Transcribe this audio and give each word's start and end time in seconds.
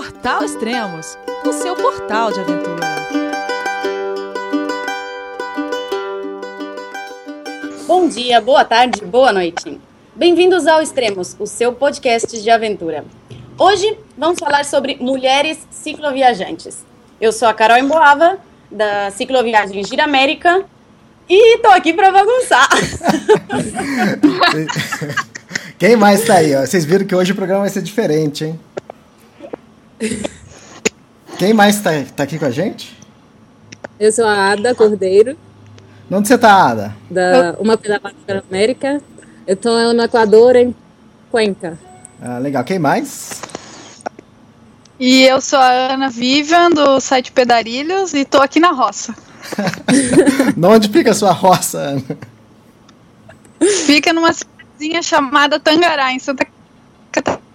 Portal 0.00 0.42
Extremos, 0.42 1.18
o 1.44 1.52
seu 1.52 1.76
portal 1.76 2.32
de 2.32 2.40
aventura. 2.40 2.86
Bom 7.86 8.08
dia, 8.08 8.40
boa 8.40 8.64
tarde, 8.64 9.04
boa 9.04 9.30
noite. 9.30 9.78
Bem-vindos 10.16 10.66
ao 10.66 10.80
Extremos, 10.80 11.36
o 11.38 11.46
seu 11.46 11.74
podcast 11.74 12.40
de 12.40 12.48
aventura. 12.48 13.04
Hoje 13.58 13.98
vamos 14.16 14.40
falar 14.40 14.64
sobre 14.64 14.96
mulheres 14.98 15.58
cicloviajantes. 15.70 16.78
Eu 17.20 17.30
sou 17.30 17.46
a 17.46 17.52
Carol 17.52 17.76
Emboava, 17.76 18.38
da 18.70 19.10
Cicloviagem 19.10 19.84
Gira 19.84 20.04
América, 20.04 20.64
e 21.28 21.58
tô 21.58 21.68
aqui 21.68 21.92
para 21.92 22.10
bagunçar. 22.10 22.68
Quem 25.78 25.94
mais 25.94 26.24
tá 26.24 26.36
aí? 26.36 26.56
Ó? 26.56 26.64
Vocês 26.64 26.86
viram 26.86 27.04
que 27.04 27.14
hoje 27.14 27.32
o 27.32 27.34
programa 27.34 27.60
vai 27.60 27.70
ser 27.70 27.82
diferente, 27.82 28.46
hein? 28.46 28.58
Quem 31.38 31.52
mais 31.52 31.80
tá, 31.80 31.90
tá 32.16 32.22
aqui 32.22 32.38
com 32.38 32.46
a 32.46 32.50
gente? 32.50 32.98
Eu 33.98 34.10
sou 34.10 34.26
a 34.26 34.52
Ada 34.52 34.74
Cordeiro. 34.74 35.36
Onde 36.10 36.26
você 36.26 36.38
tá, 36.38 36.70
Ada? 36.70 36.96
Da 37.10 37.56
Uma 37.58 37.76
Pedalada 37.76 38.44
América. 38.48 39.00
Eu 39.46 39.56
tô 39.56 39.92
no 39.92 40.02
Equador, 40.02 40.56
em 40.56 40.74
Cuenca. 41.30 41.78
Ah, 42.20 42.38
legal. 42.38 42.64
Quem 42.64 42.78
mais? 42.78 43.42
E 44.98 45.22
eu 45.22 45.40
sou 45.40 45.58
a 45.58 45.92
Ana 45.94 46.10
Vivian, 46.10 46.70
do 46.70 47.00
site 47.00 47.32
Pedarilhos, 47.32 48.12
e 48.12 48.24
tô 48.24 48.38
aqui 48.38 48.60
na 48.60 48.72
roça. 48.72 49.14
Onde 50.62 50.88
fica 50.88 51.10
a 51.10 51.14
sua 51.14 51.32
roça, 51.32 51.78
Ana? 51.78 52.02
Fica 53.86 54.12
numa 54.12 54.32
cidadezinha 54.32 55.02
chamada 55.02 55.58
Tangará, 55.58 56.12
em 56.12 56.18
Santa 56.18 56.46
Catarina. 57.10 57.49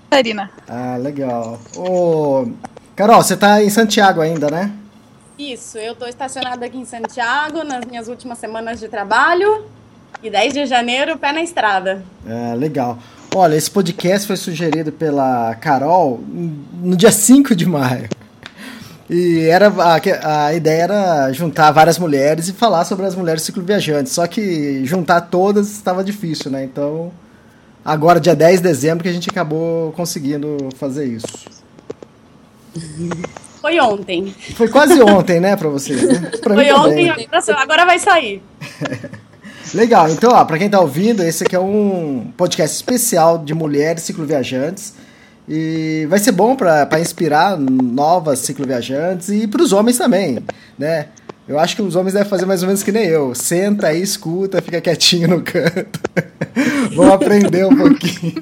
Ah, 0.67 0.97
legal. 0.97 1.59
Ô, 1.75 2.47
Carol, 2.95 3.21
você 3.21 3.35
tá 3.35 3.63
em 3.63 3.69
Santiago 3.69 4.21
ainda, 4.21 4.49
né? 4.49 4.71
Isso, 5.37 5.77
eu 5.77 5.93
tô 5.95 6.05
estacionada 6.05 6.65
aqui 6.65 6.77
em 6.77 6.85
Santiago 6.85 7.63
nas 7.63 7.83
minhas 7.85 8.07
últimas 8.07 8.37
semanas 8.37 8.79
de 8.79 8.87
trabalho. 8.87 9.65
E 10.23 10.29
10 10.29 10.53
de 10.53 10.65
janeiro, 10.65 11.17
pé 11.17 11.33
na 11.33 11.41
estrada. 11.41 12.03
Ah, 12.25 12.53
legal. 12.55 12.97
Olha, 13.35 13.55
esse 13.55 13.69
podcast 13.69 14.25
foi 14.25 14.37
sugerido 14.37 14.93
pela 14.93 15.53
Carol 15.55 16.23
no 16.81 16.95
dia 16.95 17.11
5 17.11 17.53
de 17.53 17.65
maio. 17.65 18.07
E 19.09 19.41
era 19.49 19.67
a, 19.67 20.45
a 20.47 20.53
ideia 20.53 20.83
era 20.83 21.31
juntar 21.33 21.69
várias 21.71 21.99
mulheres 21.99 22.47
e 22.47 22.53
falar 22.53 22.85
sobre 22.85 23.05
as 23.05 23.13
mulheres 23.13 23.43
cicloviajantes. 23.43 24.13
Só 24.13 24.25
que 24.25 24.85
juntar 24.85 25.21
todas 25.21 25.69
estava 25.69 26.03
difícil, 26.03 26.49
né? 26.49 26.63
Então, 26.63 27.11
agora, 27.85 28.19
dia 28.19 28.35
10 28.35 28.57
de 28.57 28.67
dezembro, 28.67 29.03
que 29.03 29.09
a 29.09 29.13
gente 29.13 29.29
acabou 29.29 29.91
conseguindo 29.93 30.57
fazer 30.75 31.05
isso. 31.05 31.27
Foi 33.61 33.79
ontem. 33.79 34.35
Foi 34.55 34.67
quase 34.67 35.01
ontem, 35.01 35.39
né, 35.39 35.55
pra 35.55 35.69
vocês? 35.69 36.01
Né? 36.01 36.31
Pra 36.41 36.53
Foi 36.55 36.71
ontem, 36.73 37.09
agora 37.57 37.85
vai 37.85 37.99
sair. 37.99 38.41
Legal, 39.73 40.09
então, 40.09 40.31
ó, 40.31 40.45
pra 40.45 40.57
quem 40.57 40.69
tá 40.69 40.79
ouvindo, 40.79 41.23
esse 41.23 41.43
aqui 41.43 41.55
é 41.55 41.59
um 41.59 42.31
podcast 42.37 42.75
especial 42.75 43.39
de 43.39 43.53
mulheres 43.53 44.03
cicloviajantes. 44.03 44.93
E 45.47 46.07
vai 46.09 46.17
ser 46.17 46.31
bom 46.31 46.55
para 46.55 46.99
inspirar 46.99 47.57
novas 47.57 48.39
cicloviajantes 48.39 49.29
e 49.29 49.47
para 49.47 49.61
os 49.61 49.73
homens 49.73 49.97
também, 49.97 50.39
né? 50.77 51.07
Eu 51.47 51.59
acho 51.59 51.75
que 51.75 51.81
os 51.83 51.95
homens 51.95 52.13
devem 52.13 52.27
fazer 52.27 52.45
mais 52.47 52.63
ou 52.63 52.67
menos 52.67 52.81
que 52.81 52.91
nem 52.91 53.05
eu. 53.05 53.35
Senta 53.35 53.87
aí, 53.87 54.01
escuta, 54.01 54.61
fica 54.63 54.81
quietinho 54.81 55.27
no 55.27 55.43
canto. 55.43 55.99
Vamos 56.95 57.13
aprender 57.13 57.65
um 57.65 57.75
pouquinho. 57.75 58.33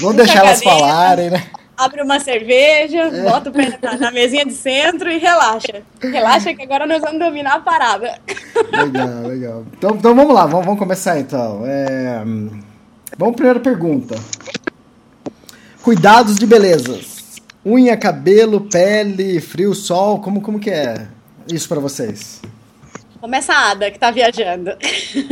Vamos 0.00 0.16
deixar 0.16 0.44
elas 0.44 0.62
falarem, 0.62 1.30
né? 1.30 1.44
Abre 1.76 2.02
uma 2.02 2.18
cerveja, 2.18 3.02
é. 3.02 3.22
bota 3.22 3.50
o 3.50 3.52
pé 3.52 3.78
na, 3.80 3.96
na, 3.96 4.10
mesinha 4.10 4.44
de 4.44 4.52
centro 4.52 5.08
e 5.08 5.18
relaxa. 5.18 5.80
Relaxa 6.00 6.52
que 6.52 6.62
agora 6.62 6.88
nós 6.88 7.00
vamos 7.00 7.20
dominar 7.20 7.54
a 7.54 7.60
parada. 7.60 8.18
Legal, 8.72 9.22
legal. 9.22 9.64
Então, 9.76 9.90
então 9.90 10.12
vamos 10.12 10.34
lá, 10.34 10.44
vamos, 10.44 10.66
vamos 10.66 10.80
começar 10.80 11.20
então. 11.20 11.62
É... 11.64 12.24
Vamos 13.16 13.36
primeira 13.36 13.60
pergunta. 13.60 14.16
Cuidados 15.84 16.34
de 16.34 16.46
belezas. 16.46 17.40
Unha, 17.64 17.96
cabelo, 17.96 18.62
pele, 18.62 19.40
frio, 19.40 19.72
sol, 19.72 20.20
como, 20.20 20.40
como 20.40 20.58
que 20.58 20.70
é 20.70 21.06
isso 21.50 21.68
para 21.68 21.80
vocês? 21.80 22.40
Começa 23.20 23.52
a 23.52 23.70
Ada, 23.70 23.90
que 23.90 23.98
tá 23.98 24.10
viajando. 24.10 24.70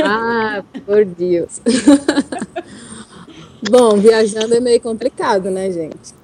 Ah, 0.02 0.64
por 0.84 1.04
Deus. 1.04 1.60
Bom, 3.70 3.96
viajando 3.96 4.54
é 4.54 4.60
meio 4.60 4.80
complicado, 4.80 5.50
né, 5.50 5.70
gente? 5.70 6.14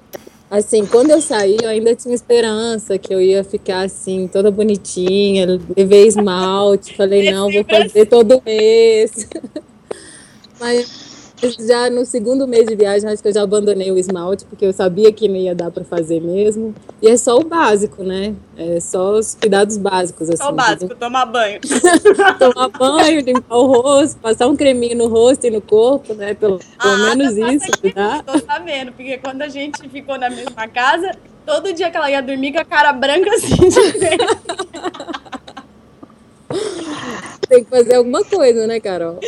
Assim, 0.49 0.85
quando 0.85 1.09
eu 1.09 1.21
saí, 1.21 1.57
eu 1.61 1.69
ainda 1.69 1.95
tinha 1.95 2.13
esperança 2.13 2.97
que 2.97 3.13
eu 3.13 3.19
ia 3.19 3.43
ficar 3.43 3.85
assim, 3.85 4.27
toda 4.27 4.51
bonitinha, 4.51 5.59
levei 5.75 6.07
esmalte, 6.07 6.95
falei, 6.95 7.31
não, 7.31 7.51
vou 7.51 7.63
fazer 7.63 8.05
todo 8.05 8.41
mês. 8.45 9.27
Mas 10.59 11.12
já 11.49 11.89
no 11.89 12.05
segundo 12.05 12.47
mês 12.47 12.67
de 12.67 12.75
viagem, 12.75 13.09
acho 13.09 13.21
que 13.21 13.27
eu 13.27 13.33
já 13.33 13.43
abandonei 13.43 13.91
o 13.91 13.97
esmalte, 13.97 14.45
porque 14.45 14.65
eu 14.65 14.73
sabia 14.73 15.11
que 15.11 15.27
não 15.27 15.35
ia 15.35 15.53
dar 15.55 15.71
para 15.71 15.83
fazer 15.83 16.21
mesmo. 16.21 16.73
E 17.01 17.07
é 17.07 17.17
só 17.17 17.37
o 17.37 17.43
básico, 17.43 18.03
né? 18.03 18.35
É 18.55 18.79
só 18.79 19.13
os 19.13 19.35
cuidados 19.35 19.77
básicos. 19.77 20.29
Assim, 20.29 20.43
só 20.43 20.49
o 20.49 20.53
básico, 20.53 20.95
tomar 20.95 21.25
banho. 21.25 21.59
tomar 22.39 22.69
banho, 22.69 23.21
limpar 23.21 23.55
o 23.55 23.65
rosto, 23.65 24.19
passar 24.19 24.47
um 24.47 24.55
creminho 24.55 24.97
no 24.97 25.07
rosto 25.07 25.45
e 25.45 25.49
no 25.49 25.61
corpo, 25.61 26.13
né? 26.13 26.33
Pelo, 26.33 26.59
pelo 26.59 26.93
ah, 26.93 27.15
menos 27.15 27.37
isso. 27.37 27.71
Tá? 27.93 28.23
Tô 28.23 28.39
sabendo, 28.39 28.91
porque 28.91 29.17
quando 29.17 29.41
a 29.41 29.47
gente 29.47 29.87
ficou 29.89 30.17
na 30.17 30.29
mesma 30.29 30.67
casa, 30.67 31.11
todo 31.45 31.73
dia 31.73 31.91
que 31.91 31.97
ela 31.97 32.09
ia 32.09 32.21
dormir 32.21 32.53
com 32.53 32.59
a 32.59 32.65
cara 32.65 32.93
branca 32.93 33.29
assim. 33.35 33.57
Tem 37.49 37.63
que 37.63 37.69
fazer 37.69 37.95
alguma 37.95 38.23
coisa, 38.23 38.67
né, 38.67 38.79
Carol? 38.79 39.19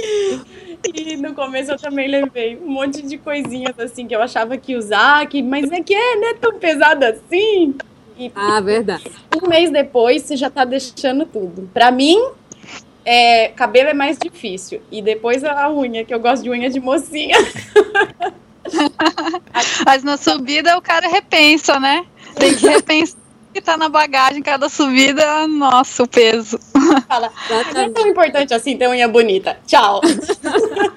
E 0.94 1.18
no 1.18 1.34
começo 1.34 1.72
eu 1.72 1.78
também 1.78 2.08
levei 2.08 2.58
um 2.58 2.70
monte 2.70 3.02
de 3.02 3.18
coisinhas 3.18 3.78
assim 3.80 4.08
que 4.08 4.16
eu 4.16 4.22
achava 4.22 4.58
que 4.58 4.74
ia 4.74 4.78
usar, 4.78 5.26
que, 5.28 5.42
mas 5.42 5.72
é 5.72 5.82
que 5.82 5.94
é, 5.94 6.16
não 6.16 6.30
é 6.30 6.34
tão 6.36 6.60
pesado 6.60 7.06
assim. 7.06 7.76
E, 8.18 8.32
ah, 8.36 8.62
verdade. 8.62 9.12
Um 9.36 9.50
mês 9.50 9.70
depois 9.70 10.24
você 10.24 10.38
já 10.38 10.50
tá 10.50 10.64
deixando 10.64 11.26
tudo. 11.26 11.70
Pra 11.74 11.92
mim, 11.92 12.18
é, 13.04 13.50
cabelo 13.50 13.90
é 13.90 13.94
mais 13.94 14.18
difícil. 14.18 14.82
E 14.92 15.02
depois 15.02 15.44
a 15.44 15.72
unha, 15.72 16.06
que 16.06 16.14
eu 16.14 16.20
gosto 16.20 16.44
de 16.44 16.50
unha 16.50 16.70
de 16.70 16.80
mocinha. 16.80 17.38
Mas 19.86 20.04
na 20.04 20.18
subida 20.18 20.78
o 20.78 20.82
cara 20.82 21.08
repensa, 21.08 21.80
né? 21.80 22.06
Tem 22.36 22.56
que 22.56 22.68
repensar 22.68 23.25
que 23.56 23.62
tá 23.62 23.78
na 23.78 23.88
bagagem 23.88 24.44
cada 24.44 24.68
subida, 24.68 25.48
nossa, 25.48 26.04
o 26.04 26.08
peso. 26.08 26.60
Fala, 27.08 27.32
não 27.74 27.82
é 27.82 27.90
tão 27.90 28.06
importante 28.06 28.54
assim 28.54 28.76
ter 28.76 28.90
unha 28.90 29.08
bonita. 29.08 29.58
Tchau. 29.66 30.02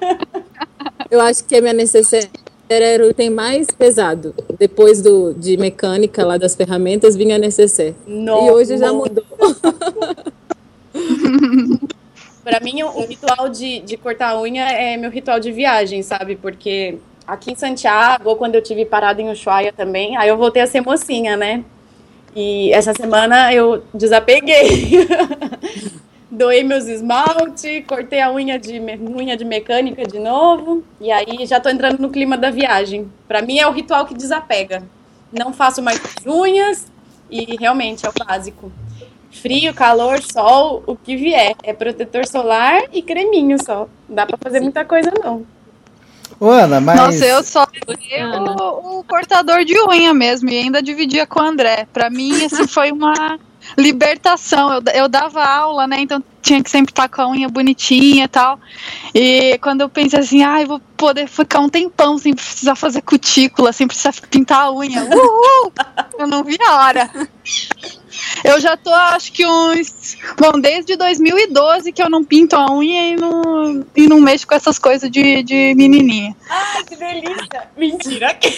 Eu 1.08 1.20
acho 1.20 1.44
que 1.44 1.54
a 1.54 1.60
minha 1.60 1.72
necessidade 1.72 2.28
era 2.68 3.06
o 3.06 3.10
item 3.10 3.30
mais 3.30 3.68
pesado. 3.68 4.34
Depois 4.58 5.00
do, 5.00 5.32
de 5.34 5.56
mecânica 5.56 6.26
lá 6.26 6.36
das 6.36 6.56
ferramentas, 6.56 7.14
vinha 7.14 7.36
a 7.36 7.38
necessaire. 7.38 7.94
E 8.08 8.50
hoje 8.50 8.76
já 8.76 8.92
mudou. 8.92 9.24
Para 12.42 12.58
mim, 12.58 12.82
o 12.82 13.04
ritual 13.06 13.48
de, 13.48 13.78
de 13.82 13.96
cortar 13.96 14.30
a 14.30 14.40
unha 14.40 14.64
é 14.64 14.96
meu 14.96 15.12
ritual 15.12 15.38
de 15.38 15.52
viagem, 15.52 16.02
sabe? 16.02 16.34
Porque 16.34 16.98
aqui 17.24 17.52
em 17.52 17.54
Santiago, 17.54 18.30
ou 18.30 18.36
quando 18.36 18.56
eu 18.56 18.62
tive 18.62 18.84
parado 18.84 19.20
em 19.20 19.30
Ushuaia 19.30 19.72
também, 19.72 20.16
aí 20.16 20.28
eu 20.28 20.36
voltei 20.36 20.60
a 20.60 20.66
ser 20.66 20.80
mocinha, 20.80 21.36
né? 21.36 21.62
E 22.34 22.72
essa 22.72 22.92
semana 22.94 23.52
eu 23.52 23.82
desapeguei. 23.92 25.08
Doei 26.30 26.62
meus 26.62 26.86
esmalte, 26.86 27.82
cortei 27.88 28.20
a 28.20 28.30
unha 28.30 28.58
de, 28.58 28.78
unha 28.78 29.36
de 29.36 29.44
mecânica 29.44 30.06
de 30.06 30.18
novo. 30.18 30.84
E 31.00 31.10
aí 31.10 31.46
já 31.46 31.58
tô 31.58 31.68
entrando 31.68 31.98
no 31.98 32.10
clima 32.10 32.36
da 32.36 32.50
viagem. 32.50 33.10
Para 33.26 33.42
mim 33.42 33.58
é 33.58 33.66
o 33.66 33.72
ritual 33.72 34.06
que 34.06 34.14
desapega. 34.14 34.82
Não 35.32 35.52
faço 35.52 35.82
mais 35.82 36.00
unhas 36.26 36.86
e 37.30 37.56
realmente 37.56 38.06
é 38.06 38.08
o 38.08 38.24
básico. 38.24 38.70
Frio, 39.30 39.74
calor, 39.74 40.22
sol, 40.22 40.82
o 40.86 40.96
que 40.96 41.16
vier. 41.16 41.54
É 41.62 41.72
protetor 41.72 42.26
solar 42.26 42.82
e 42.92 43.02
creminho 43.02 43.56
só. 43.62 43.88
Não 44.08 44.16
dá 44.16 44.26
para 44.26 44.38
fazer 44.38 44.60
muita 44.60 44.84
coisa 44.84 45.10
não. 45.22 45.46
Ô, 46.40 46.50
Ana, 46.50 46.80
mas. 46.80 46.96
Nossa, 46.96 47.26
eu 47.26 47.42
só 47.42 47.64
o, 47.64 48.98
o, 48.98 49.04
cortador 49.04 49.64
de 49.64 49.74
unha 49.88 50.14
mesmo, 50.14 50.48
e 50.50 50.58
ainda 50.58 50.80
dividia 50.80 51.26
com 51.26 51.40
o 51.40 51.42
André. 51.42 51.86
Pra 51.92 52.08
mim, 52.08 52.44
assim, 52.44 52.66
foi 52.68 52.92
uma 52.92 53.38
libertação. 53.76 54.72
Eu, 54.72 54.82
eu 54.94 55.08
dava 55.08 55.44
aula, 55.44 55.86
né? 55.86 56.00
Então 56.00 56.22
tinha 56.40 56.62
que 56.62 56.70
sempre 56.70 56.92
estar 56.92 57.08
com 57.08 57.22
a 57.22 57.28
unha 57.28 57.48
bonitinha 57.48 58.24
e 58.24 58.28
tal. 58.28 58.58
E 59.12 59.58
quando 59.58 59.80
eu 59.80 59.88
pensei 59.88 60.20
assim, 60.20 60.42
ah, 60.44 60.62
eu 60.62 60.68
vou 60.68 60.80
poder 60.96 61.26
ficar 61.26 61.58
um 61.58 61.68
tempão 61.68 62.16
sem 62.18 62.32
precisar 62.34 62.76
fazer 62.76 63.02
cutícula, 63.02 63.72
sem 63.72 63.88
precisar 63.88 64.14
pintar 64.30 64.66
a 64.66 64.72
unha. 64.72 65.02
Uhul! 65.10 65.72
eu 66.18 66.26
não 66.26 66.44
vi 66.44 66.56
a 66.64 66.76
hora. 66.76 67.10
Eu 68.44 68.60
já 68.60 68.76
tô, 68.76 68.92
acho 68.92 69.32
que 69.32 69.46
uns. 69.46 70.16
Bom, 70.38 70.60
desde 70.60 70.96
2012 70.96 71.92
que 71.92 72.02
eu 72.02 72.10
não 72.10 72.24
pinto 72.24 72.56
a 72.56 72.70
unha 72.72 73.08
e 73.08 73.16
não, 73.16 73.84
e 73.96 74.06
não 74.06 74.20
mexo 74.20 74.46
com 74.46 74.54
essas 74.54 74.78
coisas 74.78 75.10
de, 75.10 75.42
de 75.42 75.74
menininha. 75.74 76.34
Ai, 76.48 76.84
que 76.84 76.96
delícia! 76.96 77.68
Mentira! 77.76 78.38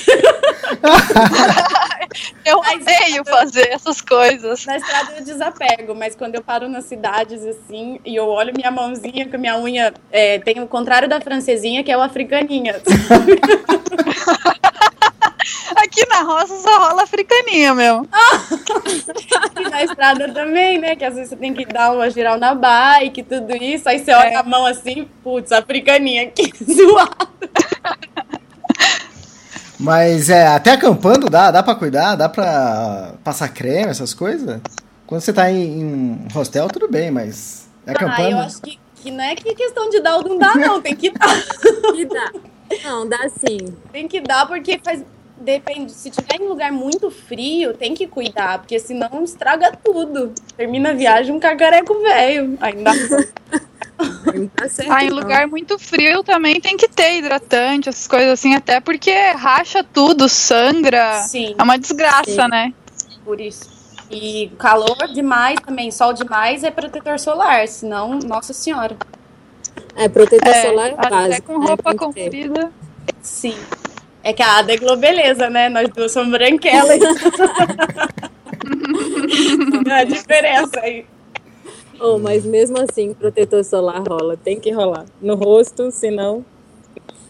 Eu 2.45 2.59
odeio 2.59 3.25
fazer 3.25 3.69
essas 3.69 4.01
coisas. 4.01 4.67
Na 4.67 4.77
estrada 4.77 5.12
eu 5.17 5.25
desapego, 5.25 5.95
mas 5.95 6.17
quando 6.17 6.35
eu 6.35 6.43
paro 6.43 6.69
nas 6.69 6.87
cidades 6.87 7.45
assim 7.45 8.01
e 8.05 8.17
eu 8.17 8.27
olho 8.27 8.53
minha 8.56 8.71
mãozinha, 8.71 9.29
que 9.29 9.39
minha 9.39 9.56
unha 9.56 9.95
é, 10.11 10.39
tem 10.39 10.61
o 10.61 10.67
contrário 10.67 11.09
da 11.09 11.21
francesinha, 11.21 11.85
que 11.85 11.93
é 11.93 11.97
o 11.97 12.03
africaninha. 12.03 12.81
Aqui 15.76 16.06
na 16.08 16.23
roça 16.23 16.56
só 16.58 16.79
rola 16.88 17.02
africaninha 17.02 17.75
mesmo. 17.75 18.08
E 19.58 19.69
na 19.70 19.82
estrada 19.85 20.32
também, 20.32 20.79
né? 20.79 20.97
Que 20.97 21.05
às 21.05 21.14
vezes 21.14 21.31
você 21.31 21.37
tem 21.37 21.55
que 21.55 21.64
dar 21.64 21.93
uma 21.93 22.11
geral 22.11 22.38
na 22.38 22.55
bike, 22.55 23.23
tudo 23.23 23.55
isso. 23.56 23.88
Aí 23.88 23.99
você 23.99 24.12
olha 24.12 24.29
É. 24.31 24.35
a 24.37 24.43
mão 24.43 24.67
assim, 24.67 25.08
putz, 25.23 25.52
africaninha, 25.52 26.31
que 26.31 26.52
zoado. 26.64 27.29
Mas 29.79 30.29
é, 30.29 30.47
até 30.47 30.73
acampando 30.73 31.31
dá, 31.31 31.50
dá 31.50 31.62
pra 31.62 31.75
cuidar, 31.75 32.14
dá 32.14 32.29
pra 32.29 33.14
passar 33.25 33.49
creme, 33.49 33.91
essas 33.91 34.12
coisas? 34.12 34.61
Quando 35.06 35.23
você 35.23 35.32
tá 35.32 35.50
em, 35.50 35.81
em 35.81 36.29
hostel, 36.32 36.69
tudo 36.69 36.87
bem, 36.88 37.11
mas 37.11 37.67
Ah, 37.87 37.93
acampando. 37.93 38.31
eu 38.31 38.38
acho 38.38 38.61
que, 38.61 38.79
que 38.96 39.11
não 39.11 39.25
é 39.25 39.35
que 39.35 39.55
questão 39.55 39.88
de 39.88 40.00
dar 40.00 40.17
ou 40.17 40.25
não 40.29 40.38
dar, 40.38 40.55
não. 40.56 40.81
Tem 40.82 40.94
que 40.94 41.11
dar. 41.11 41.29
Que 41.96 42.05
dá. 42.05 42.31
Não, 42.85 43.08
dá 43.08 43.29
sim. 43.31 43.58
Tem 43.91 44.06
que 44.06 44.20
dar 44.20 44.46
porque 44.46 44.79
faz. 44.85 45.03
Depende, 45.41 45.93
se 45.93 46.11
tiver 46.11 46.37
em 46.39 46.47
lugar 46.47 46.71
muito 46.71 47.11
frio, 47.11 47.73
tem 47.73 47.95
que 47.95 48.07
cuidar, 48.07 48.59
porque 48.59 48.79
senão 48.79 49.25
estraga 49.25 49.73
tudo. 49.83 50.35
Termina 50.55 50.91
a 50.91 50.93
viagem 50.93 51.35
um 51.35 51.41
cacareco 51.41 51.99
velho. 52.03 52.59
Ainda 52.61 52.91
tá 54.55 54.69
certo. 54.69 54.93
Ah, 54.93 55.03
em 55.03 55.09
lugar 55.09 55.47
muito 55.47 55.79
frio 55.79 56.23
também 56.23 56.61
tem 56.61 56.77
que 56.77 56.87
ter 56.89 57.19
hidratante, 57.19 57.89
essas 57.89 58.07
coisas 58.07 58.31
assim, 58.33 58.55
até 58.55 58.81
porque 58.81 59.13
racha 59.33 59.83
tudo, 59.83 60.29
sangra. 60.29 61.23
sim, 61.23 61.55
É 61.59 61.63
uma 61.63 61.79
desgraça, 61.79 62.43
Sim. 62.45 62.49
né? 62.49 62.75
por 63.25 63.41
isso. 63.41 63.69
E 64.11 64.51
calor 64.59 65.07
demais 65.15 65.59
também, 65.65 65.91
sol 65.91 66.13
demais 66.13 66.65
é 66.65 66.71
protetor 66.71 67.19
solar, 67.19 67.67
senão, 67.69 68.19
nossa 68.19 68.53
senhora. 68.53 68.97
É, 69.97 70.09
protetor 70.09 70.49
É, 70.49 70.63
solar 70.63 70.91
é 70.91 70.95
até 70.95 71.09
básico. 71.11 71.47
com 71.53 71.59
né? 71.61 71.67
roupa 71.67 71.91
ter. 71.93 71.99
comprida. 71.99 72.73
Sim. 73.23 73.55
É 74.22 74.32
que 74.32 74.43
a 74.43 74.58
Ada 74.58 74.75
é 74.75 74.76
globeleza, 74.76 75.49
né? 75.49 75.69
Nós 75.69 75.88
duas 75.88 76.12
somos 76.12 76.31
branquelas. 76.31 77.00
Não 79.84 79.94
a 79.94 80.05
diferença 80.05 80.81
aí. 80.81 81.06
Oh, 81.99 82.19
mas 82.19 82.44
mesmo 82.44 82.78
assim, 82.81 83.12
protetor 83.14 83.64
solar 83.64 84.02
rola. 84.06 84.37
Tem 84.37 84.58
que 84.58 84.70
rolar. 84.70 85.05
No 85.20 85.34
rosto, 85.34 85.90
senão. 85.90 86.44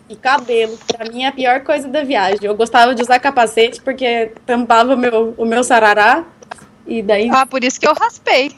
E 0.08 0.16
cabelo, 0.16 0.76
pra 0.88 1.08
mim 1.08 1.22
é 1.22 1.28
a 1.28 1.32
pior 1.32 1.60
coisa 1.60 1.86
da 1.86 2.02
viagem. 2.02 2.40
Eu 2.42 2.56
gostava 2.56 2.94
de 2.94 3.02
usar 3.02 3.20
capacete 3.20 3.80
porque 3.80 4.32
tampava 4.44 4.94
o 4.94 4.96
meu, 4.96 5.34
o 5.36 5.44
meu 5.44 5.62
sarará. 5.62 6.24
E 6.86 7.02
daí. 7.02 7.30
Ah, 7.32 7.46
por 7.46 7.62
isso 7.62 7.78
que 7.78 7.86
eu 7.86 7.94
raspei. 7.94 8.50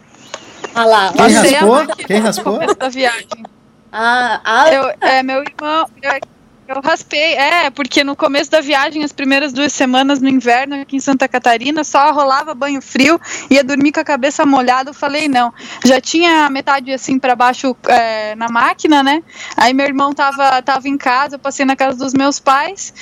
Ah 0.74 0.86
lá. 0.86 1.12
Quem 1.12 1.30
raspou? 1.30 1.86
Quem 2.06 2.20
raspou? 2.20 2.58
da 2.76 2.88
viagem. 2.88 3.44
Ah, 3.90 4.40
ah, 4.42 4.72
Eu, 4.72 4.94
é, 5.02 5.22
meu 5.22 5.42
irmão. 5.42 5.86
Eu, 6.02 6.31
eu 6.78 6.82
raspei, 6.82 7.34
é, 7.34 7.70
porque 7.70 8.04
no 8.04 8.16
começo 8.16 8.50
da 8.50 8.60
viagem, 8.60 9.04
as 9.04 9.12
primeiras 9.12 9.52
duas 9.52 9.72
semanas 9.72 10.20
no 10.20 10.28
inverno 10.28 10.80
aqui 10.80 10.96
em 10.96 11.00
Santa 11.00 11.28
Catarina, 11.28 11.84
só 11.84 12.12
rolava 12.12 12.54
banho 12.54 12.80
frio, 12.80 13.20
ia 13.50 13.62
dormir 13.64 13.92
com 13.92 14.00
a 14.00 14.04
cabeça 14.04 14.44
molhada. 14.46 14.90
Eu 14.90 14.94
falei, 14.94 15.28
não. 15.28 15.52
Já 15.84 16.00
tinha 16.00 16.48
metade 16.50 16.92
assim 16.92 17.18
para 17.18 17.34
baixo 17.34 17.76
é, 17.88 18.34
na 18.36 18.48
máquina, 18.48 19.02
né? 19.02 19.22
Aí 19.56 19.74
meu 19.74 19.86
irmão 19.86 20.12
tava, 20.12 20.62
tava 20.62 20.88
em 20.88 20.96
casa, 20.96 21.36
eu 21.36 21.38
passei 21.38 21.64
na 21.64 21.76
casa 21.76 21.96
dos 21.98 22.14
meus 22.14 22.38
pais 22.38 22.92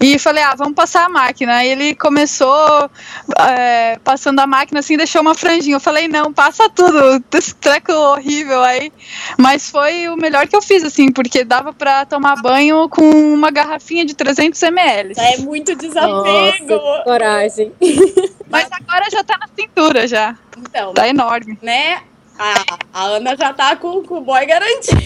e 0.00 0.18
falei, 0.18 0.42
ah, 0.42 0.54
vamos 0.54 0.74
passar 0.74 1.04
a 1.04 1.08
máquina. 1.08 1.56
Aí 1.56 1.68
ele 1.68 1.94
começou 1.94 2.90
é, 3.38 3.98
passando 4.02 4.40
a 4.40 4.46
máquina 4.46 4.80
assim, 4.80 4.96
deixou 4.96 5.20
uma 5.20 5.34
franjinha. 5.34 5.76
Eu 5.76 5.80
falei, 5.80 6.08
não, 6.08 6.32
passa 6.32 6.68
tudo, 6.68 7.22
esse 7.34 7.54
treco 7.54 7.92
horrível 7.92 8.62
aí. 8.62 8.92
Mas 9.38 9.70
foi 9.70 10.08
o 10.08 10.16
melhor 10.16 10.46
que 10.46 10.56
eu 10.56 10.62
fiz, 10.62 10.82
assim, 10.84 11.12
porque 11.12 11.44
dava 11.44 11.72
pra 11.72 12.04
tomar 12.04 12.36
banho 12.40 12.88
com 12.88 13.19
uma 13.20 13.50
garrafinha 13.50 14.04
de 14.04 14.14
300 14.14 14.62
ml. 14.62 15.14
é 15.16 15.36
muito 15.38 15.74
desapego. 15.76 16.74
Nossa, 16.76 17.02
coragem. 17.04 17.72
Mas 18.48 18.68
agora 18.72 19.04
já 19.10 19.22
tá 19.22 19.38
na 19.38 19.46
cintura, 19.54 20.06
já. 20.08 20.36
Então, 20.58 20.92
Tá 20.94 21.08
enorme. 21.08 21.58
né? 21.62 22.02
A, 22.38 22.54
a 22.94 23.02
Ana 23.04 23.36
já 23.36 23.52
tá 23.52 23.76
com, 23.76 24.02
com 24.02 24.16
o 24.16 24.20
boy 24.22 24.44
garantido. 24.46 25.00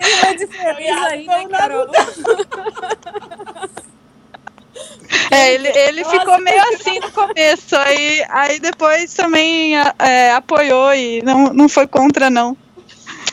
Tem 0.00 0.14
uma 0.22 0.36
diferença 0.36 1.06
aí, 1.08 1.26
né, 1.26 1.46
Carol? 1.50 1.86
É, 5.30 5.54
ele, 5.54 5.68
ele 5.68 6.02
Nossa, 6.02 6.18
ficou 6.20 6.38
meio 6.40 6.62
assim 6.74 6.98
no 7.00 7.10
começo, 7.10 7.76
aí, 7.76 8.24
aí 8.28 8.60
depois 8.60 9.12
também 9.14 9.74
é, 9.98 10.30
apoiou 10.32 10.94
e 10.94 11.22
não, 11.22 11.52
não 11.52 11.68
foi 11.68 11.86
contra, 11.86 12.28
não. 12.30 12.56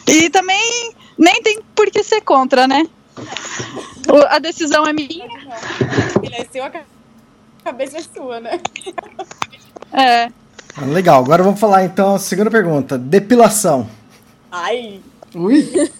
E 0.07 0.30
também 0.30 0.94
nem 1.18 1.42
tem 1.42 1.62
por 1.75 1.89
que 1.92 2.04
ser 2.04 2.21
contra, 2.21 2.68
né? 2.68 2.86
O- 4.12 4.25
a 4.27 4.39
decisão 4.39 4.86
é 4.88 4.94
minha. 4.94 5.25
Ele 6.21 6.36
é 6.36 6.45
seu, 6.51 6.63
a 6.63 6.71
cabeça 7.63 7.98
é 7.98 8.01
sua, 8.01 8.39
né? 8.39 8.60
É. 9.92 10.25
Ah, 10.75 10.86
Legal, 10.88 11.24
agora 11.24 11.44
vamos 11.44 11.60
falar 11.60 11.83
então 11.83 12.15
a 12.15 12.19
segunda 12.19 12.50
pergunta. 12.50 12.98
Depilação. 12.98 13.88
Ai, 14.51 15.00
Ui! 15.36 15.63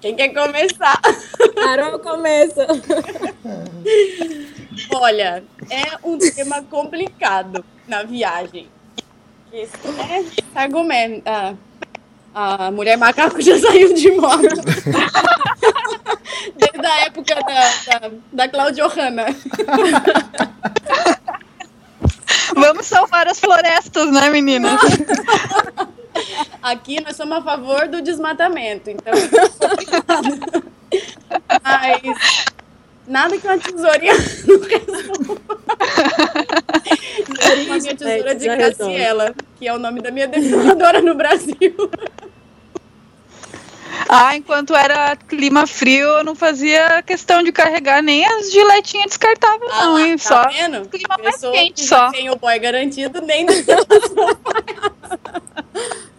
quem 0.00 0.14
quer 0.16 0.28
começar? 0.30 1.00
Carol 1.54 1.98
começa. 1.98 2.66
Olha, 4.92 5.44
é 5.70 5.98
um 6.06 6.18
tema 6.18 6.62
complicado 6.62 7.64
na 7.86 8.02
viagem. 8.02 8.68
Esse 9.52 9.72
é 9.86 10.24
argumento. 10.60 11.22
Ah, 11.26 11.54
a 12.34 12.70
mulher 12.70 12.98
macaco 12.98 13.40
já 13.40 13.56
saiu 13.60 13.94
de 13.94 14.10
moda. 14.12 14.48
Desde 16.56 16.86
a 16.86 17.00
época 17.06 17.34
da, 17.36 18.00
da, 18.00 18.10
da 18.32 18.48
Claudio 18.48 18.88
Hanna. 18.88 19.26
Vamos 22.54 22.86
salvar 22.86 23.26
as 23.26 23.40
florestas, 23.40 24.12
né, 24.12 24.28
meninas? 24.30 24.80
Aqui 26.62 27.02
nós 27.02 27.16
somos 27.16 27.38
a 27.38 27.42
favor 27.42 27.88
do 27.88 28.00
desmatamento, 28.02 28.90
então. 28.90 29.12
Mas 31.62 32.02
nada 33.08 33.36
que 33.38 33.46
uma 33.46 33.58
tesourinha 33.58 34.14
não 34.46 34.60
resolva. 34.60 35.40
A 37.42 37.56
minha 37.56 37.96
tesoura 37.96 38.34
de 38.34 38.44
Já 38.44 38.54
resolve. 38.54 38.94
Graciela, 38.94 39.34
que 39.56 39.66
é 39.66 39.74
o 39.74 39.78
nome 39.78 40.00
da 40.00 40.10
minha 40.10 40.28
depiladora 40.28 41.00
no 41.00 41.14
Brasil. 41.14 41.74
Ah, 44.16 44.36
enquanto 44.36 44.76
era 44.76 45.16
clima 45.16 45.66
frio, 45.66 46.06
eu 46.06 46.24
não 46.24 46.36
fazia 46.36 47.02
questão 47.02 47.42
de 47.42 47.50
carregar 47.50 48.00
nem 48.00 48.24
as 48.24 48.52
giletinhas 48.52 49.06
descartáveis, 49.06 49.72
Ah, 49.74 49.86
não, 49.86 49.98
hein? 49.98 50.16
tá 50.16 50.22
Só 50.22 50.48
vendo? 50.48 50.88
clima 50.88 51.16
mais 51.20 51.40
quente 51.40 51.82
que 51.82 51.88
só. 51.88 52.10
tem 52.12 52.30
o 52.30 52.36
boy 52.36 52.56
garantido, 52.60 53.20
nem 53.20 53.44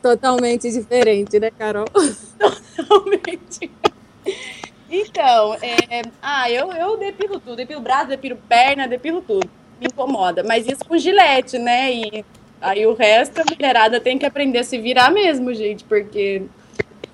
Totalmente 0.02 0.70
diferente, 0.72 1.40
né, 1.40 1.50
Carol? 1.58 1.86
Totalmente. 2.38 3.72
Então, 4.90 5.56
é, 5.62 6.02
ah, 6.22 6.50
eu, 6.52 6.72
eu 6.74 6.98
depilo 6.98 7.40
tudo. 7.40 7.56
Depilo 7.56 7.82
braço, 7.82 8.08
depilo 8.10 8.38
perna, 8.48 8.88
depilo 8.88 9.22
tudo. 9.22 9.50
Me 9.80 9.88
incomoda. 9.88 10.44
Mas 10.44 10.68
isso 10.68 10.86
com 10.86 10.98
gilete, 10.98 11.58
né? 11.58 11.92
E 11.92 12.26
aí 12.62 12.86
o 12.86 12.94
resto, 12.94 13.40
a 13.42 13.46
mulherada 13.50 14.00
tem 14.00 14.18
que 14.20 14.26
aprender 14.26 14.60
a 14.60 14.64
se 14.64 14.78
virar 14.78 15.12
mesmo, 15.12 15.54
gente, 15.54 15.84
porque 15.84 16.44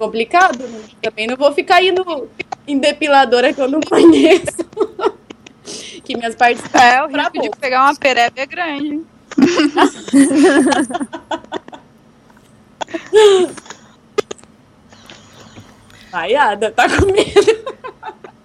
complicado. 0.02 0.58
né? 0.58 0.82
Também 1.02 1.28
não 1.28 1.38
vou 1.38 1.54
ficar 1.54 1.84
indo 1.84 2.28
em 2.68 2.80
depiladora 2.80 3.54
que 3.54 3.62
eu 3.62 3.70
não 3.70 3.80
conheço. 3.88 4.66
que 6.04 6.18
minhas 6.18 6.34
partes 6.34 6.64
É, 6.74 7.04
o 7.04 7.08
risco 7.08 7.40
de 7.40 7.50
pegar 7.60 7.84
uma 7.84 7.96
pereba 7.96 8.42
é 8.42 8.46
grande. 8.48 9.02
Vaiada, 16.12 16.72
tá 16.72 16.88
com 16.90 17.06
medo. 17.06 17.62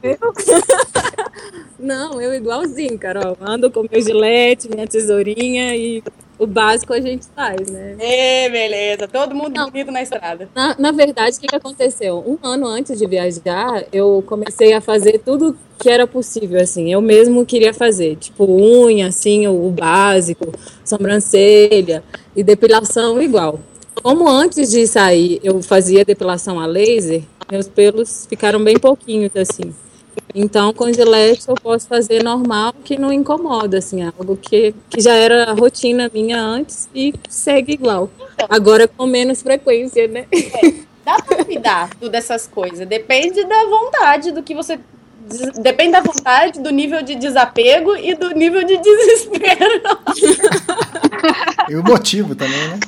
Não, 1.78 2.20
eu 2.20 2.32
igualzinho, 2.32 2.96
Carol. 2.96 3.36
Ando 3.40 3.70
com 3.72 3.84
meu 3.90 4.00
gilete, 4.00 4.68
minha 4.68 4.86
tesourinha 4.86 5.75
e 5.75 6.00
o 6.38 6.47
básico 6.47 6.93
a 6.93 7.00
gente 7.00 7.26
faz, 7.35 7.71
né? 7.71 7.97
Ê, 7.99 8.49
beleza. 8.50 9.09
Todo 9.09 9.35
mundo 9.35 9.55
Não. 9.55 9.71
bonito 9.71 9.90
na 9.90 10.02
estrada. 10.02 10.49
Na, 10.55 10.76
na 10.78 10.93
verdade, 10.93 11.37
o 11.37 11.40
que, 11.40 11.47
que 11.47 11.57
aconteceu? 11.57 12.23
Um 12.26 12.38
ano 12.47 12.66
antes 12.66 12.99
de 12.99 13.07
viajar, 13.07 13.85
eu 13.93 14.23
comecei 14.26 14.73
a 14.75 14.81
fazer 14.81 15.19
tudo 15.19 15.57
que 15.78 15.88
era 15.88 16.07
possível, 16.07 16.61
assim. 16.61 16.93
Eu 16.93 17.00
mesmo 17.00 17.45
queria 17.47 17.73
fazer, 17.73 18.16
tipo 18.16 18.45
unha, 18.45 19.09
assim, 19.09 19.47
o, 19.47 19.66
o 19.66 19.71
básico, 19.71 20.52
sobrancelha 20.85 22.02
e 22.35 22.43
depilação 22.43 23.21
igual. 23.21 23.59
Como 24.02 24.28
antes 24.28 24.71
de 24.71 24.87
sair 24.87 25.40
eu 25.43 25.62
fazia 25.62 26.05
depilação 26.05 26.61
a 26.61 26.66
laser, 26.66 27.23
meus 27.50 27.66
pelos 27.66 28.26
ficaram 28.26 28.62
bem 28.62 28.78
pouquinhos, 28.78 29.35
assim. 29.35 29.75
Então, 30.35 30.73
com 30.73 30.92
gilete 30.92 31.49
eu 31.49 31.54
posso 31.54 31.88
fazer 31.88 32.23
normal, 32.23 32.75
que 32.85 32.99
não 32.99 33.12
incomoda, 33.12 33.78
assim, 33.78 34.02
algo 34.02 34.37
que, 34.37 34.75
que 34.90 35.00
já 35.00 35.14
era 35.14 35.52
rotina 35.52 36.11
minha 36.12 36.38
antes 36.38 36.88
e 36.94 37.14
segue 37.28 37.73
igual. 37.73 38.11
Agora 38.49 38.87
com 38.87 39.06
menos 39.06 39.40
frequência, 39.40 40.06
né? 40.08 40.26
Dá 41.04 41.16
pra 41.23 41.44
cuidar 41.44 41.90
tudo 42.00 42.14
essas 42.14 42.46
coisas. 42.46 42.87
Depende 42.87 43.44
da 43.44 43.64
vontade, 43.64 44.32
do 44.32 44.42
que 44.42 44.54
você. 44.54 44.78
Depende 45.61 45.92
da 45.92 46.02
vontade, 46.02 46.61
do 46.61 46.70
nível 46.70 47.02
de 47.02 47.14
desapego 47.14 47.96
e 47.96 48.14
do 48.14 48.30
nível 48.30 48.64
de 48.64 48.76
desespero. 48.78 49.82
E 51.68 51.75
o 51.75 51.82
motivo 51.82 52.37
também, 52.37 52.68
né? 52.68 52.78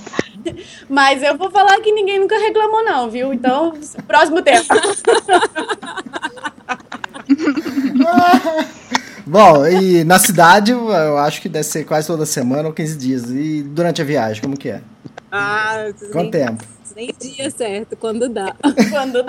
Mas 0.88 1.22
eu 1.22 1.36
vou 1.36 1.50
falar 1.50 1.80
que 1.80 1.90
ninguém 1.90 2.20
nunca 2.20 2.38
reclamou, 2.38 2.84
não, 2.84 3.10
viu? 3.10 3.32
Então, 3.32 3.74
próximo 4.06 4.40
tempo. 4.40 4.68
Bom, 9.26 9.66
e 9.66 10.04
na 10.04 10.18
cidade 10.18 10.72
eu 10.72 11.18
acho 11.18 11.42
que 11.42 11.48
deve 11.48 11.64
ser 11.64 11.84
quase 11.84 12.06
toda 12.06 12.24
semana 12.24 12.68
ou 12.68 12.74
15 12.74 12.96
dias. 12.96 13.30
E 13.30 13.62
durante 13.62 14.00
a 14.00 14.04
viagem, 14.04 14.42
como 14.42 14.56
que 14.56 14.70
é? 14.70 14.80
Ah, 15.30 15.92
Quanto 16.12 16.30
tempo? 16.30 16.64
nem 16.98 17.14
dia 17.20 17.48
certo, 17.50 17.96
quando 17.96 18.28
dá. 18.28 18.56
quando, 18.90 19.24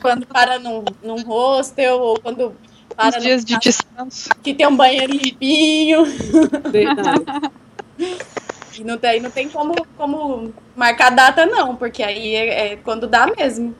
quando 0.00 0.26
para 0.26 0.58
num, 0.58 0.84
num 1.02 1.22
hostel 1.22 1.98
ou 2.00 2.18
quando 2.18 2.52
para 2.96 3.18
Uns 3.18 3.22
dias 3.22 3.44
de 3.44 3.58
descanso. 3.58 4.28
que 4.42 4.52
tem 4.52 4.66
um 4.66 4.76
banheiro 4.76 5.12
limpinho. 5.12 6.04
Verdade. 6.70 7.24
E 8.74 8.82
não 8.84 8.96
tem, 8.96 9.20
não 9.20 9.30
tem 9.30 9.50
como, 9.50 9.74
como 9.98 10.50
marcar 10.74 11.10
data, 11.10 11.44
não, 11.44 11.76
porque 11.76 12.02
aí 12.02 12.34
é, 12.34 12.72
é 12.72 12.76
quando 12.76 13.06
dá 13.06 13.26
mesmo. 13.26 13.74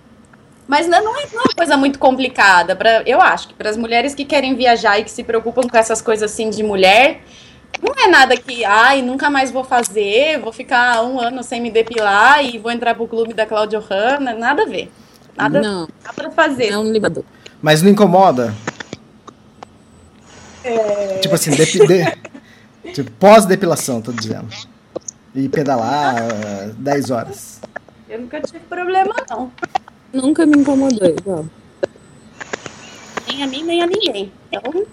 Mas 0.66 0.86
não, 0.86 1.02
não 1.04 1.18
é 1.18 1.26
não 1.32 1.40
é 1.40 1.44
uma 1.44 1.54
coisa 1.56 1.76
muito 1.76 1.98
complicada. 1.98 2.74
Pra, 2.76 3.02
eu 3.02 3.20
acho 3.20 3.48
que 3.48 3.54
para 3.54 3.68
as 3.70 3.76
mulheres 3.76 4.14
que 4.14 4.24
querem 4.24 4.54
viajar 4.54 4.98
e 4.98 5.04
que 5.04 5.10
se 5.10 5.22
preocupam 5.24 5.62
com 5.68 5.76
essas 5.76 6.00
coisas 6.00 6.30
assim 6.30 6.50
de 6.50 6.62
mulher, 6.62 7.20
não 7.82 7.92
é 8.04 8.06
nada 8.08 8.36
que, 8.36 8.64
ai, 8.64 9.02
nunca 9.02 9.28
mais 9.28 9.50
vou 9.50 9.64
fazer, 9.64 10.38
vou 10.38 10.52
ficar 10.52 11.02
um 11.02 11.20
ano 11.20 11.42
sem 11.42 11.60
me 11.60 11.70
depilar 11.70 12.44
e 12.44 12.58
vou 12.58 12.70
entrar 12.70 12.94
pro 12.94 13.06
clube 13.08 13.34
da 13.34 13.44
Claudia 13.44 13.80
Hanna. 13.80 14.34
Nada 14.34 14.62
a 14.62 14.66
ver. 14.66 14.90
Nada 15.36 15.60
Não, 15.60 15.88
dá 16.02 16.12
pra 16.12 16.30
fazer. 16.30 16.68
é 16.70 16.78
um. 16.78 16.92
Mas 17.60 17.82
não 17.82 17.90
incomoda? 17.90 18.54
Tipo 21.20 21.34
assim, 21.34 21.50
depi- 21.50 21.86
de- 21.86 22.92
tipo, 22.92 23.10
pós-depilação, 23.12 24.00
tô 24.00 24.12
dizendo. 24.12 24.48
E 25.34 25.48
pedalar 25.48 26.16
ah, 26.18 26.70
10 26.76 27.10
horas. 27.10 27.60
Eu 28.08 28.20
nunca 28.20 28.40
tive 28.40 28.60
problema, 28.60 29.14
não. 29.30 29.50
Nunca 30.12 30.44
me 30.44 30.58
incomodou, 30.58 31.08
igual. 31.08 31.46
Nem 33.26 33.42
a 33.42 33.46
mim, 33.46 33.62
nem 33.64 33.82
a 33.82 33.86
ninguém. 33.86 34.32
Então. 34.50 34.86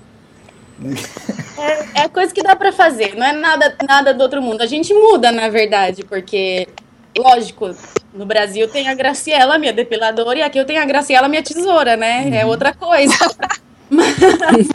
É, 1.59 2.03
é 2.03 2.07
coisa 2.07 2.33
que 2.33 2.41
dá 2.41 2.55
pra 2.55 2.71
fazer, 2.71 3.13
não 3.17 3.25
é 3.25 3.33
nada, 3.33 3.75
nada 3.85 4.13
do 4.13 4.21
outro 4.21 4.41
mundo. 4.41 4.61
A 4.61 4.65
gente 4.65 4.93
muda, 4.93 5.29
na 5.29 5.49
verdade, 5.49 6.05
porque, 6.05 6.69
lógico, 7.17 7.75
no 8.13 8.25
Brasil 8.25 8.65
tem 8.69 8.87
a 8.87 8.95
Graciela, 8.95 9.57
minha 9.57 9.73
depiladora, 9.73 10.39
e 10.39 10.41
aqui 10.41 10.57
eu 10.57 10.63
tenho 10.63 10.81
a 10.81 10.85
Graciela, 10.85 11.27
minha 11.27 11.43
tesoura, 11.43 11.97
né? 11.97 12.29
É 12.33 12.45
outra 12.45 12.73
coisa. 12.73 13.13
Mas, 13.91 14.69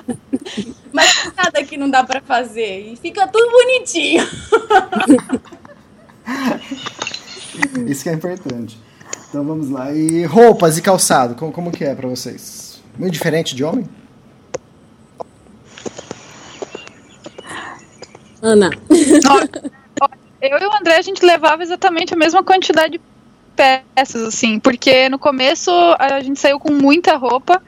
mas 0.92 1.32
nada 1.36 1.62
que 1.62 1.76
não 1.76 1.88
dá 1.88 2.02
pra 2.02 2.20
fazer. 2.20 2.80
E 2.80 2.96
fica 2.96 3.28
tudo 3.28 3.48
bonitinho. 3.48 4.28
Isso 7.86 8.02
que 8.02 8.08
é 8.08 8.12
importante. 8.12 8.76
Então 9.28 9.44
vamos 9.44 9.70
lá. 9.70 9.92
E 9.92 10.24
roupas 10.24 10.78
e 10.78 10.82
calçado, 10.82 11.34
como, 11.34 11.52
como 11.52 11.70
que 11.70 11.84
é 11.84 11.94
pra 11.94 12.08
vocês? 12.08 12.82
Muito 12.98 13.12
diferente 13.12 13.54
de 13.54 13.64
homem? 13.64 13.88
Ana, 18.42 18.70
Eu 18.90 20.58
e 20.58 20.66
o 20.66 20.76
André, 20.78 20.96
a 20.98 21.02
gente 21.02 21.24
levava 21.24 21.62
exatamente 21.62 22.12
a 22.12 22.16
mesma 22.16 22.44
quantidade 22.44 22.98
de 22.98 23.00
peças, 23.54 24.22
assim, 24.22 24.58
porque 24.58 25.08
no 25.08 25.18
começo 25.18 25.70
a 25.98 26.20
gente 26.20 26.38
saiu 26.40 26.58
com 26.58 26.72
muita 26.72 27.16
roupa 27.16 27.62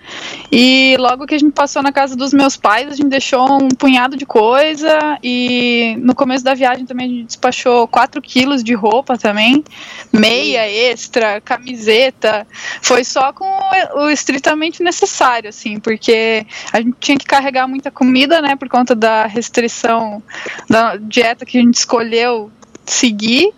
e 0.51 0.97
logo 0.99 1.27
que 1.27 1.35
a 1.35 1.39
gente 1.39 1.53
passou 1.53 1.83
na 1.83 1.93
casa 1.93 2.17
dos 2.17 2.33
meus 2.33 2.57
pais, 2.57 2.93
a 2.93 2.95
gente 2.95 3.09
deixou 3.09 3.63
um 3.63 3.69
punhado 3.69 4.17
de 4.17 4.27
coisa 4.27 5.19
e 5.23 5.97
no 5.99 6.15
começo 6.15 6.45
da 6.45 6.55
viagem 6.55 6.85
também 6.85 7.07
a 7.07 7.09
gente 7.09 7.27
despachou 7.27 7.87
4 7.89 8.21
quilos 8.21 8.63
de 8.63 8.75
roupa 8.75 9.17
também, 9.17 9.65
meia 10.13 10.69
extra, 10.69 11.41
camiseta, 11.41 12.47
foi 12.83 13.05
só 13.05 13.33
com 13.33 13.47
o, 13.95 14.11
estritamente 14.11 14.83
necessário, 14.83 15.49
assim, 15.49 15.79
porque 15.79 16.47
a 16.73 16.81
gente 16.81 16.97
tinha 17.01 17.19
que 17.19 17.27
carregar 17.27 17.69
muita 17.69 17.91
comida, 17.91 18.43
né, 18.43 18.57
por 18.57 18.69
conta 18.69 18.95
da 18.95 19.27
restrição 19.27 20.23
da 20.69 20.97
dieta 20.97 21.47
que 21.47 21.59
a 21.59 21.61
gente 21.61 21.75
escolheu 21.75 22.51
seguir. 22.87 23.53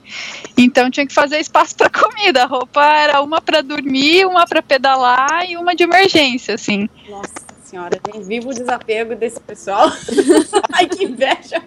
Então 0.61 0.91
tinha 0.91 1.07
que 1.07 1.15
fazer 1.15 1.39
espaço 1.39 1.77
para 1.77 1.89
comida. 1.89 2.43
A 2.43 2.47
roupa 2.47 2.85
era 2.85 3.23
uma 3.23 3.41
para 3.41 3.63
dormir, 3.63 4.27
uma 4.27 4.45
para 4.45 4.61
pedalar 4.61 5.49
e 5.49 5.57
uma 5.57 5.73
de 5.73 5.85
emergência, 5.85 6.57
assim. 6.57 6.89
Nossa 7.09 7.33
senhora, 7.63 8.01
nem 8.13 8.23
vivo 8.23 8.51
o 8.51 8.55
desapego 8.55 9.15
desse 9.15 9.39
pessoal. 9.39 9.89
Ai, 10.75 10.89
que 10.89 11.05
inveja. 11.05 11.63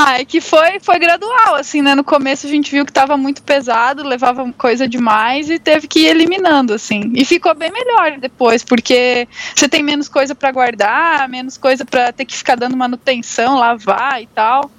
Ah, 0.00 0.20
é 0.20 0.24
que 0.24 0.40
foi, 0.40 0.78
foi 0.78 0.96
gradual, 1.00 1.56
assim, 1.56 1.82
né? 1.82 1.92
No 1.92 2.04
começo 2.04 2.46
a 2.46 2.50
gente 2.50 2.70
viu 2.70 2.86
que 2.86 2.92
tava 2.92 3.16
muito 3.16 3.42
pesado, 3.42 4.06
levava 4.06 4.52
coisa 4.52 4.86
demais 4.86 5.50
e 5.50 5.58
teve 5.58 5.88
que 5.88 6.00
ir 6.00 6.06
eliminando, 6.06 6.72
assim. 6.72 7.12
E 7.16 7.24
ficou 7.24 7.52
bem 7.52 7.72
melhor 7.72 8.16
depois, 8.16 8.62
porque 8.62 9.26
você 9.56 9.68
tem 9.68 9.82
menos 9.82 10.08
coisa 10.08 10.36
para 10.36 10.52
guardar, 10.52 11.28
menos 11.28 11.56
coisa 11.56 11.84
para 11.84 12.12
ter 12.12 12.24
que 12.24 12.36
ficar 12.36 12.54
dando 12.54 12.76
manutenção, 12.76 13.58
lavar 13.58 14.22
e 14.22 14.28
tal. 14.28 14.70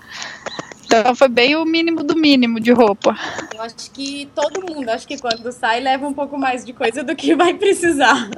Então 0.86 1.14
foi 1.14 1.28
bem 1.28 1.54
o 1.58 1.66
mínimo 1.66 2.02
do 2.02 2.16
mínimo 2.16 2.58
de 2.58 2.72
roupa. 2.72 3.14
Eu 3.54 3.62
acho 3.62 3.92
que 3.92 4.30
todo 4.34 4.74
mundo, 4.74 4.88
acho 4.88 5.06
que 5.06 5.20
quando 5.20 5.52
sai, 5.52 5.82
leva 5.82 6.08
um 6.08 6.14
pouco 6.14 6.38
mais 6.38 6.64
de 6.64 6.72
coisa 6.72 7.04
do 7.04 7.14
que 7.14 7.36
vai 7.36 7.54
precisar. 7.54 8.30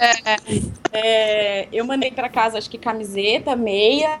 É, 0.00 0.70
É, 0.92 1.68
eu 1.72 1.84
mandei 1.84 2.10
para 2.10 2.28
casa, 2.28 2.58
acho 2.58 2.68
que 2.68 2.76
camiseta, 2.76 3.54
meia, 3.54 4.18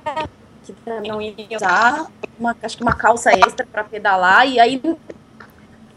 que 0.64 0.74
não 1.06 1.20
ia 1.20 1.34
usar, 1.56 2.06
uma, 2.38 2.56
acho 2.62 2.76
que 2.76 2.82
uma 2.82 2.94
calça 2.94 3.30
extra 3.32 3.66
para 3.66 3.84
pedalar, 3.84 4.46
e 4.48 4.58
aí 4.58 4.80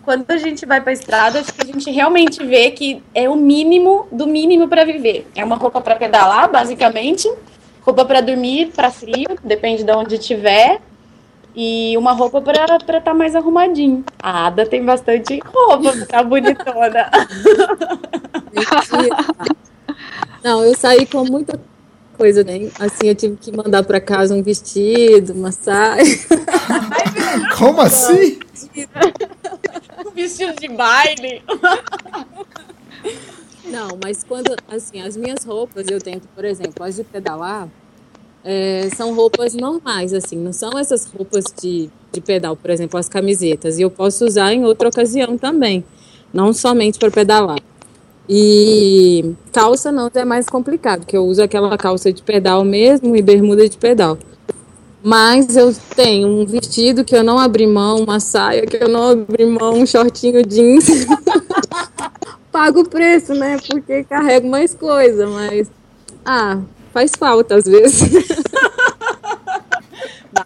quando 0.04 0.30
a 0.32 0.38
gente 0.38 0.66
vai 0.66 0.82
para 0.82 0.92
a 0.92 0.94
estrada, 0.94 1.40
acho 1.40 1.54
que 1.54 1.62
a 1.62 1.66
gente 1.66 1.90
realmente 1.90 2.44
vê 2.46 2.72
que 2.72 3.02
é 3.16 3.30
o 3.30 3.36
mínimo 3.36 4.08
do 4.12 4.28
mínimo 4.28 4.68
para 4.68 4.84
viver. 4.84 5.26
É 5.36 5.44
uma 5.44 5.56
roupa 5.56 5.80
para 5.80 5.96
pedalar, 5.96 6.52
basicamente, 6.52 7.32
roupa 7.82 8.04
para 8.04 8.22
dormir, 8.22 8.72
para 8.76 8.92
frio, 8.92 9.38
depende 9.44 9.84
de 9.84 9.92
onde 9.92 10.16
estiver, 10.16 10.82
e 11.56 11.96
uma 11.98 12.12
roupa 12.14 12.42
para 12.42 12.76
estar 12.76 13.02
tá 13.02 13.14
mais 13.14 13.36
arrumadinho. 13.36 14.04
A 14.22 14.48
Ada 14.48 14.66
tem 14.66 14.84
bastante 14.84 15.40
roupa, 15.46 16.06
tá 16.08 16.24
bonitona. 16.24 17.10
Não, 20.44 20.66
eu 20.66 20.76
saí 20.76 21.06
com 21.06 21.24
muita 21.24 21.58
coisa, 22.18 22.44
né? 22.44 22.70
Assim, 22.80 23.08
eu 23.08 23.16
tive 23.16 23.36
que 23.38 23.52
mandar 23.52 23.84
para 23.84 24.00
casa 24.00 24.34
um 24.34 24.42
vestido, 24.42 25.34
uma 25.34 25.52
saia. 25.52 26.04
Como 27.58 27.82
assim? 27.82 28.40
Vestido 30.16 30.54
de 30.60 30.68
baile. 30.70 31.42
Não, 33.66 33.98
mas 34.04 34.24
quando, 34.24 34.56
assim, 34.68 35.02
as 35.02 35.18
minhas 35.18 35.44
roupas, 35.44 35.88
eu 35.88 36.00
tento, 36.00 36.28
por 36.36 36.46
exemplo, 36.46 36.84
as 36.84 36.96
de 36.96 37.04
pedalar, 37.04 37.68
é, 38.44 38.90
são 38.96 39.16
roupas 39.16 39.54
normais, 39.54 40.14
assim, 40.14 40.36
não 40.36 40.52
são 40.52 40.78
essas 40.78 41.06
roupas 41.06 41.46
de, 41.62 41.90
de 42.12 42.22
pedal, 42.22 42.56
por 42.56 42.70
exemplo, 42.70 43.00
as 43.00 43.08
camisetas. 43.08 43.80
E 43.80 43.82
eu 43.82 43.90
posso 43.90 44.26
usar 44.26 44.54
em 44.54 44.66
outra 44.66 44.90
ocasião 44.90 45.38
também, 45.38 45.84
não 46.34 46.54
somente 46.54 47.00
para 47.00 47.10
pedalar. 47.10 47.60
E 48.28 49.36
calça 49.52 49.92
não 49.92 50.10
é 50.14 50.24
mais 50.24 50.48
complicado, 50.48 51.06
que 51.06 51.16
eu 51.16 51.26
uso 51.26 51.44
aquela 51.44 51.78
calça 51.78 52.12
de 52.12 52.22
pedal 52.22 52.64
mesmo 52.64 53.16
e 53.16 53.22
bermuda 53.22 53.68
de 53.68 53.78
pedal. 53.78 54.18
Mas 55.04 55.58
eu 55.58 55.76
tenho 55.96 56.30
um 56.30 56.46
vestido 56.46 57.04
que 57.04 57.14
eu 57.14 57.24
não 57.24 57.38
abri 57.38 57.68
mão, 57.68 57.98
uma 57.98 58.22
saia 58.22 58.66
que 58.66 58.82
eu 58.82 58.88
não 58.88 59.10
abri 59.10 59.46
mão, 59.46 59.74
um 59.74 59.86
shortinho 59.86 60.46
jeans. 60.46 60.86
Pago 62.50 62.82
o 62.82 62.90
preço, 62.90 63.34
né? 63.34 63.58
Porque 63.68 64.06
carrego 64.06 64.48
mais 64.48 64.74
coisa, 64.74 65.28
mas. 65.28 65.70
Ah, 66.24 66.62
faz 66.94 67.12
falta 67.18 67.56
às 67.56 67.66
vezes. 67.66 68.10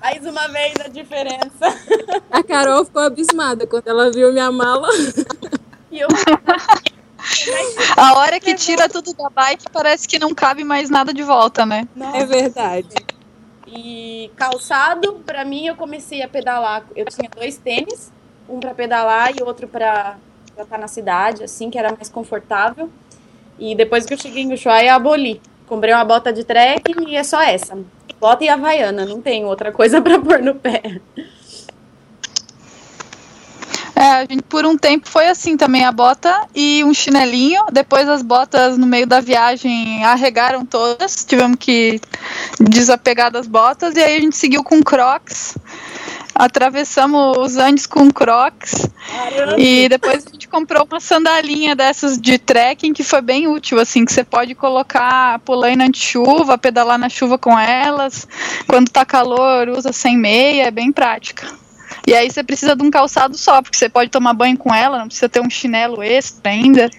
Mais 0.01 0.25
uma 0.25 0.47
vez 0.49 0.73
a 0.83 0.89
diferença. 0.89 1.65
A 2.29 2.43
Carol 2.43 2.83
ficou 2.83 3.01
abismada 3.01 3.65
quando 3.65 3.87
ela 3.87 4.11
viu 4.11 4.33
minha 4.33 4.51
mala. 4.51 4.89
E 5.89 6.01
eu 6.01 6.09
A 7.95 8.17
hora 8.17 8.39
que 8.39 8.53
tira 8.55 8.87
tudo 8.87 9.13
da 9.13 9.29
bike, 9.29 9.65
parece 9.71 10.07
que 10.07 10.19
não 10.19 10.33
cabe 10.33 10.63
mais 10.63 10.89
nada 10.89 11.13
de 11.13 11.23
volta, 11.23 11.65
né? 11.65 11.87
É 12.13 12.25
verdade. 12.25 12.95
E 13.67 14.31
calçado, 14.35 15.21
pra 15.25 15.43
mim, 15.43 15.67
eu 15.67 15.75
comecei 15.75 16.21
a 16.21 16.27
pedalar. 16.27 16.83
Eu 16.95 17.05
tinha 17.05 17.29
dois 17.29 17.57
tênis, 17.57 18.11
um 18.47 18.59
pra 18.59 18.73
pedalar 18.73 19.35
e 19.37 19.43
outro 19.43 19.67
pra 19.67 20.17
estar 20.57 20.77
na 20.77 20.87
cidade, 20.87 21.43
assim, 21.43 21.69
que 21.69 21.77
era 21.77 21.91
mais 21.91 22.09
confortável. 22.09 22.89
E 23.59 23.75
depois 23.75 24.05
que 24.05 24.13
eu 24.13 24.17
cheguei 24.17 24.43
em 24.43 24.53
Ushuaia, 24.53 24.95
aboli. 24.95 25.41
Comprei 25.67 25.93
uma 25.93 26.05
bota 26.05 26.31
de 26.31 26.43
trekking 26.43 27.09
e 27.09 27.15
é 27.15 27.23
só 27.23 27.41
essa. 27.41 27.77
Bota 28.19 28.43
e 28.43 28.49
havaiana, 28.49 29.05
não 29.05 29.21
tem 29.21 29.45
outra 29.45 29.71
coisa 29.71 30.01
para 30.01 30.17
pôr 30.19 30.39
no 30.39 30.55
pé. 30.55 31.01
É, 33.99 34.11
a 34.11 34.19
gente 34.21 34.43
por 34.43 34.63
um 34.63 34.77
tempo 34.77 35.09
foi 35.09 35.27
assim 35.27 35.57
também, 35.57 35.83
a 35.83 35.91
bota 35.91 36.47
e 36.53 36.83
um 36.83 36.93
chinelinho. 36.93 37.63
Depois 37.71 38.07
as 38.07 38.21
botas 38.21 38.77
no 38.77 38.85
meio 38.85 39.07
da 39.07 39.19
viagem 39.19 40.05
arregaram 40.05 40.63
todas, 40.63 41.25
tivemos 41.25 41.57
que 41.59 41.99
desapegar 42.59 43.31
das 43.31 43.47
botas 43.47 43.95
e 43.95 43.99
aí 43.99 44.17
a 44.17 44.21
gente 44.21 44.37
seguiu 44.37 44.63
com 44.63 44.83
crocs. 44.83 45.57
Atravessamos 46.35 47.37
os 47.39 47.57
Andes 47.57 47.87
com 47.87 48.11
crocs. 48.11 48.87
Caramba. 49.09 49.59
E 49.59 49.89
depois 49.89 50.27
a 50.27 50.29
gente 50.29 50.47
comprou 50.47 50.87
uma 50.87 50.99
sandalinha 50.99 51.75
dessas 51.75 52.21
de 52.21 52.37
trekking 52.37 52.93
que 52.93 53.03
foi 53.03 53.21
bem 53.21 53.47
útil, 53.47 53.79
assim, 53.79 54.05
que 54.05 54.13
você 54.13 54.23
pode 54.23 54.53
colocar 54.53 55.39
pulaina 55.39 55.85
anti-chuva, 55.85 56.55
pedalar 56.55 56.99
na 56.99 57.09
chuva 57.09 57.39
com 57.39 57.57
elas. 57.57 58.27
Quando 58.67 58.91
tá 58.91 59.03
calor, 59.03 59.69
usa 59.69 59.91
sem 59.91 60.15
meia, 60.15 60.67
é 60.67 60.71
bem 60.71 60.91
prática. 60.91 61.47
E 62.07 62.15
aí 62.15 62.31
você 62.31 62.41
precisa 62.41 62.73
de 62.73 62.81
um 62.81 62.89
calçado 62.89 63.37
só, 63.37 63.61
porque 63.61 63.75
você 63.75 63.89
pode 63.89 64.09
tomar 64.09 64.33
banho 64.33 64.57
com 64.57 64.73
ela, 64.73 64.99
não 64.99 65.07
precisa 65.07 65.27
ter 65.27 65.41
um 65.41 65.49
chinelo 65.49 66.01
extra 66.01 66.49
ainda. 66.49 66.89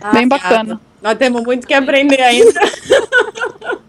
Ah, 0.00 0.10
Bem 0.10 0.26
bacana. 0.26 0.80
Nós 1.00 1.16
temos 1.16 1.44
muito 1.44 1.64
que 1.64 1.72
aprender 1.72 2.20
ainda. 2.20 2.60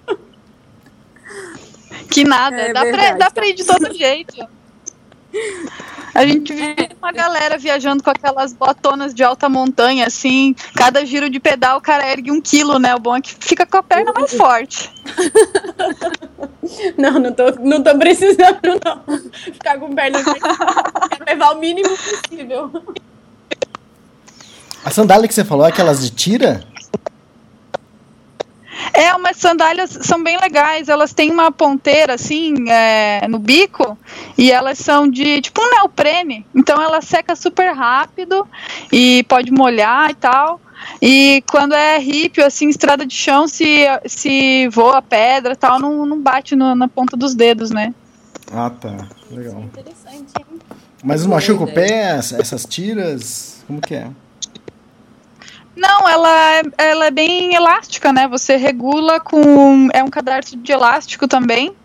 que 2.11 2.23
nada, 2.23 2.55
é, 2.55 2.71
dá, 2.71 2.83
verdade, 2.83 3.07
pra, 3.07 3.17
dá 3.17 3.31
pra 3.31 3.47
ir 3.47 3.55
de 3.55 3.65
todo 3.65 3.91
jeito. 3.97 4.47
A 6.13 6.25
gente 6.25 6.53
vê 6.53 6.75
uma 7.01 7.11
galera 7.11 7.57
viajando 7.57 8.01
com 8.01 8.09
aquelas 8.09 8.53
botonas 8.53 9.13
de 9.13 9.21
alta 9.21 9.49
montanha, 9.49 10.07
assim. 10.07 10.55
Cada 10.73 11.05
giro 11.05 11.29
de 11.29 11.41
pedal 11.41 11.77
o 11.77 11.81
cara 11.81 12.09
ergue 12.09 12.31
um 12.31 12.39
quilo, 12.39 12.79
né? 12.79 12.95
O 12.95 12.99
bom 12.99 13.17
é 13.17 13.21
que 13.21 13.35
fica 13.37 13.65
com 13.65 13.77
a 13.77 13.83
perna 13.83 14.13
mais 14.13 14.33
forte. 14.33 14.89
Não, 16.97 17.19
não 17.19 17.31
tô, 17.31 17.43
não 17.59 17.83
tô 17.83 17.95
precisando, 17.95 18.59
não. 18.83 19.21
Ficar 19.31 19.77
com 19.79 19.93
perna 19.93 20.19
mais 20.23 20.39
forte. 20.39 21.23
levar 21.27 21.51
o 21.51 21.59
mínimo 21.59 21.89
possível. 21.95 22.71
A 24.83 24.89
sandália 24.89 25.27
que 25.27 25.33
você 25.33 25.45
falou 25.45 25.65
é 25.65 25.69
aquelas 25.69 26.01
de 26.01 26.09
tira? 26.09 26.63
É, 28.93 29.13
umas 29.13 29.37
sandálias 29.37 29.97
são 30.01 30.23
bem 30.23 30.37
legais. 30.39 30.89
Elas 30.89 31.13
têm 31.13 31.31
uma 31.31 31.51
ponteira 31.51 32.13
assim 32.13 32.69
é, 32.69 33.27
no 33.27 33.39
bico 33.39 33.97
e 34.37 34.51
elas 34.51 34.77
são 34.77 35.07
de 35.07 35.41
tipo 35.41 35.61
um 35.61 35.69
neoprene. 35.71 36.45
Então 36.53 36.81
ela 36.81 37.01
seca 37.01 37.35
super 37.35 37.73
rápido 37.73 38.47
e 38.91 39.23
pode 39.27 39.51
molhar 39.51 40.11
e 40.11 40.15
tal. 40.15 40.61
E 41.01 41.43
quando 41.49 41.73
é 41.73 41.97
hippie, 41.97 42.41
assim, 42.41 42.69
estrada 42.69 43.05
de 43.05 43.15
chão, 43.15 43.47
se, 43.47 43.85
se 44.05 44.67
voa 44.69 45.01
pedra 45.01 45.53
e 45.53 45.55
tal, 45.55 45.79
não, 45.79 46.05
não 46.05 46.21
bate 46.21 46.55
no, 46.55 46.75
na 46.75 46.87
ponta 46.87 47.17
dos 47.17 47.33
dedos, 47.33 47.71
né? 47.71 47.93
Ah, 48.51 48.69
tá. 48.69 49.07
Legal. 49.31 49.61
Interessante, 49.61 50.33
hein? 50.37 50.59
Mas 51.03 51.25
machuca 51.25 51.63
o 51.63 51.71
pé, 51.71 52.17
essas 52.17 52.65
tiras? 52.65 53.63
Como 53.67 53.81
que 53.81 53.95
é? 53.95 54.09
Não, 55.75 56.07
ela, 56.07 56.53
é, 56.53 56.61
ela 56.77 57.05
é 57.07 57.11
bem 57.11 57.53
elástica, 57.53 58.13
né? 58.13 58.27
Você 58.27 58.55
regula 58.55 59.19
com. 59.19 59.89
É 59.93 60.03
um 60.03 60.09
cadarço 60.09 60.55
de 60.55 60.71
elástico 60.71 61.27
também. 61.27 61.75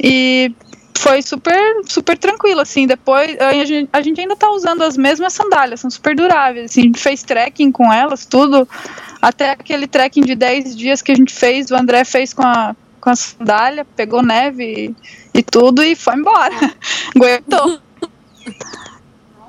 E 0.00 0.52
foi 0.96 1.22
super, 1.22 1.82
super 1.86 2.16
tranquilo, 2.16 2.60
assim. 2.60 2.86
Depois, 2.86 3.36
a 3.40 3.52
gente, 3.64 3.88
a 3.92 4.00
gente 4.00 4.20
ainda 4.20 4.36
tá 4.36 4.50
usando 4.50 4.82
as 4.82 4.96
mesmas 4.96 5.32
sandálias, 5.32 5.80
são 5.80 5.90
super 5.90 6.14
duráveis. 6.14 6.66
Assim, 6.66 6.80
a 6.80 6.84
gente 6.84 7.00
fez 7.00 7.22
trekking 7.22 7.72
com 7.72 7.92
elas, 7.92 8.24
tudo. 8.24 8.68
Até 9.20 9.50
aquele 9.50 9.88
trekking 9.88 10.22
de 10.22 10.36
10 10.36 10.76
dias 10.76 11.02
que 11.02 11.10
a 11.10 11.14
gente 11.14 11.34
fez, 11.34 11.70
o 11.70 11.76
André 11.76 12.04
fez 12.04 12.32
com 12.32 12.42
a, 12.42 12.76
com 13.00 13.10
a 13.10 13.16
sandália, 13.16 13.84
pegou 13.84 14.22
neve 14.22 14.94
e, 15.34 15.38
e 15.38 15.42
tudo 15.42 15.82
e 15.82 15.96
foi 15.96 16.14
embora. 16.14 16.54
Aguentou. 17.14 17.80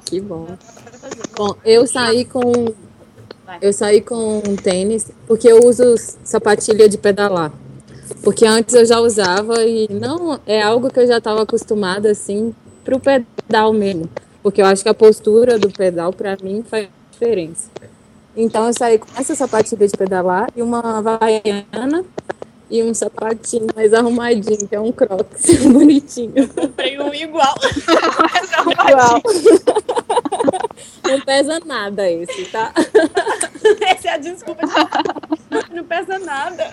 Que 0.06 0.20
bom. 0.20 0.58
Bom, 1.36 1.56
eu 1.64 1.86
saí 1.86 2.26
com 2.26 2.74
eu 3.62 3.74
saí 3.74 4.02
com 4.02 4.38
um 4.38 4.56
tênis 4.56 5.12
porque 5.28 5.48
eu 5.48 5.66
uso 5.66 5.96
sapatilha 6.24 6.88
de 6.88 6.98
pedalar. 6.98 7.52
Porque 8.24 8.46
antes 8.46 8.74
eu 8.76 8.86
já 8.86 9.00
usava 9.00 9.64
e 9.64 9.88
não 9.90 10.40
é 10.46 10.62
algo 10.62 10.92
que 10.92 11.00
eu 11.00 11.08
já 11.08 11.18
estava 11.18 11.44
acostumada 11.44 12.12
assim 12.12 12.54
para 12.84 12.96
o 12.96 13.00
pedal 13.00 13.72
mesmo. 13.74 14.10
Porque 14.42 14.62
eu 14.62 14.66
acho 14.66 14.84
que 14.84 14.90
a 14.90 14.94
postura 14.94 15.60
do 15.60 15.70
pedal 15.70 16.12
para 16.12 16.38
mim 16.42 16.64
faz 16.68 16.88
diferença. 17.12 17.70
Então 18.36 18.68
eu 18.68 18.74
saí 18.74 18.98
com 18.98 19.08
essa 19.18 19.36
sapatilha 19.36 19.88
de 19.88 19.98
pedalar 19.98 20.50
e 20.56 20.62
uma 20.62 20.80
havaiana 20.98 22.06
e 22.70 22.84
um 22.84 22.94
sapatinho 22.94 23.68
mais 23.76 23.94
arrumadinho, 23.94 24.68
que 24.68 24.76
é 24.76 24.80
um 24.80 24.92
crocs 24.92 25.46
bonitinho. 25.66 26.34
Eu 26.36 26.48
comprei 26.48 27.00
um 27.00 27.14
igual. 27.14 27.56
mais 28.32 28.54
arrumadinho. 28.54 28.90
Igual. 28.90 29.22
Não 31.04 31.22
pesa 31.22 31.60
nada 31.66 32.10
esse, 32.10 32.46
tá? 32.46 32.72
Essa 33.82 34.10
é 34.10 34.12
a 34.12 34.18
desculpa. 34.18 34.66
De... 34.66 35.76
Não 35.76 35.84
pesa 35.84 36.20
nada. 36.20 36.72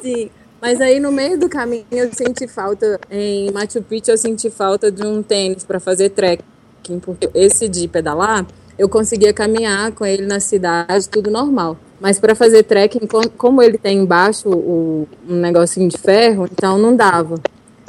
Sim. 0.00 0.30
Mas 0.60 0.80
aí 0.80 0.98
no 0.98 1.12
meio 1.12 1.38
do 1.38 1.48
caminho 1.48 1.86
eu 1.90 2.12
senti 2.12 2.48
falta, 2.48 3.00
em 3.10 3.50
Machu 3.52 3.82
Picchu 3.82 4.10
eu 4.10 4.18
senti 4.18 4.50
falta 4.50 4.90
de 4.90 5.04
um 5.04 5.22
tênis 5.22 5.64
para 5.64 5.78
fazer 5.78 6.10
trekking, 6.10 6.98
porque 7.00 7.30
esse 7.32 7.68
de 7.68 7.86
pedalar 7.86 8.44
eu 8.76 8.88
conseguia 8.88 9.32
caminhar 9.32 9.92
com 9.92 10.06
ele 10.06 10.26
na 10.26 10.40
cidade, 10.40 11.08
tudo 11.08 11.30
normal. 11.30 11.76
Mas 12.00 12.20
para 12.20 12.34
fazer 12.34 12.62
trekking, 12.62 13.08
como 13.36 13.62
ele 13.62 13.76
tem 13.76 13.98
embaixo 13.98 14.48
o, 14.48 15.08
um 15.28 15.34
negocinho 15.34 15.88
de 15.88 15.98
ferro, 15.98 16.48
então 16.50 16.78
não 16.78 16.94
dava. 16.94 17.40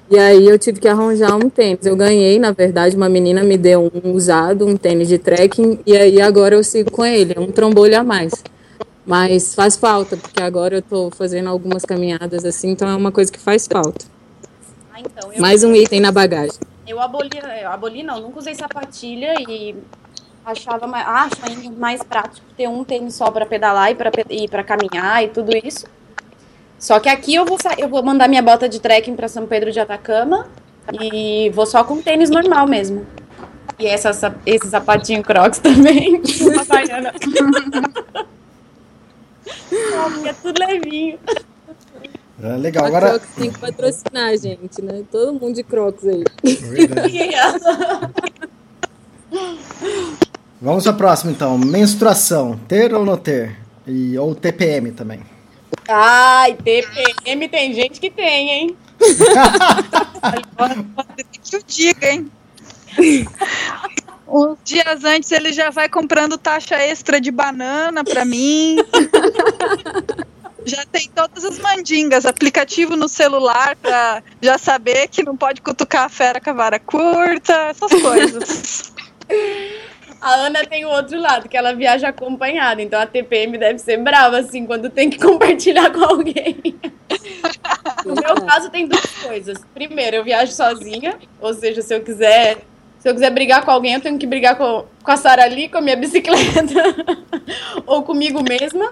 E 0.09 0.17
aí 0.17 0.47
eu 0.47 0.57
tive 0.57 0.79
que 0.79 0.87
arranjar 0.87 1.35
um 1.35 1.49
tênis. 1.49 1.85
Eu 1.85 1.95
ganhei, 1.95 2.39
na 2.39 2.51
verdade, 2.51 2.95
uma 2.95 3.07
menina 3.07 3.43
me 3.43 3.55
deu 3.55 3.91
um 4.03 4.11
usado, 4.11 4.65
um 4.65 4.75
tênis 4.75 5.07
de 5.07 5.19
trekking, 5.19 5.79
e 5.85 5.95
aí 5.95 6.19
agora 6.19 6.55
eu 6.55 6.63
sigo 6.63 6.89
com 6.89 7.05
ele, 7.05 7.33
é 7.35 7.39
um 7.39 7.51
trombolho 7.51 7.99
a 7.99 8.03
mais. 8.03 8.33
Mas 9.05 9.53
faz 9.53 9.75
falta, 9.75 10.17
porque 10.17 10.41
agora 10.41 10.75
eu 10.75 10.79
estou 10.79 11.11
fazendo 11.11 11.47
algumas 11.47 11.85
caminhadas 11.85 12.43
assim, 12.43 12.71
então 12.71 12.89
é 12.89 12.95
uma 12.95 13.11
coisa 13.11 13.31
que 13.31 13.39
faz 13.39 13.67
falta. 13.67 14.05
Ah, 14.91 14.99
então, 14.99 15.31
Mais 15.37 15.63
um 15.63 15.75
item 15.75 15.99
na 15.99 16.11
bagagem. 16.11 16.57
Eu 16.87 16.99
aboli, 16.99 17.29
eu 17.61 17.69
aboli 17.69 18.01
não, 18.01 18.19
nunca 18.19 18.39
usei 18.39 18.55
sapatilha 18.55 19.35
e 19.47 19.75
achava 20.51 20.87
mais, 20.87 21.07
acho 21.07 21.35
ainda 21.43 21.77
mais 21.77 22.03
prático 22.03 22.45
ter 22.55 22.67
um 22.67 22.83
tênis 22.83 23.15
só 23.15 23.29
para 23.31 23.45
pedalar 23.45 23.91
e 23.91 23.95
para 23.95 24.11
e 24.29 24.47
para 24.47 24.63
caminhar 24.63 25.23
e 25.23 25.29
tudo 25.29 25.55
isso. 25.55 25.85
Só 26.77 26.99
que 26.99 27.09
aqui 27.09 27.35
eu 27.35 27.45
vou 27.45 27.57
eu 27.77 27.89
vou 27.89 28.03
mandar 28.03 28.27
minha 28.27 28.41
bota 28.41 28.69
de 28.69 28.79
trekking 28.79 29.15
para 29.15 29.27
São 29.27 29.45
Pedro 29.45 29.71
de 29.71 29.79
Atacama 29.79 30.47
e 31.01 31.49
vou 31.51 31.65
só 31.65 31.83
com 31.83 32.01
tênis 32.01 32.29
normal 32.29 32.67
mesmo. 32.67 33.05
E 33.77 33.87
essa, 33.87 34.35
esse 34.45 34.69
sapatinho 34.69 35.23
Crocs 35.23 35.59
também, 35.59 36.21
uma 36.41 36.65
baiana. 36.65 37.13
é 40.25 40.33
tudo 40.33 40.59
levinho. 40.59 41.19
É 42.41 42.55
legal, 42.55 42.85
agora. 42.85 43.07
A 43.07 43.19
Crocs 43.19 43.35
tem 43.35 43.51
que 43.51 43.59
patrocinar, 43.59 44.37
gente, 44.37 44.81
né? 44.81 45.03
Todo 45.11 45.33
mundo 45.33 45.53
de 45.53 45.63
Crocs 45.63 46.05
aí. 46.05 46.23
Vamos 50.61 50.85
à 50.87 50.93
próxima 50.93 51.31
então. 51.31 51.57
Menstruação, 51.57 52.59
ter 52.67 52.93
ou 52.93 53.05
não 53.05 53.15
ter? 53.17 53.57
E, 53.87 54.17
ou 54.17 54.35
TPM 54.35 54.91
também. 54.91 55.21
Ai, 55.87 56.55
TPM 56.55 57.47
tem 57.47 57.73
gente 57.73 57.99
que 57.99 58.09
tem, 58.09 58.49
hein? 58.49 58.77
que 61.41 61.55
eu 61.55 61.61
diga, 61.65 62.11
hein? 62.11 62.29
Uns 64.27 64.57
dias 64.63 65.03
antes 65.03 65.31
ele 65.31 65.51
já 65.53 65.69
vai 65.71 65.89
comprando 65.89 66.37
taxa 66.37 66.75
extra 66.75 67.19
de 67.19 67.31
banana 67.31 68.03
pra 68.03 68.25
mim. 68.25 68.77
já 70.65 70.85
tem 70.85 71.09
todas 71.15 71.43
as 71.45 71.57
mandingas, 71.57 72.25
aplicativo 72.25 72.95
no 72.95 73.07
celular 73.07 73.75
pra 73.77 74.21
já 74.41 74.57
saber 74.57 75.07
que 75.07 75.23
não 75.23 75.35
pode 75.35 75.61
cutucar 75.61 76.03
a 76.03 76.09
fera 76.09 76.39
com 76.39 76.49
a 76.49 76.53
vara 76.53 76.79
curta, 76.79 77.53
essas 77.69 77.91
coisas. 78.01 78.93
A 80.21 80.33
Ana 80.35 80.65
tem 80.65 80.85
o 80.85 80.89
outro 80.89 81.19
lado, 81.19 81.47
que 81.47 81.55
ela 81.55 81.73
viaja 81.73 82.09
acompanhada. 82.09 82.81
Então 82.81 82.99
a 82.99 83.05
TPM 83.05 83.57
deve 83.57 83.79
ser 83.79 83.97
brava, 83.97 84.39
assim, 84.39 84.65
quando 84.65 84.89
tem 84.89 85.09
que 85.09 85.17
compartilhar 85.23 85.91
com 85.91 86.03
alguém. 86.03 86.57
No 88.05 88.15
meu 88.15 88.45
caso, 88.45 88.69
tem 88.69 88.85
duas 88.87 89.05
coisas. 89.15 89.57
Primeiro, 89.73 90.17
eu 90.17 90.23
viajo 90.23 90.51
sozinha. 90.51 91.17
Ou 91.39 91.53
seja, 91.53 91.81
se 91.81 91.95
eu 91.95 92.01
quiser. 92.01 92.57
Se 92.99 93.07
eu 93.07 93.13
quiser 93.13 93.31
brigar 93.31 93.63
com 93.63 93.71
alguém, 93.71 93.93
eu 93.93 94.01
tenho 94.01 94.19
que 94.19 94.27
brigar 94.27 94.57
com, 94.57 94.85
com 95.01 95.11
a 95.11 95.15
Sara 95.15 95.43
ali, 95.43 95.69
com 95.69 95.77
a 95.77 95.81
minha 95.81 95.95
bicicleta. 95.97 96.73
ou 97.85 98.03
comigo 98.03 98.43
mesma. 98.43 98.91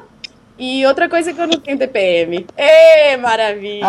E 0.59 0.85
outra 0.85 1.07
coisa 1.07 1.33
que 1.33 1.39
eu 1.39 1.47
não 1.47 1.59
tenho 1.59 1.77
TPM. 1.77 2.45
Ê, 2.57 3.15
maravilha! 3.17 3.85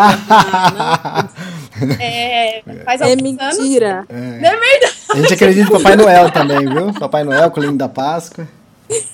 é, 2.01 2.63
faz 2.85 3.01
é 3.01 3.17
mentira. 3.17 4.01
Anos. 4.01 4.11
É. 4.11 4.41
Não 4.41 4.49
é 4.49 4.57
verdade. 4.57 4.95
A 5.11 5.17
gente 5.17 5.35
acredita 5.35 5.71
no 5.71 5.79
Papai 5.79 5.97
Noel 5.97 6.31
também, 6.31 6.59
viu? 6.69 6.93
Papai 6.93 7.25
Noel, 7.25 7.51
colinho 7.51 7.77
da 7.77 7.89
Páscoa. 7.89 8.47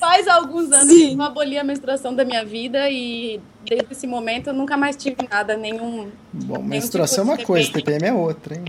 faz 0.00 0.26
alguns 0.26 0.72
anos 0.72 0.88
Sim. 0.92 1.10
que 1.10 1.14
eu 1.14 1.22
aboli 1.22 1.58
a 1.58 1.64
menstruação 1.64 2.14
da 2.14 2.24
minha 2.24 2.44
vida 2.44 2.88
e 2.90 3.40
desde 3.68 3.86
esse 3.92 4.06
momento 4.06 4.48
eu 4.48 4.54
nunca 4.54 4.76
mais 4.76 4.96
tive 4.96 5.16
nada, 5.30 5.56
nenhum. 5.56 6.08
Bom, 6.32 6.54
Nenhum 6.56 6.68
menstruação 6.68 7.24
é 7.24 7.26
tipo 7.28 7.32
uma 7.32 7.38
de 7.38 7.44
coisa, 7.46 7.72
TPM. 7.72 7.98
TPM 8.00 8.08
é 8.08 8.12
outra, 8.20 8.54
hein? 8.54 8.64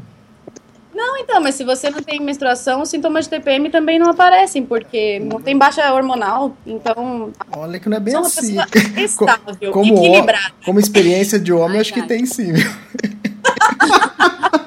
Não, 0.95 1.17
então, 1.17 1.41
mas 1.41 1.55
se 1.55 1.63
você 1.65 1.89
não 1.89 2.01
tem 2.01 2.21
menstruação, 2.21 2.81
os 2.81 2.89
sintomas 2.89 3.25
de 3.25 3.31
TPM 3.31 3.69
também 3.69 3.99
não 3.99 4.09
aparecem, 4.09 4.65
porque 4.65 5.19
não 5.19 5.41
tem 5.41 5.57
baixa 5.57 5.93
hormonal, 5.93 6.55
então 6.65 7.33
Olha 7.55 7.77
que 7.79 7.89
não 7.89 7.97
é 7.97 7.99
bem 7.99 8.15
assim. 8.15 8.55
pessoa 8.93 8.95
estável, 9.35 9.71
Como, 9.73 9.93
equilibrada. 9.93 10.53
como 10.63 10.79
experiência 10.79 11.37
de 11.37 11.51
homem, 11.51 11.75
Ai, 11.77 11.81
acho 11.81 11.93
que 11.93 11.99
ai. 11.99 12.07
tem 12.07 12.25
sim. 12.25 12.53
viu? 12.53 12.71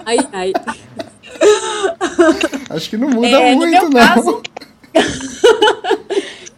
Ai, 0.04 0.18
ai. 0.32 0.52
Acho 2.70 2.90
que 2.90 2.96
não 2.96 3.08
muda 3.08 3.28
É, 3.28 3.50
no 3.52 3.56
muito, 3.56 3.70
meu 3.70 3.84
não. 3.90 3.92
caso- 3.92 4.42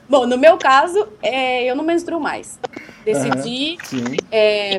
Bom, 0.08 0.26
no 0.26 0.36
meu 0.36 0.56
caso, 0.56 1.06
é, 1.22 1.70
eu 1.70 1.76
não 1.76 1.84
menstruo 1.84 2.18
mais. 2.18 2.58
Decidi 3.04 3.78
Sim. 3.84 4.04
É, 4.32 4.78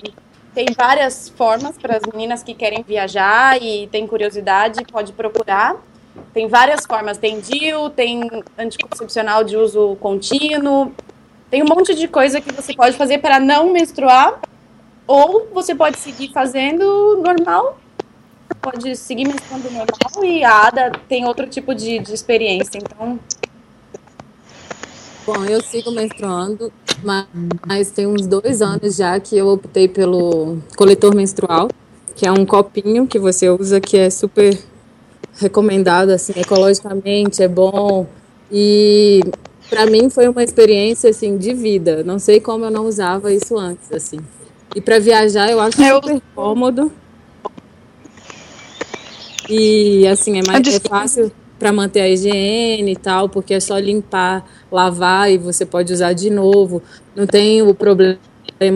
tem 0.54 0.68
várias 0.76 1.30
formas 1.30 1.78
para 1.78 1.98
as 1.98 2.04
meninas 2.12 2.44
que 2.44 2.54
querem 2.54 2.84
viajar 2.84 3.62
e 3.62 3.88
tem 3.88 4.06
curiosidade, 4.06 4.84
pode 4.92 5.14
procurar. 5.14 5.76
Tem 6.34 6.48
várias 6.48 6.86
formas, 6.86 7.18
tem 7.18 7.40
DIU, 7.40 7.90
tem 7.90 8.30
anticoncepcional 8.58 9.44
de 9.44 9.56
uso 9.56 9.96
contínuo, 10.02 10.92
tem 11.50 11.64
um 11.64 11.66
monte 11.66 11.96
de 11.96 12.08
coisa 12.08 12.42
que 12.42 12.52
você 12.54 12.74
pode 12.74 12.98
fazer 12.98 13.20
para 13.20 13.40
não 13.40 13.72
menstruar, 13.72 14.40
ou 15.08 15.48
você 15.54 15.74
pode 15.74 15.98
seguir 15.98 16.32
fazendo 16.34 17.22
normal, 17.26 17.78
pode 18.62 18.96
seguir 18.96 19.26
menstruando 19.26 19.70
normal 19.72 20.24
e 20.24 20.44
a 20.44 20.68
ADA 20.68 20.92
tem 21.08 21.26
outro 21.26 21.48
tipo 21.48 21.74
de, 21.74 22.00
de 22.00 22.14
experiência, 22.14 22.78
então 22.78 23.20
Bom, 25.25 25.45
eu 25.45 25.62
sigo 25.62 25.91
menstruando, 25.91 26.71
mas, 27.03 27.25
mas 27.65 27.91
tem 27.91 28.07
uns 28.07 28.25
dois 28.25 28.62
anos 28.62 28.95
já 28.95 29.19
que 29.19 29.38
eu 29.38 29.47
optei 29.49 29.88
pelo 29.88 30.57
coletor 30.75 31.13
menstrual, 31.15 31.69
que 32.15 32.25
é 32.25 32.31
um 32.31 32.45
copinho 32.45 33.05
que 33.05 33.19
você 33.19 33.49
usa 33.49 33.79
que 33.79 33.97
é 33.97 34.10
super 34.10 34.57
recomendado, 35.39 36.10
assim, 36.10 36.34
ecologicamente, 36.36 37.41
é 37.43 37.47
bom. 37.47 38.07
E 38.51 39.21
para 39.69 39.86
mim 39.86 40.10
foi 40.10 40.27
uma 40.27 40.43
experiência, 40.43 41.10
assim, 41.12 41.38
de 41.38 41.53
vida. 41.53 42.03
Não 42.03 42.17
sei 42.19 42.39
como 42.39 42.65
eu 42.65 42.71
não 42.71 42.86
usava 42.86 43.31
isso 43.31 43.57
antes, 43.57 43.91
assim. 43.91 44.19
E 44.75 44.81
para 44.81 44.99
viajar 44.99 45.49
eu 45.51 45.60
acho 45.60 45.81
Eu- 45.81 45.95
super 46.01 46.21
cômodo. 46.34 46.91
E 49.49 50.07
assim, 50.07 50.39
é 50.39 50.41
mais 50.47 50.65
é 50.67 50.79
fácil 50.79 51.31
para 51.62 51.71
manter 51.71 52.02
a 52.02 52.10
higiene 52.10 52.93
e 52.93 52.95
tal, 52.95 53.30
porque 53.30 53.54
é 53.54 53.60
só 53.60 53.78
limpar, 53.78 54.43
lavar 54.71 55.32
e 55.32 55.38
você 55.38 55.63
pode 55.63 55.93
usar 55.93 56.12
de 56.13 56.32
novo. 56.32 56.82
Não 57.15 57.28
tem 57.28 57.62
o 57.62 57.71
problema 57.76 58.17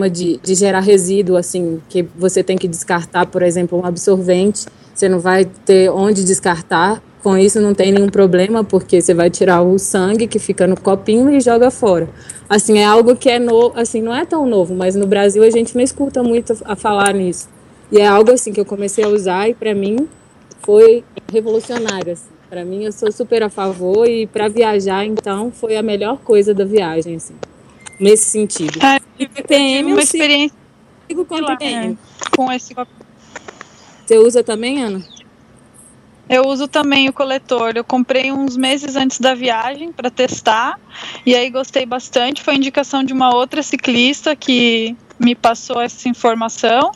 de, 0.08 0.38
de 0.40 0.54
gerar 0.54 0.78
resíduo, 0.78 1.36
assim, 1.36 1.82
que 1.88 2.04
você 2.16 2.44
tem 2.44 2.56
que 2.56 2.68
descartar, 2.68 3.26
por 3.26 3.42
exemplo, 3.42 3.76
um 3.76 3.84
absorvente. 3.84 4.66
Você 4.94 5.08
não 5.08 5.18
vai 5.18 5.44
ter 5.44 5.90
onde 5.90 6.22
descartar. 6.24 7.02
Com 7.24 7.36
isso 7.36 7.60
não 7.60 7.74
tem 7.74 7.90
nenhum 7.90 8.08
problema, 8.08 8.62
porque 8.62 9.02
você 9.02 9.12
vai 9.12 9.30
tirar 9.30 9.62
o 9.62 9.80
sangue 9.80 10.28
que 10.28 10.38
fica 10.38 10.64
no 10.64 10.80
copinho 10.80 11.28
e 11.28 11.40
joga 11.40 11.72
fora. 11.72 12.08
Assim, 12.48 12.78
é 12.78 12.84
algo 12.84 13.16
que 13.16 13.28
é 13.28 13.40
novo, 13.40 13.76
assim, 13.76 14.00
não 14.00 14.14
é 14.14 14.24
tão 14.24 14.46
novo, 14.46 14.76
mas 14.76 14.94
no 14.94 15.08
Brasil 15.08 15.42
a 15.42 15.50
gente 15.50 15.74
não 15.74 15.82
escuta 15.82 16.22
muito 16.22 16.56
a 16.64 16.76
falar 16.76 17.12
nisso. 17.12 17.48
E 17.90 17.98
é 17.98 18.06
algo 18.06 18.30
assim 18.30 18.52
que 18.52 18.60
eu 18.60 18.64
comecei 18.64 19.02
a 19.02 19.08
usar 19.08 19.48
e 19.48 19.54
para 19.54 19.74
mim 19.74 20.08
foi 20.62 21.02
revolucionário. 21.32 22.12
Assim. 22.12 22.35
Para 22.48 22.64
mim, 22.64 22.84
eu 22.84 22.92
sou 22.92 23.10
super 23.10 23.42
a 23.42 23.50
favor 23.50 24.08
e 24.08 24.26
para 24.26 24.48
viajar, 24.48 25.04
então, 25.04 25.50
foi 25.50 25.76
a 25.76 25.82
melhor 25.82 26.18
coisa 26.18 26.54
da 26.54 26.64
viagem, 26.64 27.16
assim, 27.16 27.34
nesse 27.98 28.30
sentido. 28.30 28.78
Ah, 28.82 29.00
E 29.18 29.26
TPM 29.26 29.92
uma 29.92 30.00
eu 30.00 30.06
sigo 30.06 30.18
experiência 30.22 30.56
com 31.26 31.40
lá, 31.40 31.56
TPM. 31.56 31.98
com 32.36 32.52
esse. 32.52 32.74
Você 34.04 34.18
usa 34.18 34.44
também, 34.44 34.82
Ana? 34.82 35.02
Eu 36.28 36.46
uso 36.46 36.66
também 36.66 37.08
o 37.08 37.12
coletor. 37.12 37.72
Eu 37.76 37.84
comprei 37.84 38.32
uns 38.32 38.56
meses 38.56 38.96
antes 38.96 39.20
da 39.20 39.34
viagem 39.34 39.92
para 39.92 40.10
testar 40.10 40.78
e 41.24 41.34
aí 41.34 41.48
gostei 41.50 41.86
bastante. 41.86 42.42
Foi 42.42 42.54
indicação 42.56 43.04
de 43.04 43.12
uma 43.12 43.34
outra 43.34 43.62
ciclista 43.62 44.34
que 44.34 44.96
me 45.18 45.34
passou 45.34 45.80
essa 45.80 46.08
informação 46.08 46.92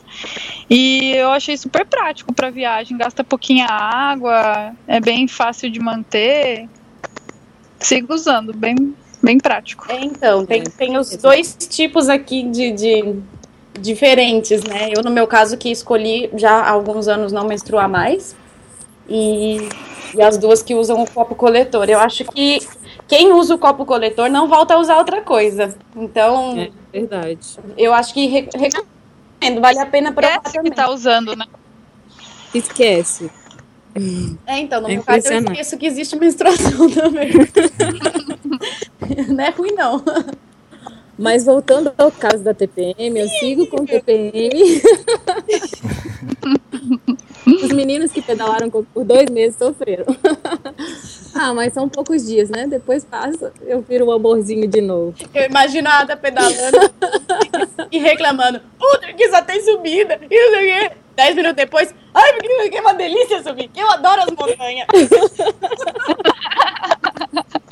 e 0.69 1.13
eu 1.17 1.31
achei 1.31 1.57
super 1.57 1.87
prático 1.87 2.33
para 2.33 2.51
viagem. 2.51 2.97
Gasta 2.97 3.25
pouquinha 3.25 3.67
água, 3.67 4.73
é 4.87 5.01
bem 5.01 5.27
fácil 5.27 5.71
de 5.71 5.81
manter. 5.81 6.69
Sigo 7.79 8.15
usando, 8.15 8.53
bem, 8.53 8.95
bem 9.23 9.39
prático. 9.39 9.87
É, 9.89 10.05
então, 10.05 10.45
tem, 10.45 10.63
tem 10.63 10.99
os 10.99 11.17
dois 11.17 11.57
tipos 11.59 12.09
aqui 12.09 12.43
de, 12.43 12.73
de 12.73 13.23
diferentes, 13.79 14.63
né? 14.65 14.91
Eu, 14.95 15.03
no 15.03 15.11
meu 15.11 15.27
caso, 15.27 15.57
que 15.57 15.71
escolhi 15.71 16.31
já 16.35 16.53
há 16.53 16.71
alguns 16.71 17.09
anos 17.09 17.33
não 17.33 17.47
menstruar 17.47 17.89
mais. 17.89 18.37
E, 19.09 19.69
e 20.15 20.23
as 20.23 20.37
duas 20.37 20.63
que 20.63 20.75
usam 20.75 21.03
o 21.03 21.11
copo 21.11 21.35
coletor. 21.35 21.89
Eu 21.89 21.99
acho 21.99 22.25
que 22.27 22.61
quem 23.09 23.33
usa 23.33 23.55
o 23.55 23.59
copo 23.59 23.85
coletor 23.85 24.29
não 24.29 24.47
volta 24.47 24.75
a 24.75 24.79
usar 24.79 24.99
outra 24.99 25.23
coisa. 25.23 25.75
Então, 25.97 26.57
É 26.57 26.80
verdade. 26.93 27.39
eu 27.77 27.93
acho 27.95 28.13
que 28.15 28.27
re- 28.27 28.49
recomendo, 28.55 29.61
vale 29.61 29.79
a 29.79 29.87
pena 29.87 30.15
Essa 30.19 30.41
também. 30.53 30.71
que 30.71 30.77
tá 30.77 30.91
usando, 30.91 31.35
né? 31.37 31.47
Esquece. 32.55 33.31
É, 34.47 34.59
então, 34.61 34.81
no 34.81 34.89
É 34.89 34.95
meu 34.95 35.03
caso, 35.03 35.27
eu 35.29 35.41
esqueço 35.41 35.77
que 35.79 35.87
existe 35.87 36.17
menstruação 36.17 36.89
também. 36.91 37.31
não 39.29 39.45
é 39.45 39.51
ruim, 39.51 39.73
não. 39.73 40.03
Mas 41.19 41.45
voltando 41.45 41.93
ao 41.99 42.11
caso 42.11 42.43
da 42.43 42.55
TPM, 42.55 43.19
eu 43.19 43.29
sigo 43.29 43.67
com 43.67 43.85
TPM. 43.85 44.51
Os 47.47 47.73
meninos 47.73 48.13
que 48.13 48.21
pedalaram 48.21 48.71
por 48.71 49.05
dois 49.05 49.31
meses 49.31 49.57
sofreram. 49.57 50.07
Ah, 51.33 51.55
mas 51.55 51.73
são 51.73 51.89
poucos 51.89 52.27
dias, 52.27 52.51
né? 52.51 52.67
Depois 52.67 53.05
passa, 53.05 53.53
eu 53.63 53.81
viro 53.81 54.07
um 54.07 54.11
amorzinho 54.11 54.67
de 54.67 54.81
novo. 54.81 55.15
Eu 55.33 55.45
imagino 55.45 55.89
a 55.89 56.01
Ada 56.01 56.17
pedalando 56.17 56.77
e 57.91 58.01
reclamando. 58.01 58.61
Puta, 58.77 59.13
que 59.13 59.31
só 59.31 59.41
tem 59.41 59.63
subida. 59.63 60.19
E 60.29 60.37
não 60.37 60.51
sei 60.51 60.65
o 60.65 60.91
quê. 60.91 60.97
Dez 61.15 61.37
minutos 61.37 61.57
depois, 61.57 61.95
ai, 62.13 62.33
porque 62.33 62.71
que 62.71 62.77
é 62.77 62.81
uma 62.81 62.95
delícia 62.95 63.43
subir. 63.45 63.71
Eu 63.77 63.89
adoro 63.91 64.23
as 64.23 64.31
montanhas. 64.31 64.89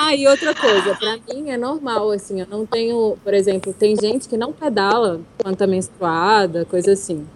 Ah, 0.00 0.14
e 0.14 0.28
outra 0.28 0.54
coisa, 0.54 0.94
pra 0.94 1.18
mim 1.28 1.50
é 1.50 1.56
normal, 1.56 2.12
assim, 2.12 2.40
eu 2.40 2.46
não 2.46 2.64
tenho, 2.64 3.18
por 3.24 3.34
exemplo, 3.34 3.72
tem 3.72 3.96
gente 4.00 4.28
que 4.28 4.36
não 4.36 4.52
pedala 4.52 5.20
quando 5.42 5.56
tá 5.56 5.66
menstruada, 5.66 6.64
coisa 6.64 6.92
assim. 6.92 7.26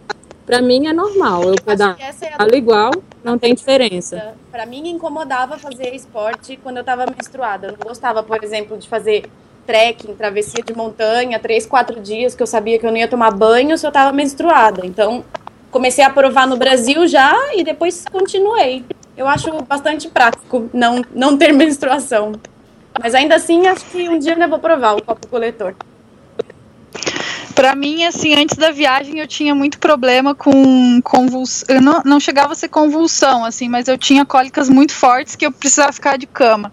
Pra 0.52 0.60
mim 0.60 0.86
é 0.86 0.92
normal, 0.92 1.44
eu 1.44 1.54
pedalo 1.54 1.96
é 1.98 2.56
igual, 2.58 2.90
não 3.24 3.38
tem 3.38 3.54
diferença. 3.54 4.34
Pra 4.50 4.66
mim, 4.66 4.86
incomodava 4.86 5.56
fazer 5.56 5.94
esporte 5.94 6.58
quando 6.62 6.76
eu 6.76 6.84
tava 6.84 7.06
menstruada. 7.06 7.68
Eu 7.68 7.72
não 7.72 7.78
gostava, 7.78 8.22
por 8.22 8.44
exemplo, 8.44 8.76
de 8.76 8.86
fazer 8.86 9.24
trekking, 9.66 10.14
travessia 10.14 10.62
de 10.62 10.76
montanha, 10.76 11.38
três, 11.38 11.64
quatro 11.64 11.98
dias, 11.98 12.34
que 12.34 12.42
eu 12.42 12.46
sabia 12.46 12.78
que 12.78 12.84
eu 12.84 12.90
não 12.90 12.98
ia 12.98 13.08
tomar 13.08 13.30
banho 13.30 13.78
se 13.78 13.86
eu 13.86 13.90
tava 13.90 14.12
menstruada. 14.12 14.84
Então, 14.84 15.24
comecei 15.70 16.04
a 16.04 16.10
provar 16.10 16.46
no 16.46 16.58
Brasil 16.58 17.06
já 17.06 17.34
e 17.54 17.64
depois 17.64 18.04
continuei. 18.12 18.84
Eu 19.16 19.26
acho 19.26 19.50
bastante 19.62 20.06
prático 20.06 20.68
não, 20.70 21.02
não 21.14 21.38
ter 21.38 21.50
menstruação. 21.56 22.32
Mas 23.02 23.14
ainda 23.14 23.36
assim, 23.36 23.66
acho 23.68 23.86
que 23.86 24.06
um 24.06 24.18
dia 24.18 24.36
eu 24.38 24.48
vou 24.50 24.58
provar 24.58 24.96
o 24.96 25.02
copo 25.02 25.26
coletor. 25.28 25.74
Pra 27.54 27.74
mim, 27.74 28.04
assim, 28.04 28.34
antes 28.34 28.56
da 28.56 28.70
viagem 28.70 29.18
eu 29.18 29.26
tinha 29.26 29.54
muito 29.54 29.78
problema 29.78 30.34
com 30.34 31.00
convulsão. 31.02 31.80
Não, 31.80 32.02
não 32.04 32.20
chegava 32.20 32.52
a 32.52 32.56
ser 32.56 32.68
convulsão, 32.68 33.44
assim, 33.44 33.68
mas 33.68 33.88
eu 33.88 33.98
tinha 33.98 34.24
cólicas 34.24 34.68
muito 34.68 34.92
fortes 34.94 35.36
que 35.36 35.44
eu 35.44 35.52
precisava 35.52 35.92
ficar 35.92 36.16
de 36.16 36.26
cama. 36.26 36.72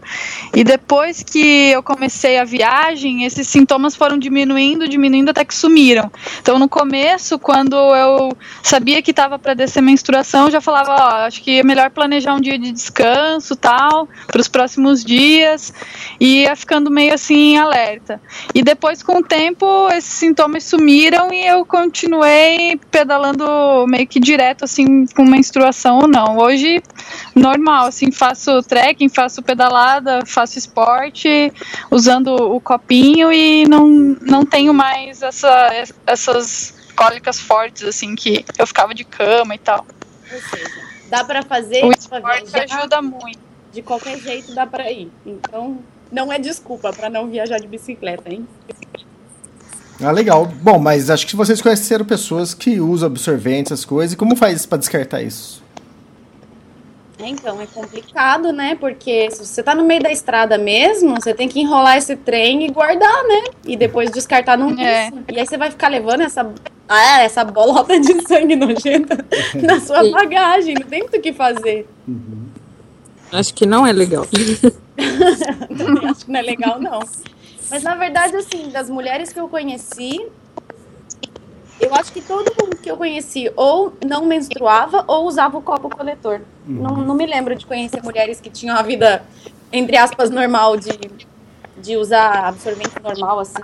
E 0.53 0.63
depois 0.63 1.21
que 1.21 1.69
eu 1.71 1.83
comecei 1.83 2.37
a 2.37 2.43
viagem, 2.43 3.25
esses 3.25 3.47
sintomas 3.47 3.95
foram 3.95 4.17
diminuindo, 4.17 4.87
diminuindo 4.87 5.31
até 5.31 5.43
que 5.43 5.53
sumiram. 5.53 6.11
Então, 6.41 6.57
no 6.57 6.69
começo, 6.69 7.37
quando 7.37 7.75
eu 7.75 8.31
sabia 8.63 9.01
que 9.01 9.11
estava 9.11 9.37
para 9.37 9.53
descer 9.53 9.81
menstruação, 9.81 10.45
eu 10.45 10.51
já 10.51 10.61
falava: 10.61 10.95
Ó, 10.95 11.25
acho 11.25 11.41
que 11.41 11.59
é 11.59 11.63
melhor 11.63 11.89
planejar 11.89 12.35
um 12.35 12.41
dia 12.41 12.57
de 12.57 12.71
descanso 12.71 13.55
tal, 13.55 14.07
para 14.27 14.39
os 14.39 14.47
próximos 14.47 15.03
dias. 15.03 15.73
E 16.19 16.43
ia 16.43 16.55
ficando 16.55 16.89
meio 16.89 17.13
assim, 17.13 17.57
alerta. 17.57 18.21
E 18.53 18.63
depois, 18.63 19.03
com 19.03 19.17
o 19.17 19.23
tempo, 19.23 19.89
esses 19.91 20.13
sintomas 20.13 20.68
sumiram 20.69 21.34
e 21.34 21.45
eu 21.45 21.65
continuei 21.65 22.79
pedalando 22.91 23.86
meio 23.88 24.08
que 24.08 24.19
direto, 24.19 24.65
assim, 24.65 25.08
com 25.08 25.23
menstruação 25.23 25.99
ou 25.99 26.08
não. 26.08 26.38
Hoje, 26.38 26.82
normal, 27.36 27.88
assim, 27.88 28.12
faço 28.12 28.62
trekking, 28.63 29.10
faço 29.10 29.41
pedalada, 29.41 30.19
faço 30.25 30.60
esporte, 30.60 31.51
usando 31.89 32.36
o 32.36 32.62
copinho 32.62 33.32
e 33.32 33.67
não, 33.67 33.88
não 34.21 34.45
tenho 34.45 34.73
mais 34.73 35.21
essa, 35.23 35.69
essas 36.05 36.75
cólicas 36.95 37.39
fortes, 37.39 37.84
assim, 37.84 38.15
que 38.15 38.45
eu 38.58 38.67
ficava 38.67 38.93
de 38.93 39.03
cama 39.03 39.55
e 39.55 39.60
tal. 39.60 39.86
Ou 40.32 40.41
seja, 40.41 40.82
dá 41.10 41.23
pra 41.23 41.41
fazer 41.41 41.84
O 41.84 41.91
esporte 41.91 42.60
ajuda 42.60 43.01
muito. 43.01 43.39
de 43.73 43.82
qualquer 43.82 44.19
jeito 44.19 44.53
dá 44.53 44.67
para 44.67 44.91
ir. 44.91 45.12
Então, 45.25 45.79
não 46.12 46.32
é 46.32 46.38
desculpa 46.38 46.93
para 46.93 47.10
não 47.10 47.27
viajar 47.27 47.60
de 47.60 47.67
bicicleta, 47.67 48.32
hein? 48.32 48.47
Ah, 50.01 50.12
legal. 50.12 50.45
Bom, 50.62 50.79
mas 50.79 51.09
acho 51.09 51.27
que 51.27 51.35
vocês 51.35 51.62
conheceram 51.62 52.05
pessoas 52.05 52.53
que 52.53 52.79
usam 52.79 53.07
absorventes, 53.07 53.71
essas 53.71 53.85
coisas. 53.85 54.13
E 54.13 54.17
como 54.17 54.35
faz 54.35 54.65
para 54.65 54.77
descartar 54.77 55.21
isso? 55.21 55.62
Então, 57.21 57.62
é 57.62 57.65
complicado, 57.65 58.53
né? 58.53 58.75
Porque 58.75 59.29
se 59.29 59.45
você 59.45 59.62
tá 59.62 59.75
no 59.75 59.83
meio 59.83 60.01
da 60.01 60.09
estrada 60.09 60.57
mesmo, 60.57 61.15
você 61.15 61.33
tem 61.33 61.49
que 61.49 61.59
enrolar 61.59 61.97
esse 61.97 62.15
trem 62.15 62.65
e 62.65 62.69
guardar, 62.69 63.23
né? 63.23 63.43
E 63.65 63.75
depois 63.75 64.09
descartar 64.09 64.57
num 64.57 64.79
é. 64.79 65.12
E 65.27 65.38
aí 65.38 65.45
você 65.45 65.57
vai 65.57 65.69
ficar 65.69 65.89
levando 65.89 66.21
essa, 66.21 66.49
ah, 66.88 67.21
essa 67.21 67.43
bolota 67.43 67.99
de 67.99 68.25
sangue 68.25 68.55
nojenta 68.55 69.25
na 69.62 69.81
sua 69.81 70.09
bagagem. 70.09 70.75
Não 70.75 70.88
tem 70.88 70.99
muito 71.01 71.17
o 71.17 71.21
que 71.21 71.33
fazer. 71.33 71.85
Uhum. 72.07 72.47
Acho 73.33 73.53
que 73.53 73.65
não 73.65 73.85
é 73.85 73.91
legal. 73.91 74.25
Também 75.77 76.07
acho 76.09 76.25
que 76.25 76.31
não 76.31 76.39
é 76.39 76.43
legal, 76.43 76.79
não. 76.79 76.99
Mas 77.69 77.84
na 77.84 77.95
verdade, 77.95 78.36
assim, 78.36 78.69
das 78.69 78.89
mulheres 78.89 79.32
que 79.32 79.39
eu 79.39 79.47
conheci, 79.47 80.27
eu 81.79 81.93
acho 81.95 82.12
que 82.12 82.21
todo 82.21 82.51
mundo 82.60 82.77
que 82.77 82.89
eu 82.91 82.97
conheci 82.97 83.51
ou 83.55 83.93
não 84.05 84.25
menstruava 84.25 85.03
ou 85.08 85.25
usava 85.25 85.58
o 85.58 85.62
copo 85.62 85.89
coletor. 85.89 86.41
Uhum. 86.67 86.82
Não, 86.82 86.97
não 86.97 87.15
me 87.15 87.25
lembro 87.25 87.55
de 87.55 87.65
conhecer 87.65 88.03
mulheres 88.03 88.41
que 88.41 88.49
tinham 88.49 88.75
a 88.75 88.82
vida, 88.82 89.23
entre 89.71 89.95
aspas, 89.95 90.29
normal 90.29 90.77
de, 90.77 90.99
de 91.77 91.95
usar 91.95 92.45
absorvente 92.45 93.01
normal, 93.01 93.39
assim. 93.39 93.63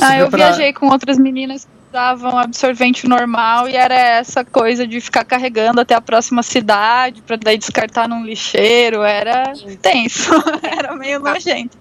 ah, 0.00 0.18
eu 0.18 0.28
pra... 0.28 0.48
viajei 0.48 0.72
com 0.72 0.88
outras 0.88 1.18
meninas 1.18 1.64
que 1.64 1.81
usavam 1.92 2.38
absorvente 2.38 3.06
normal 3.06 3.68
e 3.68 3.76
era 3.76 3.94
essa 3.94 4.42
coisa 4.42 4.86
de 4.86 4.98
ficar 4.98 5.24
carregando 5.24 5.78
até 5.82 5.94
a 5.94 6.00
próxima 6.00 6.42
cidade 6.42 7.20
para 7.20 7.36
daí 7.36 7.58
descartar 7.58 8.08
num 8.08 8.24
lixeiro. 8.24 9.02
Era 9.02 9.52
tenso, 9.82 10.32
era 10.64 10.96
meio 10.96 11.20
nojento. 11.20 11.76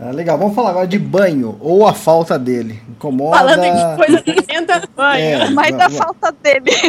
Ah, 0.00 0.12
legal, 0.12 0.38
vamos 0.38 0.54
falar 0.54 0.70
agora 0.70 0.86
de 0.86 1.00
banho 1.00 1.58
ou 1.60 1.84
a 1.86 1.92
falta 1.92 2.38
dele. 2.38 2.80
Incomoda. 2.88 3.38
Falando 3.38 3.64
em 3.64 3.96
coisa 3.96 4.22
nojenta, 4.24 4.88
banho. 4.96 5.42
É, 5.42 5.50
mas 5.50 5.74
a 5.80 5.90
falta 5.90 6.32
dele. 6.40 6.70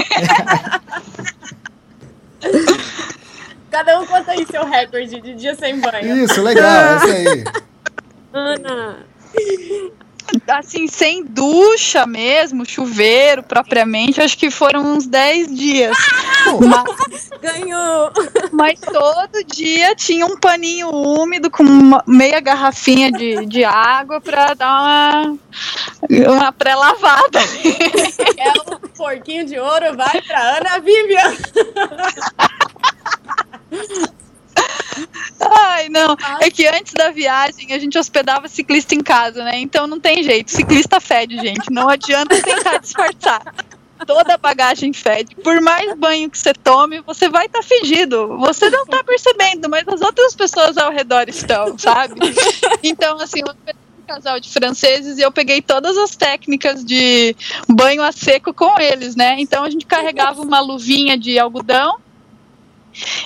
Cada 3.71 3.99
um 3.99 4.05
conta 4.05 4.33
aí 4.33 4.45
seu 4.45 4.63
recorde 4.63 5.19
de 5.19 5.33
dia 5.33 5.55
sem 5.55 5.79
banho. 5.79 6.23
Isso, 6.23 6.43
legal, 6.43 6.97
isso 6.97 7.07
aí. 7.07 7.43
Ana 8.31 8.97
assim, 10.47 10.87
sem 10.87 11.23
ducha 11.23 12.05
mesmo, 12.05 12.65
chuveiro 12.65 13.43
propriamente, 13.43 14.21
acho 14.21 14.37
que 14.37 14.49
foram 14.49 14.95
uns 14.95 15.05
10 15.07 15.55
dias. 15.55 15.97
Mas, 16.59 17.29
Ganhou! 17.41 18.11
Mas 18.51 18.79
todo 18.79 19.43
dia 19.45 19.95
tinha 19.95 20.25
um 20.25 20.37
paninho 20.37 20.89
úmido 20.89 21.49
com 21.49 21.63
meia 22.07 22.39
garrafinha 22.39 23.11
de, 23.11 23.45
de 23.45 23.63
água 23.63 24.21
pra 24.21 24.53
dar 24.53 24.69
uma, 24.69 25.37
uma 26.31 26.51
pré-lavada. 26.51 27.39
É 28.37 28.51
um 28.71 28.79
porquinho 28.95 29.45
de 29.45 29.59
ouro, 29.59 29.95
vai 29.95 30.21
pra 30.21 30.57
Ana 30.57 30.79
Vivian! 30.79 31.33
Ai, 35.51 35.89
não. 35.89 36.15
É 36.39 36.49
que 36.49 36.65
antes 36.67 36.93
da 36.93 37.09
viagem 37.09 37.73
a 37.73 37.79
gente 37.79 37.97
hospedava 37.97 38.47
ciclista 38.47 38.95
em 38.95 39.01
casa, 39.01 39.43
né? 39.43 39.59
Então 39.59 39.87
não 39.87 39.99
tem 39.99 40.23
jeito. 40.23 40.51
Ciclista 40.51 40.99
fede, 40.99 41.37
gente. 41.37 41.71
Não 41.71 41.89
adianta 41.89 42.41
tentar 42.41 42.77
disfarçar. 42.79 43.41
Toda 44.05 44.37
bagagem 44.37 44.91
fede. 44.91 45.35
Por 45.35 45.61
mais 45.61 45.95
banho 45.97 46.29
que 46.29 46.37
você 46.37 46.53
tome, 46.53 47.01
você 47.01 47.29
vai 47.29 47.45
estar 47.45 47.59
tá 47.59 47.65
fedido. 47.65 48.37
Você 48.39 48.69
não 48.69 48.83
está 48.83 49.03
percebendo, 49.03 49.69
mas 49.69 49.87
as 49.87 50.01
outras 50.01 50.35
pessoas 50.35 50.77
ao 50.77 50.91
redor 50.91 51.29
estão, 51.29 51.77
sabe? 51.77 52.19
Então, 52.83 53.17
assim, 53.19 53.39
eu 53.39 53.55
um 54.03 54.05
casal 54.05 54.39
de 54.39 54.49
franceses 54.49 55.17
e 55.17 55.21
eu 55.21 55.31
peguei 55.31 55.61
todas 55.61 55.97
as 55.97 56.15
técnicas 56.15 56.83
de 56.83 57.35
banho 57.67 58.03
a 58.03 58.11
seco 58.11 58.53
com 58.53 58.77
eles, 58.79 59.15
né? 59.15 59.37
Então 59.39 59.63
a 59.63 59.69
gente 59.69 59.85
carregava 59.85 60.41
uma 60.41 60.59
luvinha 60.59 61.17
de 61.17 61.39
algodão 61.39 61.97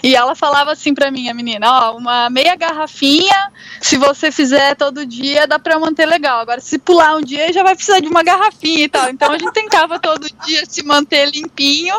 e 0.03 0.15
ela 0.15 0.35
falava 0.35 0.71
assim 0.71 0.93
para 0.93 1.11
mim, 1.11 1.29
a 1.29 1.33
menina, 1.33 1.67
ó, 1.69 1.97
uma 1.97 2.29
meia 2.29 2.55
garrafinha, 2.55 3.51
se 3.81 3.97
você 3.97 4.31
fizer 4.31 4.75
todo 4.75 5.05
dia, 5.05 5.47
dá 5.47 5.59
para 5.59 5.79
manter 5.79 6.05
legal. 6.05 6.39
Agora, 6.39 6.61
se 6.61 6.77
pular 6.77 7.15
um 7.15 7.21
dia, 7.21 7.51
já 7.51 7.63
vai 7.63 7.75
precisar 7.75 7.99
de 7.99 8.07
uma 8.07 8.23
garrafinha 8.23 8.85
e 8.85 8.89
tal. 8.89 9.09
Então 9.09 9.31
a 9.31 9.37
gente 9.37 9.53
tentava 9.53 9.99
todo 9.99 10.27
dia 10.45 10.63
se 10.67 10.83
manter 10.83 11.29
limpinho. 11.29 11.95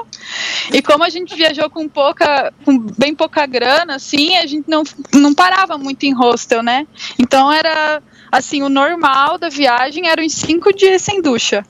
E 0.72 0.82
como 0.82 1.04
a 1.04 1.08
gente 1.08 1.34
viajou 1.34 1.68
com 1.70 1.88
pouca, 1.88 2.52
com 2.64 2.78
bem 2.98 3.14
pouca 3.14 3.46
grana, 3.46 3.96
assim, 3.96 4.36
a 4.36 4.46
gente 4.46 4.68
não, 4.68 4.82
não 5.14 5.34
parava 5.34 5.78
muito 5.78 6.04
em 6.04 6.12
hostel, 6.12 6.62
né? 6.62 6.86
Então 7.18 7.50
era 7.52 8.02
assim, 8.30 8.62
o 8.62 8.68
normal 8.68 9.38
da 9.38 9.48
viagem 9.48 10.08
era 10.08 10.22
uns 10.22 10.34
cinco 10.34 10.72
dias 10.72 11.02
sem 11.02 11.22
ducha. 11.22 11.64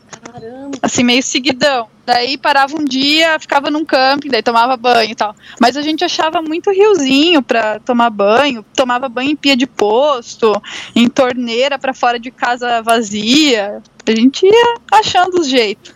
Assim, 0.83 1.03
meio 1.03 1.23
seguidão. 1.23 1.89
Daí 2.07 2.39
parava 2.39 2.75
um 2.75 2.85
dia, 2.85 3.39
ficava 3.39 3.71
num 3.71 3.85
camping, 3.85 4.29
daí 4.29 4.43
tomava 4.43 4.77
banho 4.77 5.11
e 5.11 5.15
tal. 5.15 5.35
Mas 5.61 5.77
a 5.77 5.83
gente 5.83 6.05
achava 6.05 6.41
muito 6.41 6.71
riozinho 6.71 7.43
pra 7.43 7.79
tomar 7.81 8.11
banho. 8.11 8.65
Tomava 8.75 9.09
banho 9.09 9.31
em 9.31 9.37
pia 9.37 9.57
de 9.57 9.67
posto, 9.67 10.53
em 10.97 11.09
torneira 11.09 11.79
para 11.79 11.93
fora 11.93 12.19
de 12.19 12.31
casa 12.31 12.81
vazia. 12.83 13.83
A 14.07 14.11
gente 14.11 14.47
ia 14.47 14.77
achando 14.91 15.41
os 15.41 15.49
jeitos. 15.49 15.93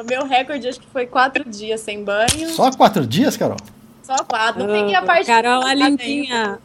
O 0.00 0.04
meu 0.04 0.24
recorde 0.24 0.68
acho 0.68 0.80
que 0.80 0.86
foi 0.92 1.06
quatro 1.06 1.44
dias 1.44 1.80
sem 1.80 2.02
banho. 2.02 2.48
Só 2.50 2.70
quatro 2.70 3.06
dias, 3.06 3.36
Carol? 3.36 3.58
Só 4.02 4.16
quatro. 4.24 4.64
Não 4.64 4.74
peguei 4.74 4.94
a 4.94 5.02
parte. 5.02 5.26
Carol, 5.26 5.64
a 5.64 5.74
limpinha. 5.74 6.58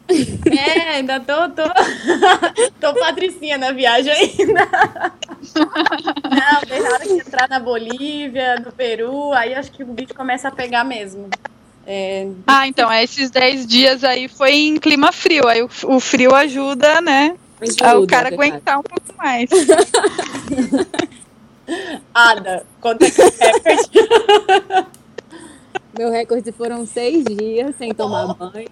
É, 0.50 0.96
ainda 0.96 1.20
tô, 1.20 1.48
tô. 1.50 1.62
tô 2.80 2.94
patricinha 2.98 3.56
na 3.56 3.70
viagem 3.70 4.12
ainda. 4.12 4.68
Não, 6.04 6.60
deixaram 6.66 7.06
de 7.06 7.20
entrar 7.20 7.48
na 7.48 7.58
Bolívia, 7.58 8.56
no 8.56 8.70
Peru, 8.72 9.32
aí 9.32 9.54
acho 9.54 9.72
que 9.72 9.82
o 9.82 9.86
bicho 9.86 10.14
começa 10.14 10.48
a 10.48 10.50
pegar 10.50 10.84
mesmo. 10.84 11.30
É... 11.86 12.28
Ah, 12.46 12.68
então, 12.68 12.92
esses 12.92 13.30
10 13.30 13.66
dias 13.66 14.04
aí 14.04 14.28
foi 14.28 14.54
em 14.54 14.76
clima 14.76 15.10
frio. 15.10 15.48
Aí 15.48 15.62
o, 15.62 15.70
o 15.86 16.00
frio 16.00 16.34
ajuda, 16.34 17.00
né? 17.00 17.34
Ajuda, 17.60 18.00
o 18.00 18.06
cara 18.06 18.28
aguentar 18.28 18.78
um 18.78 18.82
pouco 18.82 19.14
mais. 19.16 19.48
Ada, 22.14 22.64
conta 22.80 23.10
que 23.10 23.22
recorde. 23.22 24.88
Meu 25.98 26.12
recorde 26.12 26.52
foram 26.52 26.86
seis 26.86 27.24
dias 27.24 27.74
sem 27.76 27.92
tomar 27.92 28.32
banho, 28.34 28.68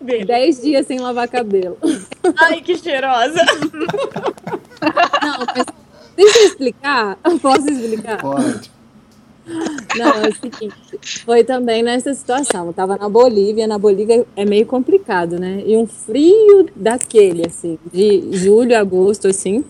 Beleza. 0.00 0.26
dez 0.26 0.62
dias 0.62 0.86
sem 0.86 1.00
lavar 1.00 1.26
cabelo. 1.26 1.76
Ai, 2.36 2.60
que 2.60 2.78
cheirosa! 2.78 3.42
Não, 5.20 5.38
mas 5.56 5.66
deixa 6.18 6.38
eu 6.40 6.46
explicar. 6.46 7.16
Posso 7.40 7.70
explicar? 7.70 8.20
Pode. 8.20 8.70
Não, 9.96 10.10
é 10.10 10.28
o 10.28 10.34
seguinte, 10.34 10.74
foi 11.24 11.42
também 11.42 11.82
nessa 11.82 12.12
situação. 12.12 12.66
Eu 12.66 12.72
tava 12.74 12.98
na 12.98 13.08
Bolívia, 13.08 13.66
na 13.66 13.78
Bolívia 13.78 14.26
é 14.36 14.44
meio 14.44 14.66
complicado, 14.66 15.38
né? 15.38 15.62
E 15.64 15.74
um 15.74 15.86
frio 15.86 16.68
daquele, 16.76 17.46
assim, 17.46 17.78
de 17.90 18.28
julho, 18.32 18.76
agosto, 18.76 19.26
assim. 19.26 19.64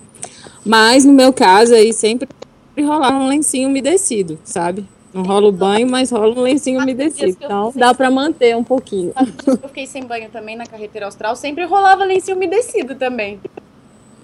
Mas 0.64 1.04
no 1.04 1.12
meu 1.12 1.32
caso 1.32 1.74
aí 1.74 1.92
sempre 1.92 2.28
rolava 2.76 3.18
um 3.18 3.28
lencinho 3.28 3.68
umedecido, 3.68 4.38
sabe? 4.42 4.84
Não 5.14 5.22
rola 5.22 5.48
o 5.48 5.52
banho, 5.52 5.88
mas 5.88 6.10
rola 6.10 6.34
um 6.34 6.42
lencinho 6.42 6.80
umedecido. 6.80 7.36
Então 7.40 7.72
dá 7.74 7.94
para 7.94 8.10
manter 8.10 8.56
um 8.56 8.64
pouquinho. 8.64 9.12
Eu 9.46 9.68
fiquei 9.68 9.86
sem 9.86 10.04
banho 10.04 10.28
também 10.28 10.56
na 10.56 10.66
carreteira 10.66 11.06
austral, 11.06 11.36
sempre 11.36 11.64
rolava 11.64 12.04
lencinho 12.04 12.36
umedecido 12.36 12.96
também. 12.96 13.40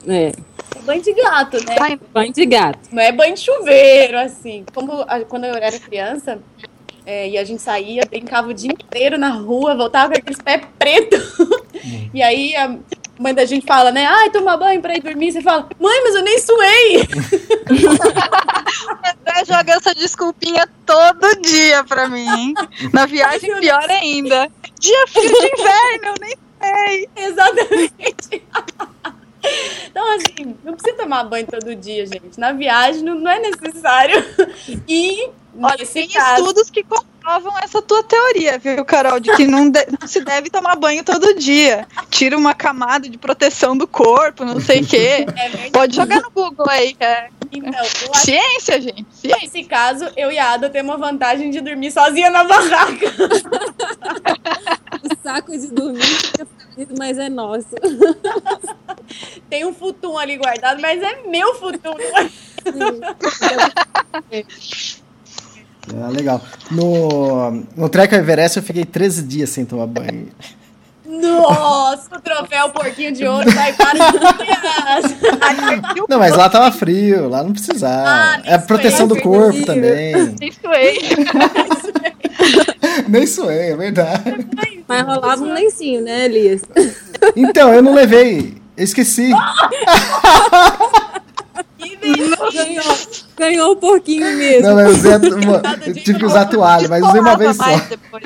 É. 0.06 0.32
é 0.76 0.82
banho 0.82 1.02
de 1.02 1.12
gato, 1.12 1.56
né? 1.64 1.98
Banho 2.12 2.32
de 2.32 2.46
gato. 2.46 2.88
Não 2.92 3.02
é 3.02 3.12
banho 3.12 3.34
de 3.34 3.40
chuveiro, 3.40 4.18
assim. 4.18 4.64
Como 4.74 5.04
quando 5.28 5.44
eu 5.44 5.54
era 5.54 5.78
criança, 5.78 6.40
é, 7.06 7.28
e 7.28 7.38
a 7.38 7.44
gente 7.44 7.62
saía, 7.62 8.02
brincava 8.08 8.48
o 8.48 8.54
dia 8.54 8.72
inteiro 8.72 9.18
na 9.18 9.30
rua, 9.30 9.74
voltava 9.74 10.14
com 10.14 10.18
aqueles 10.18 10.40
pés 10.40 10.62
pretos. 10.78 11.38
Hum. 11.84 12.10
e 12.14 12.22
aí 12.22 12.56
a 12.56 12.76
mãe 13.18 13.34
da 13.34 13.44
gente 13.44 13.66
fala, 13.66 13.90
né? 13.90 14.06
Ai, 14.06 14.30
toma 14.30 14.56
banho 14.56 14.80
pra 14.80 14.94
ir 14.94 15.02
dormir. 15.02 15.32
Você 15.32 15.42
fala, 15.42 15.68
mãe, 15.78 16.02
mas 16.02 16.14
eu 16.14 16.22
nem 16.22 16.38
suei. 16.38 17.08
André 19.20 19.44
joga 19.46 19.74
essa 19.74 19.94
desculpinha 19.94 20.66
todo 20.86 21.40
dia 21.42 21.84
pra 21.84 22.08
mim. 22.08 22.54
Na 22.92 23.06
viagem, 23.06 23.54
pior 23.60 23.90
ainda. 23.90 24.50
Dia 24.80 25.06
frio 25.08 25.28
de 25.28 25.60
inverno, 25.60 26.06
eu 26.06 26.14
nem 26.20 26.36
sei. 26.62 27.08
Exatamente. 27.16 28.42
Então, 29.86 30.16
assim, 30.16 30.56
não 30.64 30.74
precisa 30.74 30.96
tomar 30.96 31.24
banho 31.24 31.46
todo 31.46 31.74
dia, 31.74 32.06
gente. 32.06 32.38
Na 32.38 32.52
viagem 32.52 33.02
não, 33.02 33.14
não 33.14 33.30
é 33.30 33.40
necessário. 33.40 34.24
E 34.88 35.30
Olha, 35.60 35.86
tem 35.86 36.08
caso... 36.08 36.42
estudos 36.42 36.70
que 36.70 36.82
comprovam 36.82 37.56
essa 37.62 37.80
tua 37.80 38.02
teoria, 38.02 38.58
viu, 38.58 38.84
Carol? 38.84 39.20
De 39.20 39.34
que 39.36 39.46
não, 39.46 39.70
de, 39.70 39.86
não, 40.00 40.06
se 40.06 40.20
deve 40.20 40.50
tomar 40.50 40.76
banho 40.76 41.04
todo 41.04 41.34
dia. 41.34 41.86
Tira 42.10 42.36
uma 42.36 42.54
camada 42.54 43.08
de 43.08 43.16
proteção 43.16 43.76
do 43.76 43.86
corpo, 43.86 44.44
não 44.44 44.60
sei 44.60 44.80
o 44.80 44.86
quê. 44.86 45.26
É 45.36 45.70
Pode 45.70 45.94
jogar 45.94 46.20
no 46.20 46.30
Google 46.30 46.66
aí. 46.68 46.96
É. 46.98 47.28
Então, 47.54 47.70
eu 47.72 48.10
acho 48.12 48.24
Ciência, 48.24 48.80
gente. 48.80 49.06
Ciência. 49.12 49.38
nesse 49.42 49.64
caso, 49.64 50.10
eu 50.16 50.30
e 50.32 50.38
a 50.38 50.52
Ada 50.52 50.70
temos 50.70 50.94
uma 50.94 51.10
vantagem 51.10 51.50
de 51.50 51.60
dormir 51.60 51.90
sozinha 51.92 52.30
na 52.30 52.44
barraca. 52.44 53.06
O 55.04 55.22
saco 55.22 55.52
de 55.52 55.68
dormir 55.68 56.02
fica 56.02 56.46
mas 56.98 57.18
é 57.18 57.28
nosso. 57.28 57.68
Tem 59.48 59.64
um 59.64 59.72
futum 59.72 60.18
ali 60.18 60.36
guardado, 60.36 60.80
mas 60.80 61.02
é 61.02 61.22
meu 61.28 61.54
futum. 61.54 61.94
Ah, 65.94 66.08
legal. 66.10 66.40
No, 66.70 67.50
no 67.76 67.88
Treco 67.88 68.14
Everest 68.14 68.56
eu 68.56 68.62
fiquei 68.62 68.84
13 68.84 69.22
dias 69.22 69.50
sem 69.50 69.64
tomar 69.64 69.86
banho. 69.86 70.28
Nossa, 71.20 72.16
o 72.16 72.20
troféu 72.20 72.70
porquinho 72.70 73.12
de 73.12 73.26
ouro 73.26 73.50
vai 73.50 73.72
para. 73.72 73.94
Não, 76.08 76.18
mas 76.18 76.36
lá 76.36 76.48
tava 76.48 76.70
frio, 76.72 77.28
lá 77.28 77.42
não 77.42 77.52
precisava. 77.52 78.08
Ah, 78.08 78.40
é 78.44 78.56
nem 78.56 78.66
proteção 78.66 79.06
do 79.06 79.14
suei, 79.14 79.22
corpo 79.22 79.52
frio. 79.52 79.66
também. 79.66 80.34
Isso 80.40 80.68
aí. 80.72 80.98
Nem 83.08 83.26
suei, 83.26 83.70
é 83.70 83.76
verdade. 83.76 84.46
Mas 84.86 85.02
rolava 85.02 85.42
um 85.42 85.52
lencinho, 85.52 86.02
né, 86.02 86.26
Elias? 86.26 86.62
Então, 87.34 87.72
eu 87.72 87.82
não 87.82 87.94
levei. 87.94 88.56
Eu 88.76 88.84
esqueci. 88.84 89.30
Ganhou, 92.52 92.84
ganhou 93.36 93.72
o 93.72 93.76
porquinho 93.76 94.36
mesmo. 94.36 94.68
Não, 94.68 94.80
eu, 94.80 94.90
usei 94.90 95.12
a, 95.12 95.16
eu 95.86 95.94
tive 95.94 96.18
que 96.18 96.24
usar 96.24 96.42
a 96.42 96.46
toalha, 96.46 96.88
mas 96.88 97.04
usei 97.04 97.20
uma 97.20 97.36
vez 97.36 97.56
só. 97.56 97.64
Depois. 97.88 98.24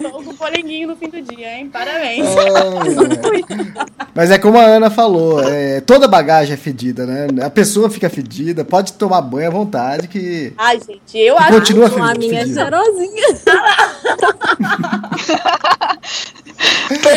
Tô 0.00 0.10
com 0.10 0.34
polenguinho 0.34 0.88
no 0.88 0.96
fim 0.96 1.08
do 1.08 1.20
dia, 1.22 1.56
hein? 1.58 1.68
Parabéns. 1.72 2.26
Ai, 2.26 3.44
Mas 4.14 4.30
é 4.30 4.38
como 4.38 4.58
a 4.58 4.62
Ana 4.62 4.90
falou, 4.90 5.40
é, 5.42 5.80
toda 5.80 6.08
bagagem 6.08 6.54
é 6.54 6.56
fedida, 6.56 7.06
né? 7.06 7.26
A 7.44 7.50
pessoa 7.50 7.88
fica 7.90 8.10
fedida, 8.10 8.64
pode 8.64 8.94
tomar 8.94 9.20
banho 9.22 9.46
à 9.48 9.50
vontade 9.50 10.08
que 10.08 10.52
Ai, 10.58 10.78
gente, 10.80 11.16
eu 11.18 11.36
que 11.36 11.42
acho. 11.42 11.52
continua 11.52 11.86
Então, 11.86 12.02
a 12.04 12.14
minha 12.14 12.40
é 12.40 12.42
fedida. 12.42 12.62
cheirosinha. 12.62 13.22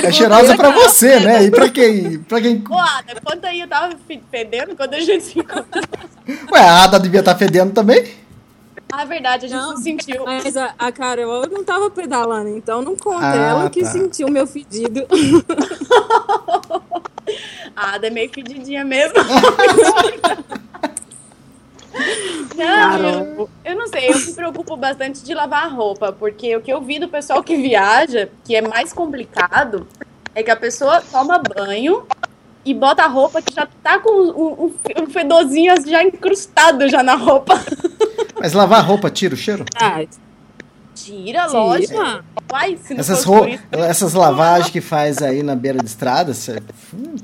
É 0.03 0.11
cheirosa 0.11 0.55
pra 0.55 0.69
você, 0.71 1.19
né? 1.19 1.43
E 1.45 1.51
pra 1.51 1.69
quem? 1.69 2.19
Pra 2.19 2.39
quem. 2.41 2.63
Ô, 2.69 2.77
Ada, 2.77 3.19
quanto 3.23 3.45
aí 3.45 3.59
eu 3.61 3.67
tava 3.67 3.95
fe- 4.07 4.21
fedendo 4.31 4.75
quando 4.75 4.93
a 4.93 4.99
gente 4.99 5.23
se 5.23 5.39
encontrou? 5.39 5.83
Ué, 6.51 6.59
a 6.61 6.83
Ada 6.83 6.99
devia 6.99 7.19
estar 7.19 7.35
fedendo 7.35 7.71
também? 7.71 8.03
Ah, 8.91 9.03
é 9.03 9.05
verdade, 9.05 9.45
a 9.45 9.49
gente 9.49 9.57
Não. 9.59 9.69
não 9.71 9.77
sentiu. 9.77 10.25
Mas 10.25 10.55
a, 10.55 10.73
a 10.77 10.91
Carol 10.91 11.47
não 11.49 11.63
tava 11.63 11.89
pedalando, 11.89 12.49
então 12.49 12.81
não 12.81 12.95
conta. 12.95 13.25
Ah, 13.25 13.35
Ela 13.35 13.69
que 13.69 13.81
tá. 13.81 13.89
sentiu 13.89 14.27
o 14.27 14.31
meu 14.31 14.47
fedido. 14.47 15.05
A 17.75 17.95
Ada 17.95 18.07
é 18.07 18.09
meio 18.09 18.29
fedidinha 18.31 18.85
mesmo. 18.85 19.15
Não, 22.55 22.99
eu, 22.99 23.49
eu 23.63 23.75
não 23.75 23.87
sei, 23.87 24.09
eu 24.09 24.17
me 24.19 24.33
preocupo 24.33 24.77
bastante 24.77 25.23
de 25.23 25.33
lavar 25.33 25.65
a 25.65 25.69
roupa, 25.69 26.11
porque 26.11 26.55
o 26.55 26.61
que 26.61 26.71
eu 26.71 26.81
vi 26.81 26.99
do 26.99 27.07
pessoal 27.07 27.43
que 27.43 27.55
viaja, 27.57 28.29
que 28.43 28.55
é 28.55 28.61
mais 28.61 28.93
complicado, 28.93 29.87
é 30.33 30.41
que 30.43 30.51
a 30.51 30.55
pessoa 30.55 31.01
toma 31.01 31.37
banho 31.39 32.05
e 32.65 32.73
bota 32.73 33.03
a 33.03 33.07
roupa 33.07 33.41
que 33.41 33.53
já 33.53 33.67
tá 33.83 33.99
com 33.99 34.09
um, 34.09 34.65
um- 34.65 35.03
um 35.03 35.07
fedorzinho 35.07 35.73
já 35.87 36.03
incrustado 36.03 36.89
já 36.89 37.03
na 37.03 37.15
roupa. 37.15 37.53
Mas 38.39 38.53
lavar 38.53 38.79
a 38.79 38.81
roupa 38.83 39.09
tira 39.09 39.33
o 39.33 39.37
cheiro? 39.37 39.63
Ah, 39.79 40.03
Tira, 40.93 41.45
lógico. 41.47 41.93
tira. 41.93 42.23
Uai, 42.51 42.77
se 42.81 42.93
não 42.93 42.99
Essas, 43.01 43.19
isso, 43.19 43.31
essas 43.71 44.13
lavagens 44.13 44.69
que 44.71 44.81
faz 44.81 45.21
aí 45.21 45.43
na 45.43 45.55
beira 45.55 45.79
de 45.79 45.85
estrada, 45.85 46.33
cê... 46.33 46.61
hum, 46.93 47.15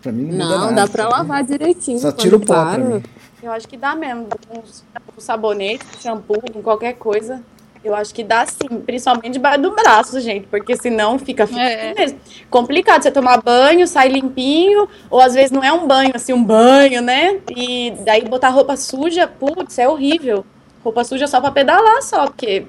pra 0.00 0.10
mim 0.10 0.24
não, 0.32 0.46
muda 0.46 0.58
Não, 0.66 0.74
dá 0.74 0.88
pra 0.88 1.08
lavar 1.08 1.44
direitinho. 1.44 1.98
Só 1.98 2.12
tira 2.12 2.36
o 2.36 2.40
pó 2.40 2.54
pra 2.54 2.78
mim. 2.78 3.02
Eu 3.42 3.52
acho 3.52 3.66
que 3.68 3.76
dá 3.76 3.94
mesmo. 3.94 4.26
Com, 4.48 4.60
com 4.62 5.20
sabonete, 5.20 5.84
com 5.84 6.00
shampoo, 6.00 6.40
com 6.52 6.62
qualquer 6.62 6.94
coisa. 6.94 7.42
Eu 7.82 7.94
acho 7.94 8.14
que 8.14 8.22
dá 8.22 8.44
sim. 8.46 8.68
Principalmente 8.84 9.32
debaixo 9.32 9.62
do 9.62 9.70
braço, 9.74 10.20
gente. 10.20 10.46
Porque 10.48 10.76
senão 10.76 11.18
fica, 11.18 11.46
fica 11.46 11.60
É. 11.60 11.94
mesmo. 11.94 12.18
Complicado 12.50 13.02
você 13.02 13.10
tomar 13.10 13.40
banho, 13.42 13.86
sai 13.86 14.08
limpinho. 14.08 14.86
Ou 15.08 15.20
às 15.20 15.32
vezes 15.34 15.50
não 15.50 15.64
é 15.64 15.72
um 15.72 15.86
banho, 15.86 16.12
assim, 16.14 16.32
um 16.32 16.44
banho, 16.44 17.00
né? 17.00 17.38
E 17.56 17.92
daí 18.04 18.22
botar 18.24 18.50
roupa 18.50 18.76
suja, 18.76 19.26
putz, 19.26 19.78
é 19.78 19.88
horrível. 19.88 20.44
Roupa 20.84 21.04
suja 21.04 21.26
só 21.26 21.40
pra 21.40 21.50
pedalar 21.50 22.02
só. 22.02 22.26
Porque 22.26 22.66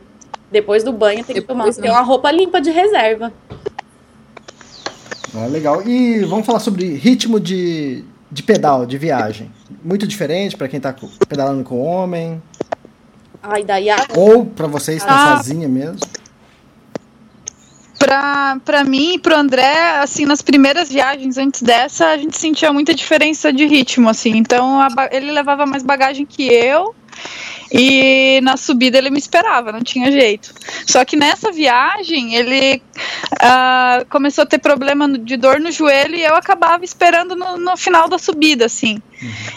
depois 0.49 0.83
do 0.83 0.93
banho 0.93 1.23
tem 1.25 1.35
que 1.35 1.41
tomar 1.41 1.73
ter 1.73 1.81
não. 1.81 1.91
uma 1.95 2.01
roupa 2.01 2.31
limpa 2.31 2.61
de 2.61 2.71
reserva. 2.71 3.33
Ah, 5.35 5.45
legal. 5.47 5.81
E 5.87 6.23
vamos 6.25 6.45
falar 6.45 6.59
sobre 6.59 6.93
ritmo 6.95 7.39
de, 7.39 8.03
de 8.31 8.43
pedal, 8.43 8.85
de 8.85 8.97
viagem. 8.97 9.51
Muito 9.83 10.05
diferente 10.05 10.57
pra 10.57 10.67
quem 10.67 10.79
tá 10.79 10.93
pedalando 11.27 11.63
com 11.63 11.79
homem, 11.81 12.41
Ai, 13.43 13.63
daí 13.63 13.89
a 13.89 13.97
ou 14.15 14.45
pra 14.45 14.67
você 14.67 14.95
estar 14.95 15.33
Ah. 15.33 15.37
sozinha 15.37 15.67
mesmo. 15.67 15.99
Pra, 17.97 18.57
pra 18.65 18.83
mim 18.83 19.13
e 19.13 19.19
pro 19.19 19.35
André, 19.35 19.99
assim, 19.99 20.25
nas 20.25 20.41
primeiras 20.41 20.89
viagens 20.89 21.37
antes 21.37 21.61
dessa, 21.61 22.07
a 22.07 22.17
gente 22.17 22.35
sentia 22.37 22.73
muita 22.73 22.95
diferença 22.95 23.53
de 23.53 23.65
ritmo, 23.67 24.09
assim. 24.09 24.35
Então, 24.37 24.81
a 24.81 24.89
ele 25.11 25.31
levava 25.31 25.65
mais 25.67 25.83
bagagem 25.83 26.25
que 26.25 26.43
eu. 26.51 26.95
E 27.73 28.41
na 28.41 28.57
subida 28.57 28.97
ele 28.97 29.09
me 29.09 29.17
esperava, 29.17 29.71
não 29.71 29.81
tinha 29.81 30.11
jeito. 30.11 30.53
Só 30.85 31.05
que 31.05 31.15
nessa 31.15 31.51
viagem 31.51 32.35
ele 32.35 32.81
ah, 33.39 34.03
começou 34.09 34.43
a 34.43 34.45
ter 34.45 34.57
problema 34.57 35.07
de 35.17 35.37
dor 35.37 35.59
no 35.59 35.71
joelho 35.71 36.15
e 36.15 36.23
eu 36.23 36.35
acabava 36.35 36.83
esperando 36.83 37.33
no, 37.33 37.57
no 37.57 37.77
final 37.77 38.09
da 38.09 38.17
subida, 38.17 38.65
assim. 38.65 39.01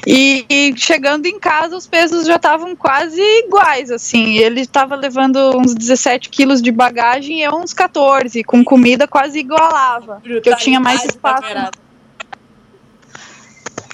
E, 0.07 0.44
e 0.48 0.74
chegando 0.77 1.27
em 1.27 1.40
casa, 1.40 1.77
os 1.77 1.88
pesos 1.88 2.24
já 2.27 2.37
estavam 2.37 2.77
quase 2.77 3.20
iguais, 3.20 3.90
assim. 3.90 4.35
Ele 4.37 4.61
estava 4.61 4.94
levando 4.94 5.59
uns 5.59 5.74
17 5.74 6.29
quilos 6.29 6.62
de 6.62 6.70
bagagem 6.70 7.40
e 7.40 7.42
eu 7.42 7.57
uns 7.57 7.72
14, 7.72 8.44
com 8.44 8.62
comida 8.62 9.09
quase 9.09 9.40
igualava. 9.40 10.22
Que 10.40 10.50
eu 10.50 10.57
tinha 10.57 10.79
mais 10.79 11.05
espaço. 11.05 11.48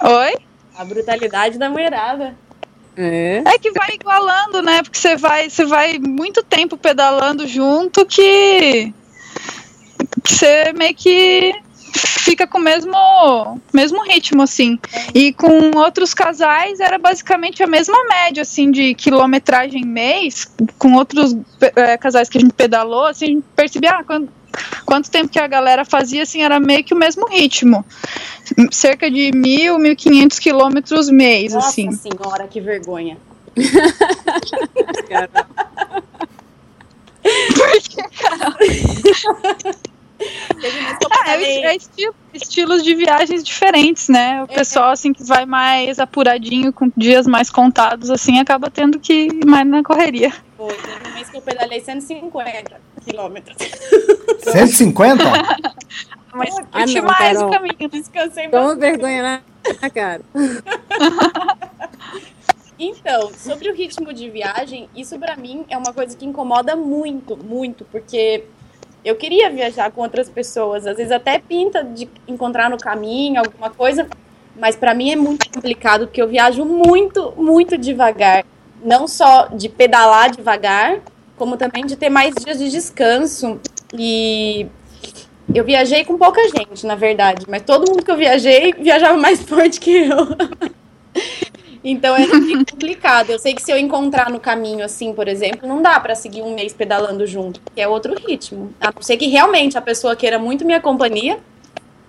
Oi? 0.02 0.34
A 0.76 0.84
brutalidade 0.84 1.58
da 1.58 1.70
mulherada. 1.70 2.34
É. 3.02 3.42
É 3.46 3.58
que 3.58 3.70
vai 3.70 3.88
igualando, 3.94 4.60
né? 4.60 4.82
Porque 4.82 4.98
você 4.98 5.16
vai, 5.16 5.48
você 5.48 5.64
vai 5.64 5.98
muito 5.98 6.42
tempo 6.42 6.76
pedalando 6.76 7.46
junto 7.46 8.04
que 8.04 8.92
você 10.22 10.72
meio 10.74 10.94
que 10.94 11.54
fica 11.94 12.46
com 12.46 12.58
o 12.58 12.60
mesmo, 12.60 12.92
mesmo 13.72 14.02
ritmo, 14.04 14.42
assim. 14.42 14.78
E 15.14 15.32
com 15.32 15.70
outros 15.76 16.12
casais 16.12 16.78
era 16.78 16.98
basicamente 16.98 17.62
a 17.62 17.66
mesma 17.66 17.96
média, 18.04 18.42
assim, 18.42 18.70
de 18.70 18.94
quilometragem 18.94 19.84
mês. 19.84 20.46
Com 20.78 20.92
outros 20.94 21.34
eh, 21.60 21.96
casais 21.96 22.28
que 22.28 22.36
a 22.36 22.40
gente 22.40 22.52
pedalou, 22.52 23.06
assim, 23.06 23.24
a 23.24 23.28
gente 23.28 23.44
percebia 23.56 23.92
ah, 23.92 24.04
quando- 24.04 24.28
quanto 24.84 25.10
tempo 25.10 25.28
que 25.28 25.38
a 25.38 25.46
galera 25.46 25.84
fazia, 25.84 26.22
assim, 26.22 26.42
era 26.42 26.58
meio 26.60 26.82
que 26.84 26.94
o 26.94 26.98
mesmo 26.98 27.26
ritmo. 27.28 27.84
Cerca 28.70 29.10
de 29.10 29.30
mil, 29.32 29.78
mil 29.78 29.94
quinhentos 29.96 30.38
quilômetros 30.38 31.08
mês, 31.10 31.52
Nossa 31.54 31.68
assim. 31.68 31.90
senhora, 31.92 32.46
que 32.48 32.60
vergonha. 32.60 33.16
Teve 40.60 40.80
mais 40.82 40.98
que 40.98 41.04
eu 41.04 41.08
Ah, 41.26 41.36
é, 41.36 41.66
é 41.66 41.76
esti- 41.76 42.10
estilos 42.34 42.82
de 42.84 42.94
viagens 42.94 43.42
diferentes, 43.42 44.08
né? 44.08 44.42
O 44.42 44.46
pessoal, 44.48 44.90
assim, 44.90 45.12
que 45.12 45.24
vai 45.24 45.46
mais 45.46 45.98
apuradinho, 45.98 46.72
com 46.72 46.90
dias 46.96 47.26
mais 47.26 47.48
contados, 47.50 48.10
assim, 48.10 48.38
acaba 48.38 48.70
tendo 48.70 48.98
que 48.98 49.28
ir 49.28 49.46
mais 49.46 49.66
na 49.66 49.82
correria. 49.82 50.32
Foi, 50.60 50.74
teve 50.76 51.08
um 51.08 51.14
mês 51.14 51.30
que 51.30 51.38
eu 51.38 51.40
pedalei 51.40 51.80
150 51.80 52.78
quilômetros. 53.02 53.56
150? 54.40 55.24
Mas 56.34 56.54
Ah, 56.58 56.62
curti 56.70 56.94
não, 56.96 57.04
mais 57.04 57.18
Carol. 57.38 57.48
o 57.48 57.50
caminho. 57.50 57.88
Descansei 57.90 58.48
Toma 58.48 58.62
bastante. 58.74 58.80
vergonha 58.80 59.22
na, 59.22 59.40
na 59.80 59.88
cara. 59.90 60.20
Então, 62.82 63.30
sobre 63.34 63.70
o 63.70 63.74
ritmo 63.74 64.10
de 64.10 64.30
viagem, 64.30 64.88
isso 64.96 65.18
pra 65.18 65.36
mim 65.36 65.66
é 65.68 65.76
uma 65.76 65.92
coisa 65.92 66.16
que 66.16 66.24
incomoda 66.24 66.74
muito, 66.74 67.36
muito, 67.36 67.84
porque 67.92 68.44
eu 69.04 69.16
queria 69.16 69.50
viajar 69.50 69.90
com 69.90 70.00
outras 70.00 70.30
pessoas, 70.30 70.86
às 70.86 70.96
vezes 70.96 71.12
até 71.12 71.38
pinta 71.38 71.84
de 71.84 72.08
encontrar 72.26 72.70
no 72.70 72.78
caminho 72.78 73.38
alguma 73.38 73.68
coisa, 73.68 74.08
mas 74.58 74.76
pra 74.76 74.94
mim 74.94 75.10
é 75.10 75.16
muito 75.16 75.50
complicado 75.50 76.06
porque 76.06 76.22
eu 76.22 76.28
viajo 76.28 76.64
muito, 76.64 77.34
muito 77.36 77.76
devagar, 77.76 78.46
não 78.82 79.06
só 79.06 79.48
de 79.48 79.68
pedalar 79.68 80.30
devagar, 80.30 81.00
como 81.36 81.56
também 81.56 81.86
de 81.86 81.96
ter 81.96 82.10
mais 82.10 82.34
dias 82.34 82.58
de 82.58 82.70
descanso 82.70 83.60
e 83.94 84.66
eu 85.54 85.64
viajei 85.64 86.04
com 86.04 86.16
pouca 86.16 86.40
gente, 86.48 86.86
na 86.86 86.94
verdade, 86.94 87.46
mas 87.48 87.62
todo 87.62 87.90
mundo 87.90 88.04
que 88.04 88.10
eu 88.10 88.16
viajei 88.16 88.72
viajava 88.72 89.16
mais 89.18 89.42
forte 89.42 89.80
que 89.80 89.90
eu. 89.90 90.28
Então 91.82 92.14
é 92.14 92.26
complicado. 92.26 93.30
Eu 93.30 93.38
sei 93.38 93.54
que 93.54 93.62
se 93.62 93.72
eu 93.72 93.78
encontrar 93.78 94.30
no 94.30 94.38
caminho, 94.38 94.84
assim, 94.84 95.14
por 95.14 95.26
exemplo, 95.26 95.66
não 95.66 95.80
dá 95.80 95.98
pra 95.98 96.14
seguir 96.14 96.42
um 96.42 96.54
mês 96.54 96.72
pedalando 96.72 97.26
junto, 97.26 97.60
porque 97.60 97.80
é 97.80 97.88
outro 97.88 98.14
ritmo. 98.14 98.72
A 98.80 98.92
não 98.94 99.02
ser 99.02 99.16
que 99.16 99.26
realmente 99.26 99.78
a 99.78 99.80
pessoa 99.80 100.14
queira 100.14 100.38
muito 100.38 100.64
minha 100.64 100.80
companhia, 100.80 101.38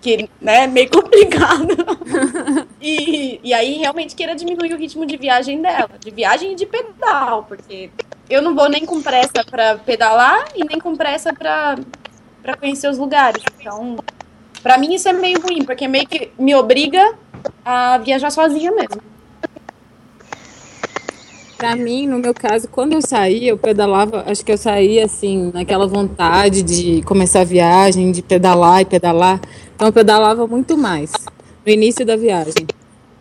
que 0.01 0.29
né, 0.41 0.65
é 0.65 0.67
meio 0.67 0.89
complicado. 0.89 1.75
e, 2.81 3.39
e 3.43 3.53
aí 3.53 3.77
realmente 3.77 4.15
queira 4.15 4.35
diminuir 4.35 4.73
o 4.73 4.77
ritmo 4.77 5.05
de 5.05 5.15
viagem 5.15 5.61
dela, 5.61 5.91
de 5.99 6.09
viagem 6.09 6.53
e 6.53 6.55
de 6.55 6.65
pedal, 6.65 7.43
porque 7.47 7.91
eu 8.29 8.41
não 8.41 8.55
vou 8.55 8.67
nem 8.69 8.85
com 8.85 9.01
pressa 9.01 9.43
para 9.49 9.77
pedalar 9.77 10.47
e 10.55 10.63
nem 10.63 10.79
com 10.79 10.95
pressa 10.95 11.33
para 11.33 11.77
para 12.41 12.57
conhecer 12.57 12.89
os 12.89 12.97
lugares. 12.97 13.43
Então, 13.59 13.97
para 14.63 14.75
mim 14.77 14.95
isso 14.95 15.07
é 15.07 15.13
meio 15.13 15.39
ruim, 15.39 15.63
porque 15.63 15.87
meio 15.87 16.07
que 16.07 16.31
me 16.39 16.55
obriga 16.55 17.13
a 17.63 17.99
viajar 17.99 18.31
sozinha 18.31 18.71
mesmo. 18.71 18.99
Pra 21.55 21.75
mim, 21.75 22.07
no 22.07 22.17
meu 22.17 22.33
caso, 22.33 22.67
quando 22.67 22.93
eu 22.93 23.01
saí, 23.03 23.47
eu 23.47 23.55
pedalava, 23.55 24.23
acho 24.25 24.43
que 24.43 24.51
eu 24.51 24.57
saí 24.57 24.99
assim, 24.99 25.51
naquela 25.53 25.85
vontade 25.85 26.63
de 26.63 27.03
começar 27.03 27.41
a 27.41 27.43
viagem, 27.43 28.11
de 28.11 28.23
pedalar 28.23 28.81
e 28.81 28.85
pedalar. 28.85 29.39
Então 29.75 29.87
eu 29.87 29.93
pedalava 29.93 30.47
muito 30.47 30.75
mais 30.75 31.11
no 31.65 31.71
início 31.71 32.05
da 32.05 32.15
viagem. 32.15 32.67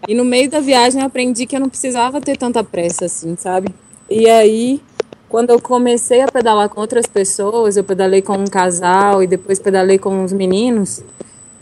E 0.09 0.15
no 0.15 0.25
meio 0.25 0.51
da 0.51 0.61
viagem 0.61 1.01
eu 1.01 1.07
aprendi 1.07 1.47
que 1.47 1.57
eu 1.57 1.61
não 1.61 1.69
precisava 1.69 2.21
ter 2.21 2.37
tanta 2.37 2.65
pressa 2.65 3.05
assim, 3.05 3.37
sabe? 3.37 3.69
E 4.09 4.29
aí, 4.29 4.81
quando 5.29 5.51
eu 5.51 5.61
comecei 5.61 6.21
a 6.21 6.29
pedalar 6.29 6.69
com 6.69 6.81
outras 6.81 7.07
pessoas, 7.07 7.77
eu 7.77 7.85
pedalei 7.85 8.23
com 8.23 8.37
um 8.37 8.47
casal 8.47 9.23
e 9.23 9.27
depois 9.27 9.59
pedalei 9.59 9.99
com 9.99 10.25
os 10.25 10.33
meninos, 10.33 11.03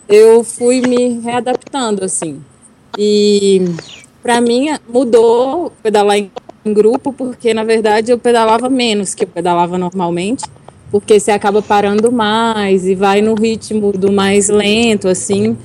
eu 0.09 0.43
fui 0.45 0.81
me 0.81 1.21
readaptando 1.21 2.05
assim. 2.05 2.41
E 2.97 3.65
para 4.23 4.41
mim 4.41 4.69
mudou 4.89 5.73
pedalar 5.83 6.17
em 6.19 6.31
em 6.69 6.73
grupo, 6.73 7.13
porque 7.13 7.55
na 7.55 7.65
verdade 7.65 8.13
eu 8.13 8.19
pedalava 8.19 8.69
menos 8.69 9.15
que 9.15 9.25
eu 9.25 9.29
pedalava 9.29 9.79
normalmente, 9.79 10.45
porque 10.91 11.19
você 11.19 11.31
acaba 11.31 11.63
parando 11.63 12.13
mais 12.13 12.87
e 12.87 12.95
vai 12.95 13.21
no 13.21 13.35
ritmo 13.35 13.93
do 13.93 14.13
mais 14.13 14.49
lento, 14.49 15.09
assim. 15.09 15.57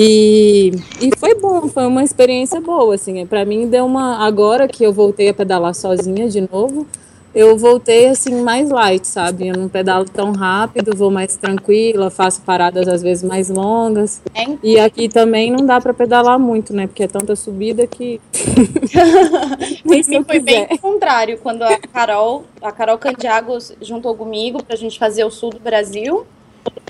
E, 0.00 0.70
e 1.00 1.10
foi 1.18 1.34
bom, 1.34 1.68
foi 1.68 1.84
uma 1.84 2.04
experiência 2.04 2.60
boa, 2.60 2.94
assim. 2.94 3.26
Para 3.26 3.44
mim 3.44 3.66
deu 3.66 3.84
uma. 3.84 4.24
Agora 4.24 4.68
que 4.68 4.84
eu 4.84 4.92
voltei 4.92 5.28
a 5.28 5.34
pedalar 5.34 5.74
sozinha 5.74 6.28
de 6.28 6.40
novo, 6.40 6.86
eu 7.34 7.58
voltei 7.58 8.06
assim 8.06 8.40
mais 8.42 8.70
light, 8.70 9.04
sabe? 9.04 9.48
Eu 9.48 9.56
não 9.56 9.68
pedalo 9.68 10.04
tão 10.04 10.30
rápido, 10.30 10.96
vou 10.96 11.10
mais 11.10 11.34
tranquila, 11.34 12.10
faço 12.10 12.42
paradas 12.42 12.86
às 12.86 13.02
vezes 13.02 13.24
mais 13.24 13.50
longas. 13.50 14.22
É. 14.36 14.46
E 14.62 14.78
aqui 14.78 15.08
também 15.08 15.50
não 15.50 15.66
dá 15.66 15.80
para 15.80 15.92
pedalar 15.92 16.38
muito, 16.38 16.72
né? 16.72 16.86
Porque 16.86 17.02
é 17.02 17.08
tanta 17.08 17.34
subida 17.34 17.84
que 17.84 18.20
Nem 19.84 20.00
se 20.04 20.22
foi 20.22 20.38
bem 20.38 20.68
o 20.70 20.78
contrário, 20.78 21.38
quando 21.38 21.62
a 21.62 21.76
Carol, 21.76 22.44
a 22.62 22.70
Carol 22.70 22.98
Candiago 22.98 23.58
juntou 23.82 24.14
comigo 24.14 24.62
pra 24.62 24.76
gente 24.76 24.96
fazer 24.96 25.24
o 25.24 25.30
sul 25.30 25.50
do 25.50 25.58
Brasil. 25.58 26.24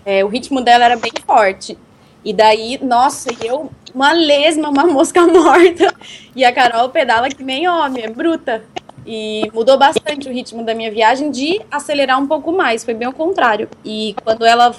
É, 0.04 0.22
o 0.22 0.28
ritmo 0.28 0.60
dela 0.60 0.84
era 0.84 0.96
bem 0.96 1.12
forte. 1.26 1.78
E 2.24 2.32
daí, 2.32 2.78
nossa, 2.82 3.30
eu, 3.42 3.70
uma 3.94 4.12
lesma, 4.12 4.68
uma 4.68 4.84
mosca 4.84 5.24
morta. 5.26 5.94
E 6.34 6.44
a 6.44 6.52
Carol 6.52 6.88
pedala 6.88 7.28
que 7.28 7.42
nem 7.42 7.68
homem, 7.68 8.04
é 8.04 8.08
bruta. 8.08 8.62
E 9.06 9.50
mudou 9.54 9.78
bastante 9.78 10.28
o 10.28 10.32
ritmo 10.32 10.62
da 10.62 10.74
minha 10.74 10.90
viagem 10.90 11.30
de 11.30 11.60
acelerar 11.70 12.20
um 12.20 12.26
pouco 12.26 12.52
mais, 12.52 12.84
foi 12.84 12.92
bem 12.92 13.08
o 13.08 13.12
contrário. 13.12 13.68
E 13.84 14.14
quando 14.22 14.44
ela 14.44 14.74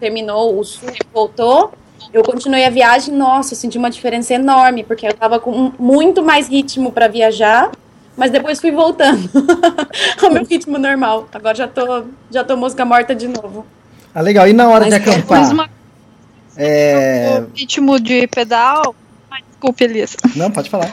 terminou 0.00 0.58
o 0.58 0.64
sul 0.64 0.88
e 0.90 0.98
voltou, 1.12 1.72
eu 2.12 2.22
continuei 2.24 2.64
a 2.64 2.70
viagem, 2.70 3.14
nossa, 3.14 3.54
eu 3.54 3.58
senti 3.58 3.78
uma 3.78 3.90
diferença 3.90 4.34
enorme, 4.34 4.82
porque 4.82 5.06
eu 5.06 5.14
tava 5.14 5.38
com 5.38 5.72
muito 5.78 6.22
mais 6.22 6.48
ritmo 6.48 6.90
para 6.90 7.06
viajar, 7.06 7.70
mas 8.16 8.32
depois 8.32 8.60
fui 8.60 8.72
voltando 8.72 9.30
ao 10.20 10.30
meu 10.30 10.44
ritmo 10.44 10.76
normal. 10.76 11.28
Agora 11.32 11.54
já 11.54 11.68
tô, 11.68 12.04
já 12.30 12.42
tô 12.42 12.56
mosca 12.56 12.84
morta 12.84 13.14
de 13.14 13.28
novo. 13.28 13.64
Ah, 14.12 14.20
legal. 14.20 14.48
E 14.48 14.52
na 14.52 14.68
hora 14.68 14.86
mas 14.86 14.94
de 14.94 14.96
acampar? 14.96 15.70
É... 16.62 17.40
O 17.40 17.56
ritmo 17.56 17.98
de 17.98 18.26
pedal. 18.26 18.94
desculpe, 19.48 19.84
Elias. 19.84 20.16
Não, 20.36 20.50
pode 20.50 20.68
falar 20.68 20.92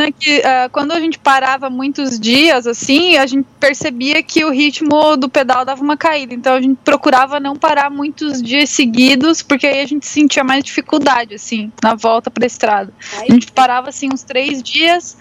né, 0.00 0.12
que 0.18 0.38
uh, 0.38 0.70
quando 0.72 0.92
a 0.92 1.00
gente 1.00 1.18
parava 1.18 1.68
muitos 1.68 2.18
dias, 2.18 2.66
assim, 2.66 3.16
a 3.16 3.26
gente 3.26 3.46
percebia 3.58 4.22
que 4.22 4.44
o 4.44 4.50
ritmo 4.50 5.16
do 5.16 5.28
pedal 5.28 5.64
dava 5.64 5.82
uma 5.82 5.96
caída. 5.96 6.32
Então 6.32 6.54
a 6.54 6.60
gente 6.60 6.78
procurava 6.82 7.38
não 7.38 7.54
parar 7.54 7.90
muitos 7.90 8.40
dias 8.40 8.70
seguidos, 8.70 9.42
porque 9.42 9.66
aí 9.66 9.80
a 9.80 9.86
gente 9.86 10.06
sentia 10.06 10.42
mais 10.42 10.64
dificuldade, 10.64 11.34
assim, 11.34 11.70
na 11.82 11.94
volta 11.94 12.30
para 12.30 12.44
a 12.44 12.46
estrada. 12.46 12.92
A 13.20 13.30
gente 13.30 13.52
parava, 13.52 13.90
assim, 13.90 14.08
uns 14.12 14.22
três 14.22 14.62
dias 14.62 15.16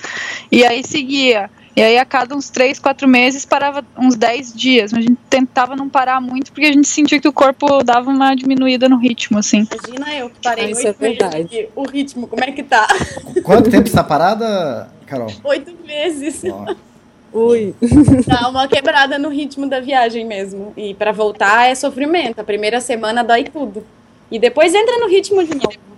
e 0.52 0.66
aí 0.66 0.84
seguia. 0.84 1.50
E 1.80 1.82
aí, 1.82 1.98
a 1.98 2.04
cada 2.04 2.36
uns 2.36 2.50
três, 2.50 2.78
quatro 2.78 3.08
meses, 3.08 3.46
parava 3.46 3.86
uns 3.98 4.18
dez 4.18 4.54
dias. 4.54 4.92
Mas 4.92 5.06
a 5.06 5.08
gente 5.08 5.18
tentava 5.30 5.78
não 5.78 5.88
parar 5.88 6.20
muito, 6.20 6.52
porque 6.52 6.66
a 6.66 6.74
gente 6.74 6.90
sentia 6.90 7.22
que 7.22 7.28
o 7.28 7.32
corpo 7.32 7.82
dava 7.86 8.10
uma 8.10 8.36
diminuída 8.36 8.90
no 8.90 8.98
ritmo, 8.98 9.38
assim. 9.38 9.66
Imagina 9.88 10.14
eu 10.14 10.30
que 10.30 10.42
parei 10.44 10.74
ah, 10.74 10.76
oito 10.76 10.88
é 10.88 10.92
verdade. 10.92 11.50
meses. 11.50 11.70
O 11.74 11.84
ritmo, 11.84 12.28
como 12.28 12.44
é 12.44 12.52
que 12.52 12.64
tá? 12.64 12.86
Quanto 13.46 13.72
tempo 13.72 13.88
está 13.88 14.04
parada, 14.04 14.90
Carol? 15.06 15.32
Oito 15.42 15.74
meses. 15.88 16.42
Ui. 17.32 17.74
Dá 18.28 18.50
uma 18.50 18.68
quebrada 18.68 19.18
no 19.18 19.30
ritmo 19.30 19.66
da 19.66 19.80
viagem 19.80 20.26
mesmo. 20.26 20.74
E 20.76 20.94
para 20.94 21.14
voltar 21.14 21.70
é 21.70 21.76
sofrimento. 21.76 22.40
A 22.40 22.44
primeira 22.44 22.82
semana 22.82 23.24
dói 23.24 23.46
tudo. 23.46 23.86
E 24.30 24.38
depois 24.38 24.74
entra 24.74 24.98
no 24.98 25.08
ritmo 25.08 25.42
de 25.46 25.56
novo. 25.56 25.89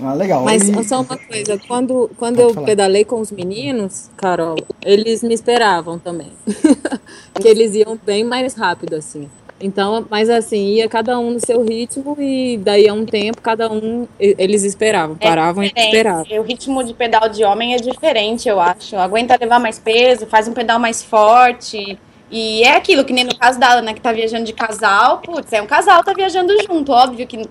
Ah, 0.00 0.14
legal. 0.14 0.42
Mas 0.44 0.68
e... 0.68 0.84
só 0.84 1.00
uma 1.00 1.18
coisa, 1.18 1.60
quando, 1.66 2.10
quando 2.16 2.40
eu 2.40 2.54
falar. 2.54 2.66
pedalei 2.66 3.04
com 3.04 3.20
os 3.20 3.30
meninos, 3.30 4.10
Carol, 4.16 4.56
eles 4.84 5.22
me 5.22 5.34
esperavam 5.34 5.98
também. 5.98 6.32
que 7.40 7.48
eles 7.48 7.74
iam 7.74 7.98
bem 8.04 8.24
mais 8.24 8.54
rápido, 8.54 8.94
assim. 8.94 9.28
Então, 9.60 10.04
mas 10.10 10.28
assim, 10.28 10.74
ia 10.74 10.88
cada 10.88 11.16
um 11.20 11.30
no 11.30 11.40
seu 11.40 11.62
ritmo 11.62 12.16
e 12.18 12.58
daí 12.58 12.88
a 12.88 12.92
um 12.92 13.06
tempo 13.06 13.40
cada 13.40 13.70
um 13.70 14.08
eles 14.18 14.64
esperavam, 14.64 15.16
é 15.20 15.28
paravam 15.28 15.62
e 15.62 15.68
esperavam. 15.68 16.24
O 16.40 16.42
ritmo 16.42 16.82
de 16.82 16.92
pedal 16.92 17.28
de 17.28 17.44
homem 17.44 17.72
é 17.74 17.76
diferente, 17.76 18.48
eu 18.48 18.58
acho. 18.58 18.96
Aguenta 18.96 19.38
levar 19.40 19.60
mais 19.60 19.78
peso, 19.78 20.26
faz 20.26 20.48
um 20.48 20.52
pedal 20.52 20.80
mais 20.80 21.04
forte. 21.04 21.96
E 22.28 22.64
é 22.64 22.76
aquilo, 22.76 23.04
que 23.04 23.12
nem 23.12 23.24
no 23.24 23.36
caso 23.36 23.60
da 23.60 23.74
Ana, 23.74 23.94
que 23.94 24.00
tá 24.00 24.10
viajando 24.10 24.44
de 24.44 24.52
casal, 24.52 25.18
putz, 25.18 25.52
é 25.52 25.62
um 25.62 25.66
casal, 25.66 26.02
tá 26.02 26.12
viajando 26.12 26.52
junto. 26.66 26.90
Óbvio 26.90 27.26
que 27.26 27.46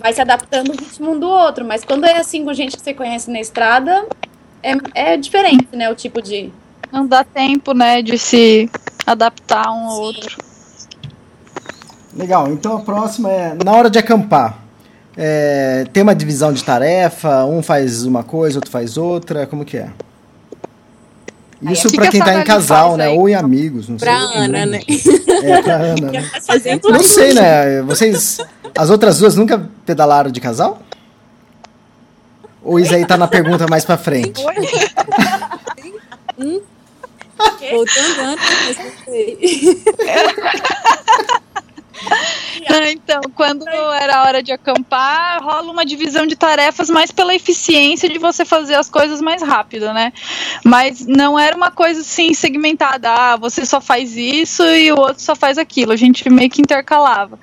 vai 0.00 0.12
se 0.12 0.20
adaptando 0.20 0.70
o 0.70 0.72
ritmo 0.72 1.12
um 1.12 1.18
do 1.18 1.28
outro, 1.28 1.64
mas 1.64 1.84
quando 1.84 2.04
é 2.04 2.18
assim 2.18 2.44
com 2.44 2.52
gente 2.52 2.76
que 2.76 2.82
você 2.82 2.94
conhece 2.94 3.30
na 3.30 3.40
estrada, 3.40 4.06
é, 4.62 4.74
é 4.94 5.16
diferente, 5.16 5.68
né? 5.72 5.90
O 5.90 5.94
tipo 5.94 6.20
de. 6.20 6.52
Não 6.90 7.06
dá 7.06 7.22
tempo, 7.22 7.74
né, 7.74 8.00
de 8.00 8.18
se 8.18 8.70
adaptar 9.06 9.70
um 9.70 9.88
ao 9.88 10.00
outro. 10.00 10.38
Legal, 12.14 12.48
então 12.48 12.78
a 12.78 12.80
próxima 12.80 13.30
é 13.30 13.54
na 13.62 13.72
hora 13.72 13.90
de 13.90 13.98
acampar. 13.98 14.58
É, 15.16 15.84
tem 15.92 16.02
uma 16.02 16.14
divisão 16.14 16.52
de 16.52 16.64
tarefa, 16.64 17.44
um 17.44 17.62
faz 17.62 18.04
uma 18.04 18.22
coisa, 18.22 18.58
outro 18.58 18.70
faz 18.70 18.96
outra, 18.96 19.46
como 19.46 19.64
que 19.64 19.76
é? 19.76 19.90
Isso 21.62 21.90
para 21.92 22.08
quem 22.08 22.20
tá 22.20 22.34
em 22.40 22.44
casal, 22.44 22.96
né? 22.96 23.08
Ou 23.08 23.28
em 23.28 23.34
amigos, 23.34 23.88
não 23.88 23.96
pra 23.96 24.16
sei. 24.16 24.28
Pra 24.28 24.38
Ana, 24.44 24.66
né? 24.66 24.80
É, 25.42 25.62
pra 25.62 25.74
Ana. 25.74 26.12
Né? 26.12 26.30
Não 26.84 27.02
sei, 27.02 27.34
né? 27.34 27.82
Vocês. 27.82 28.38
As 28.76 28.90
outras 28.90 29.18
duas 29.18 29.34
nunca 29.34 29.68
pedalaram 29.84 30.30
de 30.30 30.40
casal? 30.40 30.80
Ou 32.62 32.78
isso 32.78 32.94
aí 32.94 33.04
tá 33.04 33.16
na 33.16 33.26
pergunta 33.26 33.66
mais 33.68 33.84
pra 33.84 33.96
frente? 33.96 34.44
hum? 36.38 36.60
Voltando 37.70 38.20
antes, 38.20 38.44
mas 38.66 38.78
não 38.78 38.92
sei. 39.04 39.82
então, 43.08 43.22
quando 43.34 43.66
era 43.66 44.22
hora 44.22 44.42
de 44.42 44.52
acampar, 44.52 45.42
rola 45.42 45.72
uma 45.72 45.86
divisão 45.86 46.26
de 46.26 46.36
tarefas 46.36 46.90
mais 46.90 47.10
pela 47.10 47.34
eficiência 47.34 48.06
de 48.06 48.18
você 48.18 48.44
fazer 48.44 48.74
as 48.74 48.90
coisas 48.90 49.22
mais 49.22 49.40
rápido, 49.40 49.94
né? 49.94 50.12
Mas 50.62 51.06
não 51.06 51.38
era 51.38 51.56
uma 51.56 51.70
coisa 51.70 52.02
assim 52.02 52.34
segmentada, 52.34 53.10
ah, 53.10 53.36
você 53.36 53.64
só 53.64 53.80
faz 53.80 54.14
isso 54.14 54.62
e 54.62 54.92
o 54.92 55.00
outro 55.00 55.22
só 55.22 55.34
faz 55.34 55.56
aquilo. 55.56 55.92
A 55.92 55.96
gente 55.96 56.28
meio 56.28 56.50
que 56.50 56.60
intercalava. 56.60 57.38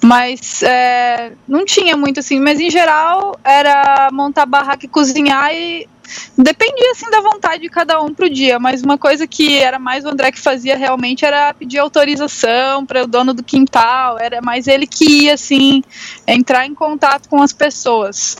Mas 0.00 0.62
é, 0.62 1.32
não 1.48 1.64
tinha 1.64 1.96
muito 1.96 2.20
assim, 2.20 2.38
mas 2.38 2.60
em 2.60 2.70
geral 2.70 3.36
era 3.42 4.10
montar 4.12 4.46
barraca 4.46 4.86
e 4.86 4.88
cozinhar 4.88 5.52
e 5.52 5.88
Dependia, 6.36 6.92
assim, 6.92 7.10
da 7.10 7.20
vontade 7.20 7.62
de 7.62 7.68
cada 7.68 8.00
um 8.02 8.12
pro 8.12 8.30
dia, 8.30 8.58
mas 8.58 8.82
uma 8.82 8.98
coisa 8.98 9.26
que 9.26 9.58
era 9.58 9.78
mais 9.78 10.04
o 10.04 10.08
André 10.08 10.32
que 10.32 10.40
fazia 10.40 10.76
realmente 10.76 11.24
era 11.24 11.52
pedir 11.54 11.78
autorização 11.78 12.84
para 12.86 13.04
o 13.04 13.06
dono 13.06 13.34
do 13.34 13.42
quintal, 13.42 14.18
era 14.18 14.40
mais 14.40 14.66
ele 14.66 14.86
que 14.86 15.24
ia, 15.24 15.34
assim, 15.34 15.82
entrar 16.26 16.66
em 16.66 16.74
contato 16.74 17.28
com 17.28 17.42
as 17.42 17.52
pessoas. 17.52 18.36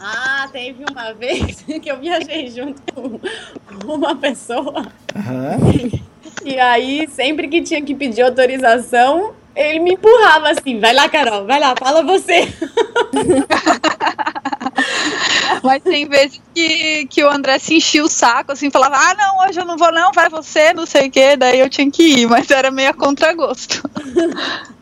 Ah, 0.00 0.48
teve 0.50 0.84
uma 0.90 1.12
vez 1.12 1.62
que 1.80 1.90
eu 1.90 1.98
viajei 1.98 2.50
junto 2.50 2.82
com 2.92 3.20
uma 3.86 4.16
pessoa. 4.16 4.86
Uhum. 5.14 6.12
E 6.44 6.58
aí, 6.58 7.08
sempre 7.08 7.46
que 7.46 7.62
tinha 7.62 7.80
que 7.80 7.94
pedir 7.94 8.22
autorização, 8.22 9.32
ele 9.54 9.78
me 9.80 9.92
empurrava 9.92 10.50
assim: 10.50 10.80
vai 10.80 10.92
lá, 10.92 11.08
Carol, 11.08 11.44
vai 11.46 11.60
lá, 11.60 11.74
fala 11.78 12.02
você. 12.02 12.52
Mas 15.62 15.82
tem 15.82 16.08
vezes 16.08 16.40
que, 16.54 17.06
que 17.06 17.22
o 17.22 17.30
André 17.30 17.58
se 17.58 17.76
enchia 17.76 18.02
o 18.02 18.08
saco, 18.08 18.52
assim, 18.52 18.70
falava, 18.70 18.96
ah, 18.96 19.14
não, 19.14 19.46
hoje 19.46 19.60
eu 19.60 19.64
não 19.64 19.76
vou 19.76 19.92
não, 19.92 20.12
vai 20.12 20.28
você, 20.28 20.72
não 20.72 20.86
sei 20.86 21.08
o 21.08 21.10
quê, 21.10 21.36
daí 21.36 21.60
eu 21.60 21.70
tinha 21.70 21.90
que 21.90 22.02
ir, 22.02 22.26
mas 22.26 22.50
era 22.50 22.70
meio 22.70 22.90
a 22.90 22.94
contragosto. 22.94 23.82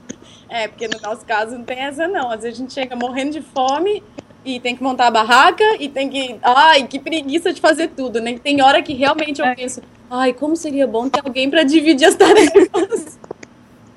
É, 0.53 0.67
porque 0.67 0.89
no 0.89 1.01
nosso 1.01 1.25
caso 1.25 1.57
não 1.57 1.63
tem 1.63 1.79
essa 1.79 2.09
não, 2.09 2.29
às 2.29 2.43
vezes 2.43 2.59
a 2.59 2.63
gente 2.63 2.75
chega 2.75 2.97
morrendo 2.97 3.31
de 3.31 3.41
fome, 3.41 4.03
e 4.45 4.59
tem 4.59 4.75
que 4.75 4.83
montar 4.83 5.07
a 5.07 5.11
barraca 5.11 5.65
e 5.79 5.89
tem 5.89 6.09
que. 6.09 6.37
Ai, 6.43 6.87
que 6.87 6.99
preguiça 6.99 7.53
de 7.53 7.61
fazer 7.61 7.89
tudo, 7.89 8.21
né? 8.21 8.39
Tem 8.43 8.63
hora 8.63 8.83
que 8.83 8.95
realmente 8.95 9.41
eu 9.41 9.47
É. 9.47 9.55
penso, 9.55 9.83
ai, 10.11 10.33
como 10.33 10.57
seria 10.57 10.87
bom 10.87 11.09
ter 11.09 11.21
alguém 11.25 11.51
para 11.51 11.63
dividir 11.63 12.07
as 12.07 12.15
tarefas. 12.15 13.19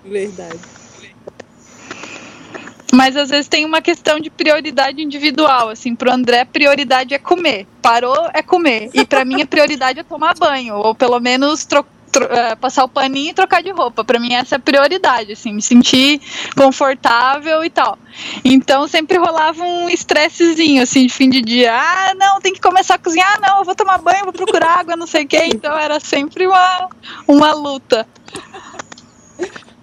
Verdade. 0.04 0.60
Mas 2.94 3.18
às 3.18 3.32
vezes 3.32 3.48
tem 3.48 3.66
uma 3.66 3.82
questão 3.82 4.20
de 4.20 4.30
prioridade 4.30 5.02
individual, 5.02 5.70
assim, 5.70 5.96
pro 5.96 6.12
André 6.12 6.46
prioridade 6.46 7.16
é 7.16 7.18
comer. 7.18 7.66
Parou 7.82 8.30
é 8.32 8.44
comer. 8.44 8.92
E 8.94 9.04
pra 9.04 9.26
mim 9.26 9.42
a 9.42 9.48
prioridade 9.48 10.00
é 10.00 10.04
tomar 10.04 10.36
banho, 10.38 10.76
ou 10.76 10.94
pelo 10.94 11.20
menos 11.20 11.66
eh, 12.30 12.56
passar 12.56 12.84
o 12.84 12.88
paninho 12.88 13.32
e 13.32 13.34
trocar 13.34 13.64
de 13.64 13.72
roupa. 13.72 14.04
Pra 14.04 14.20
mim 14.20 14.34
essa 14.34 14.54
é 14.54 14.58
a 14.58 14.60
prioridade, 14.60 15.32
assim, 15.32 15.52
me 15.52 15.62
sentir 15.62 16.22
confortável 16.56 17.66
e 17.66 17.70
tal. 17.72 17.98
Então 18.46 18.88
sempre 18.88 19.18
rolava 19.18 19.64
um 19.64 19.90
estressezinho, 19.90 20.84
assim, 20.84 21.08
de 21.08 21.14
fim 21.14 21.32
de 21.32 21.42
dia. 21.42 21.74
Ah, 21.74 22.14
não, 22.14 22.40
tem 22.40 22.54
que 22.54 22.62
começar 22.62 22.96
a 22.96 23.00
cozinhar, 23.00 23.42
não, 23.42 23.58
eu 23.58 23.66
vou 23.66 23.74
tomar 23.74 23.98
banho, 23.98 24.24
vou 24.24 24.34
procurar 24.34 24.82
água, 24.82 24.96
não 24.96 25.08
sei 25.08 25.24
o 25.24 25.28
quê. 25.28 25.46
Então 25.46 25.76
era 25.76 26.00
sempre 26.00 26.46
uma, 26.46 26.90
uma 27.28 27.54
luta. 27.54 28.08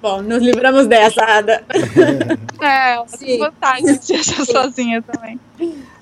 Bom, 0.02 0.22
nos 0.22 0.42
livramos 0.42 0.86
dessa, 0.86 1.22
Ada. 1.24 1.62
É, 2.62 2.98
uma 2.98 3.08
Sim. 3.08 3.38
vantagem 3.38 3.98
de 3.98 4.22
ser 4.22 4.44
sozinha 4.44 5.00
também. 5.00 5.40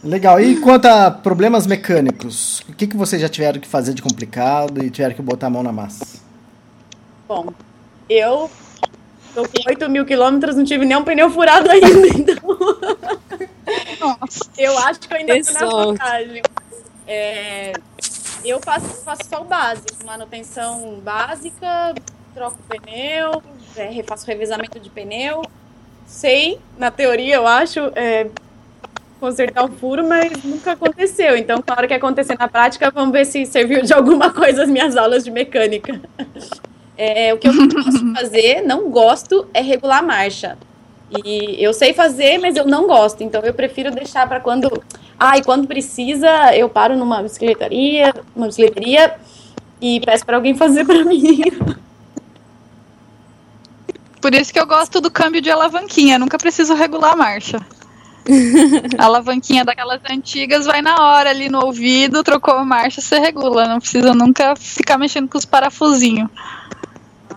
Legal. 0.03 0.41
E 0.41 0.57
quanto 0.61 0.87
a 0.87 1.09
problemas 1.09 1.69
mecânicos, 1.69 2.65
o 2.69 2.73
que, 2.73 2.89
que 2.89 2.97
vocês 2.97 3.23
já 3.23 3.29
tiveram 3.29 3.61
que 3.61 3.69
fazer 3.69 3.95
de 3.95 4.03
complicado 4.03 4.83
e 4.83 4.91
tiveram 4.91 5.15
que 5.15 5.23
botar 5.23 5.47
a 5.47 5.51
mão 5.51 5.63
na 5.63 5.71
massa? 5.71 6.19
Bom, 7.29 7.53
eu 8.11 8.51
tô 9.35 9.43
com 9.43 9.71
8 9.71 9.89
mil 9.89 10.05
quilômetros, 10.05 10.57
não 10.57 10.65
tive 10.65 10.85
nem 10.85 10.97
um 10.97 11.05
pneu 11.05 11.31
furado 11.31 11.71
ainda, 11.71 12.09
então 12.11 12.57
Nossa. 14.01 14.41
eu 14.59 14.77
acho 14.79 14.99
que 15.01 15.13
eu 15.13 15.17
ainda 15.19 15.35
Que 15.35 15.45
tô 15.45 15.53
na 15.53 15.67
vantagem. 15.85 16.43
É, 17.07 17.73
eu 18.45 18.61
faço, 18.61 18.87
faço 19.05 19.23
só 19.29 19.43
o 19.43 19.45
básico, 19.45 20.05
manutenção 20.05 20.99
básica, 21.05 21.95
troco 22.39 22.57
pneu, 22.69 23.43
é, 23.77 23.91
refaço 23.91 24.25
revezamento 24.25 24.79
de 24.79 24.89
pneu. 24.89 25.43
Sei, 26.07 26.59
na 26.79 26.91
teoria, 26.91 27.35
eu 27.35 27.47
acho, 27.47 27.81
é, 27.97 28.29
consertar 29.19 29.65
o 29.65 29.69
furo, 29.69 30.07
mas 30.09 30.45
nunca 30.45 30.73
aconteceu. 30.73 31.37
Então, 31.37 31.63
na 31.67 31.75
hora 31.75 31.89
que 31.89 31.95
acontecer 31.95 32.39
na 32.39 32.47
prática, 32.47 32.91
vamos 32.93 33.11
ver 33.11 33.27
se 33.27 33.45
serviu 33.45 33.83
de 33.83 33.93
alguma 33.93 34.31
coisa 34.33 34.63
as 34.63 34.71
minhas 34.71 34.97
aulas 34.97 35.25
de 35.25 35.33
mecânica. 35.33 36.01
É, 36.97 37.35
o 37.35 37.39
que 37.39 37.49
eu 37.49 37.53
de 37.53 38.15
fazer, 38.15 38.63
não 38.63 38.89
gosto, 38.89 39.49
é 39.53 39.61
regular 39.61 39.99
a 39.99 40.03
marcha. 40.03 40.57
E 41.25 41.57
eu 41.59 41.73
sei 41.73 41.93
fazer, 41.93 42.39
mas 42.39 42.55
eu 42.55 42.67
não 42.67 42.87
gosto. 42.87 43.23
Então 43.23 43.43
eu 43.43 43.53
prefiro 43.53 43.91
deixar 43.91 44.29
para 44.29 44.39
quando. 44.39 44.71
Ah, 45.19 45.37
e 45.37 45.43
quando 45.43 45.67
precisa, 45.67 46.55
eu 46.55 46.69
paro 46.69 46.97
numa 46.97 47.21
bicicletaria, 47.21 48.15
uma 48.37 48.47
bicicletaria 48.47 49.15
e 49.81 50.01
peço 50.01 50.25
para 50.25 50.37
alguém 50.37 50.55
fazer 50.55 50.85
para 50.85 51.03
mim. 51.05 51.43
Por 54.21 54.35
isso 54.35 54.53
que 54.53 54.59
eu 54.59 54.67
gosto 54.67 55.01
do 55.01 55.11
câmbio 55.11 55.41
de 55.41 55.51
alavanquinha, 55.51 56.19
nunca 56.19 56.39
preciso 56.39 56.75
regular 56.75 57.13
a 57.13 57.17
marcha. 57.17 57.61
A 58.99 59.05
alavanquinha 59.07 59.65
daquelas 59.65 60.01
antigas 60.11 60.67
vai 60.67 60.83
na 60.83 60.97
hora 61.03 61.31
ali 61.31 61.49
no 61.49 61.65
ouvido, 61.65 62.23
trocou 62.23 62.55
a 62.55 62.65
marcha, 62.65 63.01
você 63.01 63.19
regula. 63.19 63.67
Não 63.67 63.81
precisa 63.81 64.15
nunca 64.15 64.55
ficar 64.55 64.99
mexendo 64.99 65.29
com 65.29 65.39
os 65.39 65.45
parafusinhos. 65.45 66.29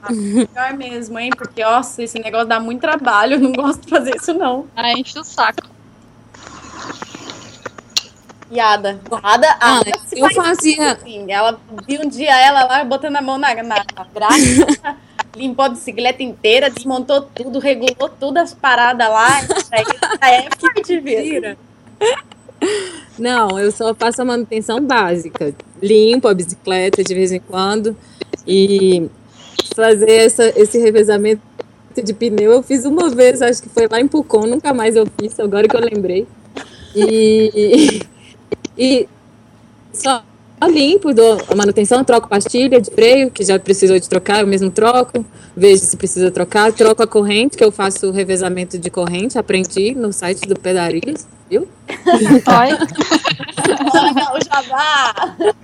Melhor 0.09 0.73
mesmo, 0.75 1.17
hein? 1.19 1.29
Porque, 1.37 1.63
nossa, 1.63 2.03
esse 2.03 2.19
negócio 2.19 2.47
dá 2.47 2.59
muito 2.59 2.81
trabalho. 2.81 3.35
Eu 3.35 3.39
não 3.39 3.51
gosto 3.53 3.81
de 3.83 3.89
fazer 3.89 4.15
isso, 4.15 4.33
não. 4.33 4.67
Aí 4.75 4.99
enche 4.99 5.17
o 5.17 5.23
saco. 5.23 5.69
E 8.51 8.59
Ada? 8.59 8.99
A 9.09 9.33
Ada, 9.33 9.47
Ah, 9.59 9.79
Ada 9.79 9.91
eu 10.11 10.29
faz 10.31 10.35
fazia. 10.35 10.91
assim. 10.91 11.31
Ela 11.31 11.59
vi 11.87 11.97
um 11.97 12.07
dia 12.07 12.37
ela 12.37 12.65
lá 12.65 12.83
botando 12.83 13.15
a 13.15 13.21
mão 13.21 13.37
na, 13.37 13.55
na, 13.55 13.63
na 13.63 14.95
limpou 15.35 15.63
a 15.63 15.69
bicicleta 15.69 16.21
inteira, 16.21 16.69
desmontou 16.69 17.21
tudo, 17.21 17.59
regulou 17.59 18.09
todas 18.09 18.51
as 18.51 18.53
paradas 18.53 19.07
lá. 19.07 19.39
É 20.21 20.49
forte. 20.59 20.99
Mentira. 20.99 21.57
Não, 23.17 23.57
eu 23.57 23.71
só 23.71 23.93
faço 23.95 24.21
a 24.21 24.25
manutenção 24.25 24.81
básica. 24.81 25.53
Limpo 25.81 26.27
a 26.27 26.33
bicicleta 26.33 27.03
de 27.03 27.13
vez 27.13 27.31
em 27.31 27.39
quando. 27.39 27.95
E 28.45 29.09
fazer 29.75 30.11
essa, 30.11 30.51
esse 30.59 30.77
revezamento 30.77 31.41
de 32.03 32.13
pneu 32.13 32.51
eu 32.51 32.63
fiz 32.63 32.85
uma 32.85 33.09
vez, 33.09 33.41
acho 33.41 33.61
que 33.61 33.69
foi 33.69 33.87
lá 33.87 33.99
em 33.99 34.07
Pucon, 34.07 34.47
nunca 34.47 34.73
mais 34.73 34.95
eu 34.95 35.05
fiz, 35.19 35.37
agora 35.39 35.67
que 35.67 35.75
eu 35.75 35.81
lembrei. 35.81 36.27
E, 36.95 38.01
e 38.77 39.07
só 39.93 40.23
limpo, 40.67 41.13
dou 41.13 41.41
a 41.49 41.55
manutenção, 41.55 42.03
troco 42.03 42.27
pastilha 42.27 42.79
de 42.79 42.91
freio, 42.91 43.31
que 43.31 43.43
já 43.43 43.57
precisou 43.57 43.99
de 43.99 44.07
trocar, 44.07 44.41
eu 44.41 44.47
mesmo 44.47 44.69
troco, 44.69 45.25
vejo 45.55 45.83
se 45.83 45.97
precisa 45.97 46.29
trocar, 46.29 46.71
troco 46.71 47.01
a 47.01 47.07
corrente, 47.07 47.57
que 47.57 47.63
eu 47.63 47.71
faço 47.71 48.11
revezamento 48.11 48.77
de 48.77 48.89
corrente, 48.89 49.37
aprendi 49.37 49.95
no 49.95 50.13
site 50.13 50.47
do 50.47 50.59
Pedarilhos, 50.59 51.25
viu? 51.49 51.67
Olha, 52.47 52.77
o 54.33 54.39
jabá! 54.43 55.35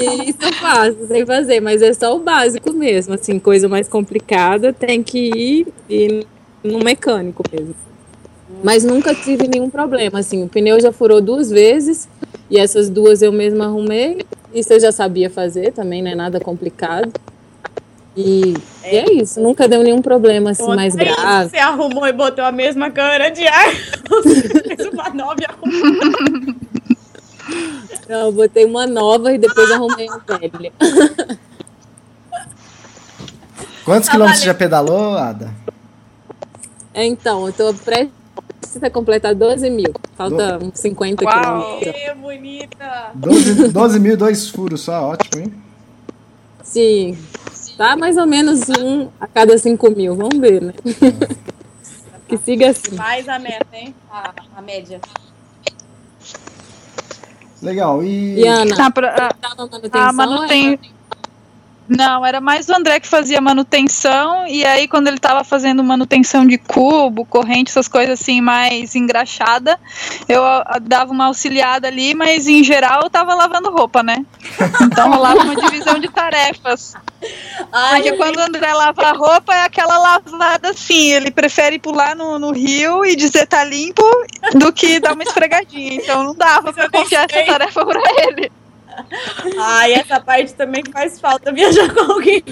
E 0.00 0.30
isso 0.30 0.38
eu 0.40 0.52
faço, 0.54 1.06
sei 1.08 1.26
fazer, 1.26 1.60
mas 1.60 1.82
é 1.82 1.92
só 1.92 2.14
o 2.14 2.20
básico 2.20 2.72
mesmo, 2.72 3.14
assim, 3.14 3.38
coisa 3.38 3.68
mais 3.68 3.88
complicada 3.88 4.72
tem 4.72 5.02
que 5.02 5.18
ir, 5.18 5.66
ir 5.88 6.26
no 6.62 6.78
mecânico 6.78 7.42
mesmo. 7.52 7.74
Mas 8.62 8.84
nunca 8.84 9.14
tive 9.14 9.46
nenhum 9.48 9.68
problema, 9.70 10.18
assim, 10.18 10.42
o 10.44 10.48
pneu 10.48 10.80
já 10.80 10.92
furou 10.92 11.20
duas 11.20 11.50
vezes, 11.50 12.08
e 12.50 12.58
essas 12.58 12.88
duas 12.88 13.22
eu 13.22 13.32
mesma 13.32 13.66
arrumei, 13.66 14.24
isso 14.54 14.72
eu 14.72 14.80
já 14.80 14.90
sabia 14.92 15.28
fazer 15.30 15.72
também, 15.72 16.02
não 16.02 16.10
é 16.10 16.14
nada 16.14 16.40
complicado. 16.40 17.12
E 18.16 18.54
e 18.84 18.96
é 18.96 19.12
isso, 19.12 19.40
nunca 19.40 19.68
deu 19.68 19.82
nenhum 19.82 20.00
problema 20.00 20.50
assim 20.50 20.74
mais 20.74 20.94
Ontem 20.94 21.04
grave. 21.14 21.50
Você 21.50 21.58
arrumou 21.58 22.06
e 22.06 22.12
botou 22.12 22.44
a 22.44 22.52
mesma 22.52 22.90
câmera 22.90 23.30
de 23.30 23.46
ar. 23.46 23.66
Você 24.08 24.48
fez 24.76 24.88
uma 24.92 25.10
nova 25.10 25.36
e 25.40 25.44
arrumou. 25.44 26.56
Não, 28.08 28.26
eu 28.26 28.32
botei 28.32 28.64
uma 28.64 28.86
nova 28.86 29.32
e 29.32 29.38
depois 29.38 29.70
arrumei 29.70 30.06
uma 30.08 30.18
velha. 30.38 30.72
Quantos 33.84 34.06
Tá 34.06 34.12
quilômetros 34.12 34.40
você 34.40 34.44
valendo. 34.44 34.44
já 34.44 34.54
pedalou, 34.54 35.16
Ada? 35.16 35.50
É, 36.94 37.04
Então, 37.04 37.46
eu 37.46 37.52
tô 37.52 37.74
prestes 37.74 38.10
a 38.82 38.90
completar 38.90 39.34
12 39.34 39.70
mil. 39.70 39.92
Falta 40.16 40.58
uns 40.62 40.78
50 40.78 41.24
Uau. 41.24 41.32
quilômetros. 41.80 41.94
Que 41.94 42.14
bonita! 42.14 43.10
12, 43.14 43.68
12 43.68 44.00
mil, 44.00 44.16
dois 44.16 44.48
furos 44.48 44.80
só, 44.82 45.10
ótimo, 45.10 45.42
hein? 45.44 45.54
Sim. 46.62 47.16
Tá 47.76 47.96
mais 47.96 48.16
ou 48.16 48.26
menos 48.26 48.68
um 48.70 49.08
a 49.20 49.26
cada 49.26 49.56
5 49.58 49.90
mil. 49.90 50.14
Vamos 50.14 50.38
ver, 50.38 50.62
né? 50.62 50.72
que 52.28 52.36
siga 52.38 52.70
assim. 52.70 52.94
Mais 52.96 53.28
a 53.28 53.38
meta, 53.38 53.66
hein? 53.72 53.94
A, 54.10 54.32
a 54.56 54.62
média. 54.62 55.00
Legal, 57.62 58.02
e... 58.02 58.40
E 58.40 58.46
Ana, 58.46 58.86
a, 58.86 58.90
pro- 58.90 59.06
a- 59.06 59.10
tá 59.32 59.34
na 59.42 59.54
manutenção? 59.56 60.00
a 60.00 60.12
manuten... 60.12 60.78
Não, 61.88 62.26
era 62.26 62.40
mais 62.40 62.68
o 62.68 62.74
André 62.74 62.98
que 62.98 63.06
fazia 63.06 63.40
manutenção, 63.40 64.46
e 64.46 64.64
aí 64.64 64.88
quando 64.88 65.06
ele 65.06 65.18
tava 65.18 65.44
fazendo 65.44 65.84
manutenção 65.84 66.44
de 66.44 66.58
cubo, 66.58 67.24
corrente, 67.24 67.70
essas 67.70 67.86
coisas 67.86 68.20
assim 68.20 68.40
mais 68.40 68.94
engraxada, 68.94 69.78
eu 70.28 70.44
ah, 70.44 70.78
dava 70.80 71.12
uma 71.12 71.26
auxiliada 71.26 71.86
ali, 71.86 72.14
mas 72.14 72.48
em 72.48 72.64
geral 72.64 73.02
eu 73.04 73.10
tava 73.10 73.34
lavando 73.34 73.70
roupa, 73.70 74.02
né? 74.02 74.24
Então 74.82 75.10
rolava 75.10 75.42
uma 75.42 75.54
divisão 75.54 75.98
de 75.98 76.08
tarefas. 76.08 76.94
Ai, 77.72 78.02
Porque 78.02 78.16
quando 78.16 78.36
o 78.36 78.42
André 78.42 78.72
lava 78.72 79.02
a 79.02 79.12
roupa 79.12 79.54
é 79.54 79.62
aquela 79.64 79.96
lavada 79.96 80.70
assim, 80.70 81.12
ele 81.12 81.30
prefere 81.30 81.78
pular 81.78 82.14
no, 82.14 82.38
no 82.38 82.52
rio 82.52 83.04
e 83.04 83.14
dizer 83.16 83.46
tá 83.46 83.64
limpo 83.64 84.04
do 84.54 84.72
que 84.72 85.00
dar 85.00 85.14
uma 85.14 85.22
esfregadinha. 85.22 85.94
Então 85.94 86.24
não 86.24 86.34
dava 86.34 86.72
pra 86.72 86.90
confiar 86.90 87.26
essa 87.30 87.44
tarefa 87.44 87.84
pra 87.84 88.00
ele. 88.28 88.50
Ai, 89.58 89.92
essa 89.94 90.20
parte 90.20 90.54
também 90.54 90.82
faz 90.92 91.20
falta 91.20 91.52
viajar 91.52 91.92
com 91.92 92.12
alguém. 92.12 92.42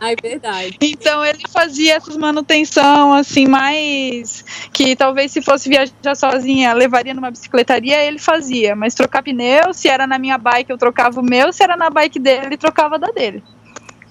Ai, 0.00 0.14
verdade. 0.20 0.76
Então 0.80 1.24
ele 1.24 1.42
fazia 1.48 1.96
essas 1.96 2.16
manutenção 2.16 3.14
assim, 3.14 3.46
mais 3.46 4.44
que 4.72 4.94
talvez 4.96 5.32
se 5.32 5.42
fosse 5.42 5.68
viajar 5.68 6.14
sozinha, 6.14 6.72
levaria 6.72 7.14
numa 7.14 7.30
bicicletaria, 7.30 8.02
ele 8.04 8.18
fazia. 8.18 8.74
Mas 8.74 8.94
trocar 8.94 9.22
pneu, 9.22 9.72
se 9.72 9.88
era 9.88 10.06
na 10.06 10.18
minha 10.18 10.38
bike, 10.38 10.70
eu 10.70 10.78
trocava 10.78 11.20
o 11.20 11.24
meu, 11.24 11.52
se 11.52 11.62
era 11.62 11.76
na 11.76 11.90
bike 11.90 12.18
dele, 12.18 12.46
ele 12.46 12.56
trocava 12.56 12.98
da 12.98 13.08
dele. 13.08 13.42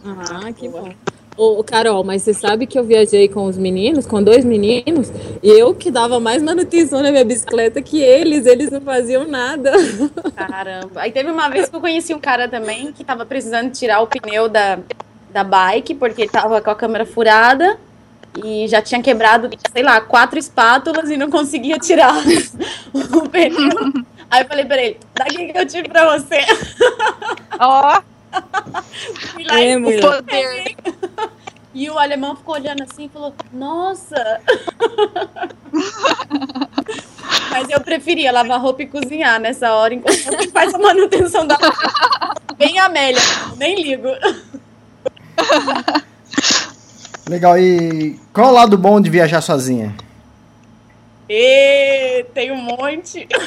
Ah, 0.05 0.51
que 0.53 0.69
bom. 0.69 0.93
Ô, 1.37 1.63
Carol, 1.63 2.03
mas 2.03 2.23
você 2.23 2.33
sabe 2.33 2.65
que 2.65 2.79
eu 2.79 2.83
viajei 2.83 3.27
com 3.27 3.45
os 3.45 3.57
meninos, 3.59 4.07
com 4.07 4.23
dois 4.23 4.43
meninos, 4.43 5.11
e 5.43 5.47
eu 5.47 5.75
que 5.75 5.91
dava 5.91 6.19
mais 6.19 6.41
manutenção 6.41 7.03
na 7.03 7.11
minha 7.11 7.23
bicicleta 7.23 7.79
que 7.79 8.01
eles, 8.01 8.47
eles 8.47 8.71
não 8.71 8.81
faziam 8.81 9.27
nada. 9.27 9.71
Caramba. 10.35 10.99
Aí 11.01 11.11
teve 11.11 11.29
uma 11.29 11.47
vez 11.47 11.69
que 11.69 11.75
eu 11.75 11.79
conheci 11.79 12.11
um 12.11 12.19
cara 12.19 12.49
também 12.49 12.91
que 12.91 13.03
tava 13.03 13.23
precisando 13.23 13.71
tirar 13.71 14.01
o 14.01 14.07
pneu 14.07 14.49
da, 14.49 14.79
da 15.29 15.43
bike, 15.43 15.93
porque 15.93 16.27
tava 16.27 16.59
com 16.59 16.71
a 16.71 16.75
câmera 16.75 17.05
furada. 17.05 17.77
e 18.43 18.67
já 18.67 18.81
tinha 18.81 19.01
quebrado, 19.01 19.47
sei 19.71 19.83
lá, 19.83 20.01
quatro 20.01 20.39
espátulas 20.39 21.09
e 21.11 21.17
não 21.17 21.29
conseguia 21.29 21.77
tirar 21.77 22.15
o 23.13 23.29
pneu. 23.29 23.93
Aí 24.29 24.41
eu 24.41 24.47
falei 24.47 24.65
pra 24.65 24.83
ele, 24.83 24.97
daqui 25.13 25.53
que 25.53 25.57
eu 25.57 25.67
tive 25.67 25.87
pra 25.87 26.17
você. 26.17 26.39
Ó, 27.59 27.81
lá 27.81 28.03
É, 29.49 29.71
e 29.71 29.77
mulher. 29.77 30.01
poder. 30.01 30.75
E 31.73 31.89
o 31.89 31.97
alemão 31.99 32.35
ficou 32.35 32.55
olhando 32.55 32.83
assim 32.83 33.05
e 33.05 33.09
falou: 33.09 33.33
Nossa! 33.53 34.41
Mas 37.51 37.69
eu 37.69 37.79
preferia 37.81 38.31
lavar 38.31 38.59
roupa 38.59 38.81
e 38.83 38.87
cozinhar 38.87 39.39
nessa 39.39 39.73
hora, 39.73 39.93
enquanto 39.93 40.27
alguém 40.27 40.49
faz 40.49 40.73
a 40.73 40.77
manutenção 40.79 41.45
da 41.45 41.57
Bem 42.57 42.79
Amélia, 42.79 43.21
nem 43.57 43.81
ligo. 43.81 44.09
Legal, 47.29 47.57
e 47.59 48.19
qual 48.33 48.47
é 48.47 48.49
o 48.49 48.53
lado 48.53 48.77
bom 48.77 48.99
de 48.99 49.09
viajar 49.09 49.41
sozinha? 49.41 49.95
E 51.29 52.23
tem 52.33 52.51
um 52.51 52.55
monte. 52.55 53.27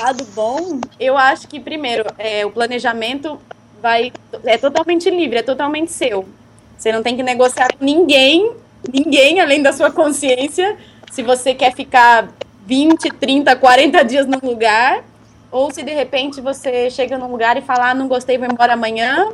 Lado 0.00 0.24
bom, 0.34 0.80
eu 0.98 1.16
acho 1.16 1.46
que 1.46 1.60
primeiro, 1.60 2.04
é, 2.18 2.44
o 2.44 2.50
planejamento 2.50 3.40
vai 3.80 4.12
é 4.44 4.58
totalmente 4.58 5.08
livre, 5.08 5.38
é 5.38 5.42
totalmente 5.42 5.92
seu. 5.92 6.28
Você 6.76 6.90
não 6.90 7.02
tem 7.02 7.16
que 7.16 7.22
negociar 7.22 7.68
com 7.76 7.84
ninguém, 7.84 8.52
ninguém 8.92 9.40
além 9.40 9.62
da 9.62 9.72
sua 9.72 9.90
consciência, 9.90 10.76
se 11.10 11.22
você 11.22 11.54
quer 11.54 11.74
ficar 11.74 12.28
20, 12.66 13.08
30, 13.10 13.54
40 13.54 14.04
dias 14.04 14.26
num 14.26 14.40
lugar, 14.42 15.04
ou 15.50 15.72
se 15.72 15.82
de 15.82 15.92
repente 15.92 16.40
você 16.40 16.90
chega 16.90 17.16
num 17.16 17.30
lugar 17.30 17.56
e 17.56 17.62
fala, 17.62 17.90
ah, 17.90 17.94
não 17.94 18.08
gostei, 18.08 18.36
vou 18.36 18.48
embora 18.50 18.74
amanhã. 18.74 19.32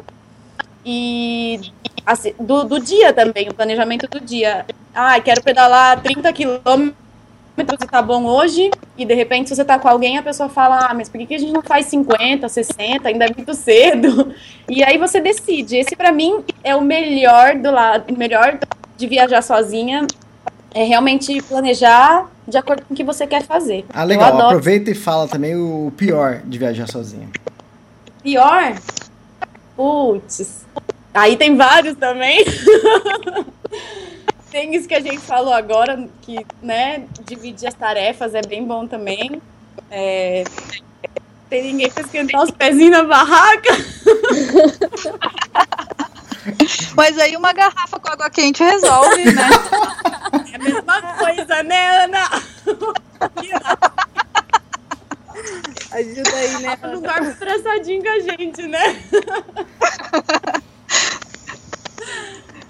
E 0.84 1.60
assim, 2.04 2.34
do, 2.38 2.64
do 2.64 2.78
dia 2.78 3.12
também, 3.12 3.48
o 3.48 3.54
planejamento 3.54 4.06
do 4.08 4.20
dia. 4.20 4.66
Ah, 4.94 5.18
quero 5.20 5.42
pedalar 5.42 6.02
30 6.02 6.32
quilômetros 6.32 7.03
e 7.56 7.86
tá 7.86 8.02
bom 8.02 8.24
hoje. 8.24 8.70
E 8.98 9.04
de 9.04 9.14
repente, 9.14 9.48
se 9.48 9.56
você 9.56 9.64
tá 9.64 9.78
com 9.78 9.88
alguém, 9.88 10.18
a 10.18 10.22
pessoa 10.22 10.48
fala: 10.48 10.86
Ah, 10.90 10.94
mas 10.94 11.08
por 11.08 11.24
que, 11.24 11.34
a 11.34 11.38
gente 11.38 11.52
não 11.52 11.62
faz 11.62 11.86
50, 11.86 12.48
60? 12.48 13.08
Ainda 13.08 13.26
é 13.26 13.28
muito 13.34 13.54
cedo. 13.54 14.34
E 14.66 14.82
aí 14.82 14.96
você 14.96 15.20
decide. 15.20 15.76
Esse, 15.76 15.94
pra 15.94 16.10
mim, 16.10 16.42
é 16.62 16.74
o 16.74 16.80
melhor 16.80 17.54
do 17.56 17.70
lado, 17.70 18.14
o 18.14 18.18
melhor 18.18 18.58
de 18.96 19.06
viajar 19.06 19.42
sozinha. 19.42 20.06
É 20.74 20.82
realmente 20.84 21.40
planejar 21.42 22.26
de 22.48 22.56
acordo 22.56 22.82
com 22.86 22.94
o 22.94 22.96
que 22.96 23.04
você 23.04 23.26
quer 23.26 23.42
fazer. 23.42 23.84
Ah, 23.92 24.04
legal, 24.04 24.40
aproveita 24.40 24.90
e 24.90 24.94
fala 24.94 25.28
também 25.28 25.54
o 25.54 25.92
pior 25.94 26.40
de 26.46 26.58
viajar 26.58 26.88
sozinha. 26.88 27.28
Pior? 28.22 28.74
Putz. 29.76 30.64
Aí 31.12 31.36
tem 31.36 31.56
vários 31.56 31.94
também. 31.96 32.42
tem 34.54 34.74
isso 34.76 34.86
que 34.86 34.94
a 34.94 35.00
gente 35.00 35.18
falou 35.18 35.52
agora, 35.52 36.08
que, 36.22 36.46
né, 36.62 37.08
dividir 37.24 37.66
as 37.66 37.74
tarefas 37.74 38.36
é 38.36 38.40
bem 38.40 38.64
bom 38.64 38.86
também. 38.86 39.42
É, 39.90 40.44
Tem 41.50 41.64
ninguém 41.64 41.90
pra 41.90 42.04
esquentar 42.04 42.40
os 42.40 42.52
pezinhos 42.52 42.92
na 42.92 43.02
barraca. 43.02 43.70
Mas 46.94 47.18
aí 47.18 47.36
uma 47.36 47.52
garrafa 47.52 47.98
com 47.98 48.08
água 48.08 48.30
quente 48.30 48.62
resolve, 48.62 49.24
né? 49.24 49.48
É 50.52 50.54
a 50.54 50.58
mesma 50.60 51.02
coisa, 51.18 51.64
né, 51.64 52.04
Ana? 52.04 52.30
Ajuda 55.90 56.36
aí, 56.36 56.62
né? 56.62 56.78
Não 56.80 57.00
dorme 57.00 57.30
estressadinho 57.30 58.04
com 58.04 58.08
a 58.08 58.20
gente, 58.20 58.62
né? 58.68 59.02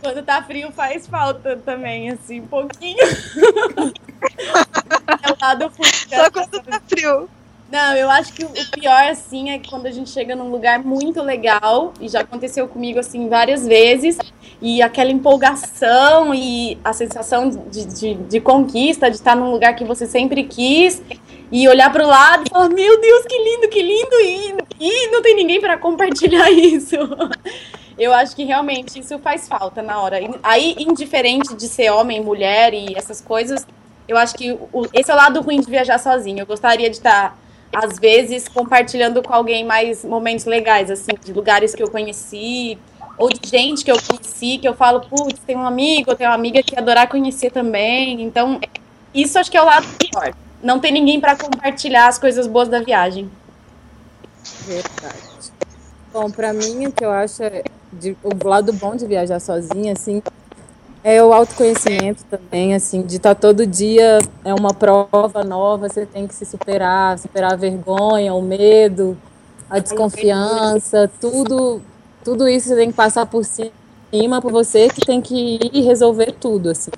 Quando 0.04 0.22
tá 0.22 0.42
frio 0.42 0.70
faz 0.70 1.06
falta 1.06 1.56
também, 1.64 2.10
assim, 2.10 2.40
um 2.40 2.46
pouquinho. 2.46 2.98
É 5.22 5.30
o 5.30 5.36
lado 5.40 5.70
Só 6.08 6.30
quando 6.30 6.62
tá 6.62 6.80
frio. 6.86 7.28
Não, 7.70 7.94
eu 7.94 8.10
acho 8.10 8.32
que 8.32 8.44
o 8.44 8.48
o 8.48 8.70
pior, 8.70 9.04
assim, 9.08 9.50
é 9.50 9.58
quando 9.58 9.86
a 9.86 9.90
gente 9.90 10.10
chega 10.10 10.34
num 10.34 10.50
lugar 10.50 10.78
muito 10.82 11.22
legal, 11.22 11.92
e 12.00 12.08
já 12.08 12.20
aconteceu 12.20 12.68
comigo, 12.68 12.98
assim, 12.98 13.28
várias 13.28 13.66
vezes, 13.66 14.18
e 14.60 14.80
aquela 14.82 15.10
empolgação 15.10 16.34
e 16.34 16.78
a 16.84 16.92
sensação 16.92 17.50
de, 17.50 17.84
de, 17.84 18.14
de 18.14 18.40
conquista, 18.40 19.10
de 19.10 19.16
estar 19.16 19.34
num 19.34 19.50
lugar 19.50 19.74
que 19.74 19.84
você 19.84 20.06
sempre 20.06 20.44
quis, 20.44 21.02
e 21.50 21.68
olhar 21.68 21.92
pro 21.92 22.06
lado 22.06 22.44
e 22.46 22.50
falar, 22.50 22.68
meu 22.68 23.00
Deus, 23.00 23.26
que 23.26 23.38
lindo, 23.38 23.68
que 23.68 23.82
lindo, 23.82 24.20
e, 24.20 24.54
e 24.80 25.10
não 25.10 25.22
tem 25.22 25.34
ninguém 25.34 25.60
para 25.60 25.76
compartilhar 25.76 26.50
isso. 26.52 26.96
Eu 27.98 28.12
acho 28.12 28.34
que 28.34 28.44
realmente 28.44 28.98
isso 28.98 29.18
faz 29.18 29.46
falta 29.46 29.80
na 29.82 30.00
hora. 30.00 30.18
Aí, 30.42 30.74
indiferente 30.78 31.54
de 31.54 31.68
ser 31.68 31.90
homem, 31.90 32.20
mulher 32.20 32.74
e 32.74 32.94
essas 32.96 33.20
coisas, 33.20 33.66
eu 34.08 34.16
acho 34.16 34.34
que 34.34 34.52
o- 34.52 34.86
esse 34.92 35.10
é 35.10 35.14
o 35.14 35.16
lado 35.16 35.40
ruim 35.40 35.60
de 35.60 35.70
viajar 35.70 35.98
sozinho. 35.98 36.40
Eu 36.40 36.46
gostaria 36.46 36.90
de 36.90 36.96
estar, 36.96 37.38
às 37.72 37.98
vezes, 37.98 38.48
compartilhando 38.48 39.22
com 39.22 39.32
alguém 39.32 39.64
mais 39.64 40.04
momentos 40.04 40.44
legais, 40.44 40.90
assim, 40.90 41.12
de 41.24 41.32
lugares 41.32 41.74
que 41.74 41.82
eu 41.82 41.88
conheci, 41.90 42.76
ou 43.16 43.28
de 43.28 43.48
gente 43.48 43.84
que 43.84 43.92
eu 43.92 43.96
conheci, 44.02 44.58
que 44.58 44.66
eu 44.66 44.74
falo, 44.74 45.00
putz, 45.02 45.38
tem 45.46 45.56
um 45.56 45.64
amigo, 45.64 46.16
tenho 46.16 46.30
uma 46.30 46.36
amiga 46.36 46.62
que 46.62 46.76
adorar 46.76 47.08
conhecer 47.08 47.52
também. 47.52 48.20
Então, 48.22 48.60
isso 49.14 49.38
acho 49.38 49.50
que 49.50 49.56
é 49.56 49.62
o 49.62 49.66
lado 49.66 49.86
pior. 49.98 50.34
Não 50.60 50.80
ter 50.80 50.90
ninguém 50.90 51.20
para 51.20 51.36
compartilhar 51.36 52.08
as 52.08 52.18
coisas 52.18 52.48
boas 52.48 52.68
da 52.68 52.80
viagem. 52.80 53.30
Verdade. 54.66 55.33
Bom, 56.14 56.30
pra 56.30 56.52
mim, 56.52 56.86
o 56.86 56.92
que 56.92 57.04
eu 57.04 57.10
acho 57.10 57.42
é 57.42 57.64
de- 57.92 58.16
o 58.22 58.46
lado 58.46 58.72
bom 58.72 58.94
de 58.94 59.04
viajar 59.04 59.40
sozinha, 59.40 59.94
assim, 59.94 60.22
é 61.02 61.20
o 61.20 61.32
autoconhecimento 61.32 62.24
também, 62.30 62.72
assim, 62.72 63.02
de 63.02 63.16
estar 63.16 63.34
todo 63.34 63.66
dia 63.66 64.20
é 64.44 64.54
uma 64.54 64.72
prova 64.72 65.42
nova, 65.42 65.88
você 65.88 66.06
tem 66.06 66.28
que 66.28 66.34
se 66.36 66.44
superar, 66.44 67.18
superar 67.18 67.54
a 67.54 67.56
vergonha, 67.56 68.32
o 68.32 68.40
medo, 68.40 69.18
a 69.68 69.80
desconfiança, 69.80 71.10
tudo, 71.20 71.82
tudo 72.22 72.48
isso 72.48 72.68
você 72.68 72.76
tem 72.76 72.90
que 72.92 72.96
passar 72.96 73.26
por 73.26 73.44
cima 73.44 74.40
por 74.40 74.52
você 74.52 74.86
que 74.88 75.04
tem 75.04 75.20
que 75.20 75.58
ir 75.72 75.80
resolver 75.80 76.30
tudo, 76.38 76.70
assim. 76.70 76.92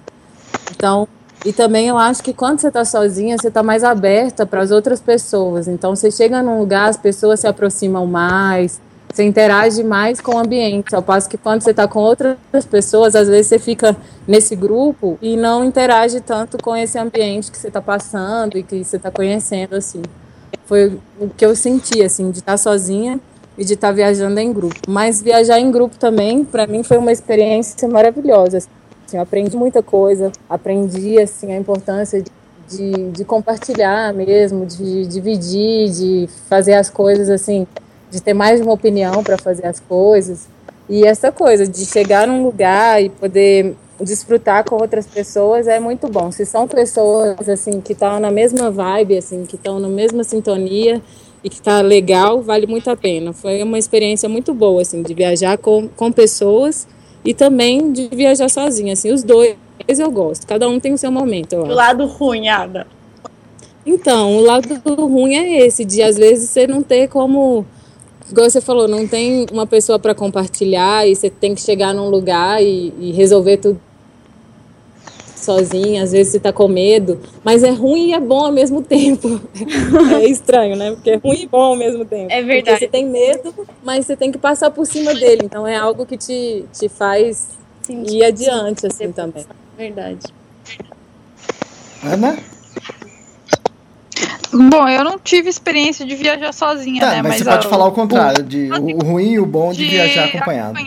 Então, 0.70 1.08
e 1.42 1.54
também 1.54 1.88
eu 1.88 1.96
acho 1.96 2.22
que 2.22 2.34
quando 2.34 2.60
você 2.60 2.68
está 2.68 2.84
sozinha, 2.84 3.38
você 3.38 3.48
está 3.48 3.62
mais 3.62 3.82
aberta 3.82 4.44
para 4.44 4.60
as 4.60 4.70
outras 4.70 5.00
pessoas. 5.00 5.68
Então, 5.68 5.96
você 5.96 6.10
chega 6.10 6.42
num 6.42 6.58
lugar, 6.58 6.90
as 6.90 6.98
pessoas 6.98 7.40
se 7.40 7.46
aproximam 7.46 8.06
mais, 8.06 8.78
você 9.16 9.24
interage 9.24 9.82
mais 9.82 10.20
com 10.20 10.34
o 10.34 10.38
ambiente. 10.38 10.94
Ao 10.94 11.02
passo 11.02 11.26
que 11.26 11.38
quando 11.38 11.62
você 11.62 11.70
está 11.70 11.88
com 11.88 12.00
outras 12.00 12.36
pessoas, 12.70 13.14
às 13.16 13.26
vezes 13.26 13.46
você 13.46 13.58
fica 13.58 13.96
nesse 14.28 14.54
grupo 14.54 15.18
e 15.22 15.38
não 15.38 15.64
interage 15.64 16.20
tanto 16.20 16.58
com 16.58 16.76
esse 16.76 16.98
ambiente 16.98 17.50
que 17.50 17.56
você 17.56 17.68
está 17.68 17.80
passando 17.80 18.58
e 18.58 18.62
que 18.62 18.84
você 18.84 18.96
está 18.96 19.10
conhecendo, 19.10 19.74
assim. 19.74 20.02
Foi 20.66 20.98
o 21.18 21.30
que 21.30 21.46
eu 21.46 21.56
senti, 21.56 22.02
assim, 22.02 22.30
de 22.30 22.40
estar 22.40 22.58
sozinha 22.58 23.18
e 23.56 23.64
de 23.64 23.72
estar 23.72 23.90
viajando 23.90 24.38
em 24.38 24.52
grupo. 24.52 24.76
Mas 24.86 25.22
viajar 25.22 25.58
em 25.58 25.70
grupo 25.70 25.96
também, 25.96 26.44
para 26.44 26.66
mim, 26.66 26.82
foi 26.82 26.98
uma 26.98 27.10
experiência 27.10 27.88
maravilhosa. 27.88 28.58
Assim, 28.58 29.16
eu 29.16 29.22
aprendi 29.22 29.56
muita 29.56 29.82
coisa, 29.82 30.30
aprendi 30.46 31.18
assim 31.18 31.54
a 31.54 31.56
importância 31.56 32.22
de, 32.68 33.10
de 33.12 33.24
compartilhar 33.24 34.12
mesmo, 34.12 34.66
de 34.66 35.06
dividir, 35.06 35.88
de 35.90 36.28
fazer 36.50 36.74
as 36.74 36.90
coisas 36.90 37.30
assim, 37.30 37.66
de 38.16 38.22
ter 38.22 38.34
mais 38.34 38.58
de 38.58 38.66
uma 38.66 38.72
opinião 38.72 39.22
para 39.22 39.36
fazer 39.36 39.66
as 39.66 39.78
coisas. 39.78 40.48
E 40.88 41.04
essa 41.04 41.30
coisa 41.30 41.66
de 41.66 41.84
chegar 41.84 42.26
num 42.26 42.42
lugar 42.42 43.02
e 43.02 43.10
poder 43.10 43.74
desfrutar 44.00 44.64
com 44.64 44.76
outras 44.76 45.06
pessoas 45.06 45.66
é 45.66 45.78
muito 45.78 46.08
bom. 46.08 46.32
Se 46.32 46.44
são 46.46 46.66
pessoas 46.66 47.48
assim 47.48 47.80
que 47.80 47.92
estão 47.92 48.18
na 48.18 48.30
mesma 48.30 48.70
vibe, 48.70 49.18
assim, 49.18 49.44
que 49.44 49.56
estão 49.56 49.78
na 49.78 49.88
mesma 49.88 50.24
sintonia 50.24 51.02
e 51.44 51.50
que 51.50 51.60
tá 51.60 51.80
legal, 51.80 52.40
vale 52.40 52.66
muito 52.66 52.90
a 52.90 52.96
pena. 52.96 53.32
Foi 53.32 53.62
uma 53.62 53.78
experiência 53.78 54.28
muito 54.28 54.54
boa 54.54 54.82
assim 54.82 55.02
de 55.02 55.12
viajar 55.12 55.58
com, 55.58 55.88
com 55.88 56.10
pessoas 56.10 56.86
e 57.24 57.34
também 57.34 57.92
de 57.92 58.08
viajar 58.08 58.48
sozinha, 58.48 58.92
assim, 58.92 59.12
os 59.12 59.22
dois 59.22 59.56
eu 59.88 60.10
gosto. 60.10 60.46
Cada 60.46 60.68
um 60.68 60.80
tem 60.80 60.92
o 60.94 60.98
seu 60.98 61.10
momento, 61.10 61.56
O 61.56 61.66
lado 61.66 62.06
ruim, 62.06 62.48
Ada. 62.48 62.86
Então, 63.84 64.36
o 64.36 64.40
lado 64.40 64.80
ruim 65.06 65.36
é 65.36 65.66
esse, 65.66 65.84
de 65.84 66.02
às 66.02 66.16
vezes 66.16 66.50
você 66.50 66.66
não 66.66 66.82
ter 66.82 67.08
como, 67.08 67.64
igual 68.30 68.48
você 68.48 68.60
falou, 68.60 68.88
não 68.88 69.06
tem 69.06 69.46
uma 69.52 69.66
pessoa 69.66 69.98
para 69.98 70.14
compartilhar 70.14 71.06
e 71.06 71.14
você 71.14 71.30
tem 71.30 71.54
que 71.54 71.60
chegar 71.60 71.94
num 71.94 72.08
lugar 72.08 72.62
e, 72.62 72.92
e 72.98 73.12
resolver 73.12 73.58
tudo 73.58 73.80
sozinha, 75.46 76.02
às 76.02 76.12
vezes 76.12 76.32
você 76.32 76.40
tá 76.40 76.52
com 76.52 76.66
medo, 76.66 77.20
mas 77.44 77.62
é 77.62 77.70
ruim 77.70 78.08
e 78.08 78.12
é 78.12 78.20
bom 78.20 78.46
ao 78.46 78.52
mesmo 78.52 78.82
tempo. 78.82 79.40
É 80.20 80.26
estranho, 80.26 80.74
né? 80.74 80.90
Porque 80.90 81.10
é 81.10 81.16
ruim 81.16 81.42
e 81.42 81.46
bom 81.46 81.62
ao 81.62 81.76
mesmo 81.76 82.04
tempo. 82.04 82.32
É 82.32 82.38
Porque 82.38 82.52
verdade. 82.54 82.78
você 82.80 82.88
tem 82.88 83.06
medo, 83.06 83.54
mas 83.84 84.06
você 84.06 84.16
tem 84.16 84.32
que 84.32 84.38
passar 84.38 84.70
por 84.70 84.84
cima 84.86 85.14
dele, 85.14 85.42
então 85.44 85.66
é 85.66 85.76
algo 85.76 86.04
que 86.04 86.16
te, 86.16 86.64
te 86.72 86.88
faz 86.88 87.48
ir 87.88 88.24
adiante, 88.24 88.86
assim, 88.86 89.12
também. 89.12 89.44
Verdade. 89.76 90.26
Ana? 92.02 92.36
Bom, 94.52 94.88
eu 94.88 95.04
não 95.04 95.18
tive 95.18 95.48
experiência 95.48 96.06
de 96.06 96.14
viajar 96.14 96.52
sozinha, 96.52 97.00
Tá, 97.00 97.10
né? 97.10 97.22
mas, 97.22 97.36
você 97.38 97.44
pode 97.44 97.68
falar 97.68 97.86
o 97.86 97.92
contrário, 97.92 98.42
de, 98.42 98.70
o, 98.70 98.96
o 98.96 99.10
ruim 99.10 99.32
e 99.32 99.38
o 99.38 99.46
bom 99.46 99.72
de, 99.72 99.78
de 99.78 99.88
viajar 99.88 100.26
acompanhado. 100.26 100.78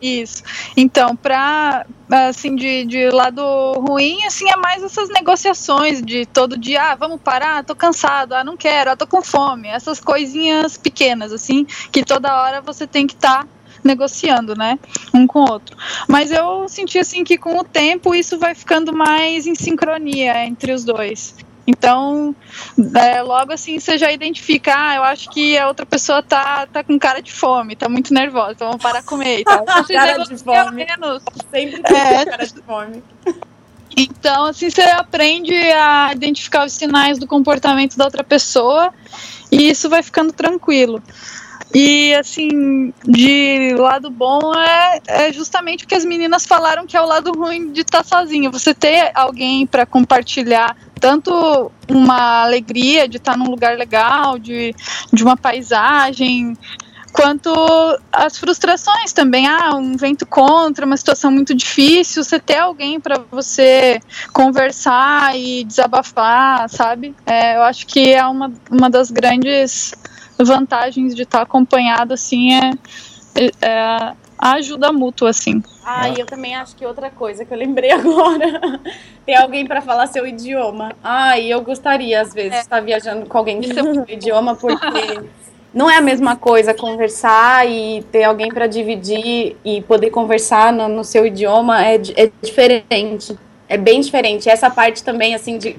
Isso. 0.00 0.42
Então, 0.76 1.14
pra, 1.14 1.84
assim, 2.10 2.56
de, 2.56 2.86
de 2.86 3.10
lado 3.10 3.42
ruim, 3.86 4.24
assim, 4.24 4.48
é 4.48 4.56
mais 4.56 4.82
essas 4.82 5.10
negociações 5.10 6.00
de 6.00 6.24
todo 6.24 6.56
dia, 6.56 6.92
ah, 6.92 6.94
vamos 6.94 7.20
parar, 7.20 7.62
tô 7.64 7.74
cansado, 7.74 8.32
ah, 8.32 8.42
não 8.42 8.56
quero, 8.56 8.90
ah, 8.90 8.96
tô 8.96 9.06
com 9.06 9.20
fome. 9.20 9.68
Essas 9.68 10.00
coisinhas 10.00 10.78
pequenas, 10.78 11.32
assim, 11.32 11.66
que 11.92 12.02
toda 12.02 12.34
hora 12.42 12.62
você 12.62 12.86
tem 12.86 13.06
que 13.06 13.14
estar 13.14 13.44
tá 13.44 13.48
negociando, 13.84 14.54
né, 14.56 14.78
um 15.12 15.26
com 15.26 15.40
o 15.40 15.50
outro. 15.50 15.76
Mas 16.08 16.30
eu 16.30 16.66
senti, 16.68 16.98
assim, 16.98 17.22
que 17.22 17.36
com 17.36 17.58
o 17.58 17.64
tempo 17.64 18.14
isso 18.14 18.38
vai 18.38 18.54
ficando 18.54 18.94
mais 18.94 19.46
em 19.46 19.54
sincronia 19.54 20.46
entre 20.46 20.72
os 20.72 20.82
dois. 20.82 21.34
Então, 21.70 22.34
é, 22.96 23.22
logo 23.22 23.52
assim 23.52 23.78
você 23.78 23.96
já 23.96 24.10
identifica, 24.10 24.74
ah, 24.76 24.96
eu 24.96 25.02
acho 25.04 25.30
que 25.30 25.56
a 25.56 25.68
outra 25.68 25.86
pessoa 25.86 26.22
tá, 26.22 26.66
tá 26.66 26.82
com 26.82 26.98
cara 26.98 27.22
de 27.22 27.32
fome, 27.32 27.76
tá 27.76 27.88
muito 27.88 28.12
nervosa, 28.12 28.52
então 28.52 28.68
vamos 28.68 28.82
parar 28.82 29.00
de 29.00 29.06
comer 29.06 29.44
tal. 29.44 29.64
cara 29.64 30.24
de 30.24 30.36
fome. 30.36 30.84
Menos. 30.84 31.22
Sempre 31.50 31.82
tem 31.82 31.96
é, 31.96 32.24
cara 32.24 32.46
de 32.46 32.62
fome. 32.62 33.02
Então, 33.96 34.46
assim, 34.46 34.70
você 34.70 34.82
aprende 34.82 35.54
a 35.54 36.12
identificar 36.12 36.66
os 36.66 36.72
sinais 36.72 37.18
do 37.18 37.26
comportamento 37.26 37.96
da 37.96 38.04
outra 38.04 38.24
pessoa 38.24 38.92
e 39.50 39.68
isso 39.70 39.88
vai 39.88 40.02
ficando 40.02 40.32
tranquilo. 40.32 41.02
E 41.72 42.12
assim, 42.14 42.92
de 43.04 43.74
lado 43.78 44.10
bom 44.10 44.52
é, 44.54 45.00
é, 45.06 45.32
justamente 45.32 45.84
o 45.84 45.86
que 45.86 45.94
as 45.94 46.04
meninas 46.04 46.44
falaram 46.44 46.84
que 46.84 46.96
é 46.96 47.00
o 47.00 47.06
lado 47.06 47.30
ruim 47.32 47.70
de 47.72 47.82
estar 47.82 48.04
sozinha. 48.04 48.50
Você 48.50 48.74
ter 48.74 49.12
alguém 49.14 49.66
para 49.66 49.86
compartilhar 49.86 50.76
tanto 51.00 51.72
uma 51.88 52.42
alegria 52.42 53.08
de 53.08 53.16
estar 53.16 53.36
num 53.36 53.50
lugar 53.50 53.76
legal, 53.76 54.38
de, 54.38 54.74
de 55.12 55.24
uma 55.24 55.36
paisagem, 55.36 56.56
quanto 57.12 57.50
as 58.12 58.38
frustrações 58.38 59.12
também. 59.12 59.46
Ah, 59.46 59.74
um 59.74 59.96
vento 59.96 60.26
contra, 60.26 60.84
uma 60.86 60.96
situação 60.96 61.30
muito 61.30 61.54
difícil. 61.54 62.22
Você 62.22 62.38
ter 62.38 62.58
alguém 62.58 63.00
para 63.00 63.22
você 63.30 64.00
conversar 64.32 65.36
e 65.36 65.64
desabafar, 65.64 66.68
sabe? 66.68 67.14
É, 67.26 67.56
eu 67.56 67.62
acho 67.62 67.86
que 67.86 68.12
é 68.12 68.24
uma, 68.26 68.52
uma 68.70 68.90
das 68.90 69.10
grandes 69.10 69.94
vantagens 70.38 71.14
de 71.14 71.22
estar 71.22 71.42
acompanhado, 71.42 72.14
assim, 72.14 72.54
é, 72.54 72.70
é 73.60 74.12
a 74.40 74.54
ajuda 74.54 74.90
mútua, 74.90 75.30
assim. 75.30 75.62
Ah, 75.84 76.08
e 76.08 76.18
eu 76.18 76.24
também 76.24 76.56
acho 76.56 76.74
que 76.74 76.86
outra 76.86 77.10
coisa 77.10 77.44
que 77.44 77.52
eu 77.52 77.58
lembrei 77.58 77.90
agora, 77.92 78.80
ter 79.26 79.34
alguém 79.34 79.66
para 79.66 79.82
falar 79.82 80.06
seu 80.06 80.26
idioma. 80.26 80.92
Ah, 81.04 81.38
e 81.38 81.50
eu 81.50 81.60
gostaria, 81.60 82.20
às 82.20 82.32
vezes, 82.32 82.54
é. 82.54 82.60
estar 82.60 82.80
viajando 82.80 83.26
com 83.26 83.36
alguém 83.36 83.60
de 83.60 83.74
seu 83.74 84.04
idioma, 84.08 84.56
porque 84.56 85.20
não 85.74 85.90
é 85.90 85.98
a 85.98 86.00
mesma 86.00 86.36
coisa 86.36 86.72
conversar 86.72 87.68
e 87.68 88.02
ter 88.10 88.24
alguém 88.24 88.48
para 88.48 88.66
dividir 88.66 89.56
e 89.62 89.82
poder 89.82 90.10
conversar 90.10 90.72
no, 90.72 90.88
no 90.88 91.04
seu 91.04 91.26
idioma 91.26 91.84
é, 91.84 91.96
é 92.16 92.30
diferente. 92.42 93.36
É 93.70 93.76
bem 93.76 94.00
diferente. 94.00 94.50
Essa 94.50 94.68
parte 94.68 95.04
também, 95.04 95.32
assim, 95.32 95.56
de. 95.56 95.76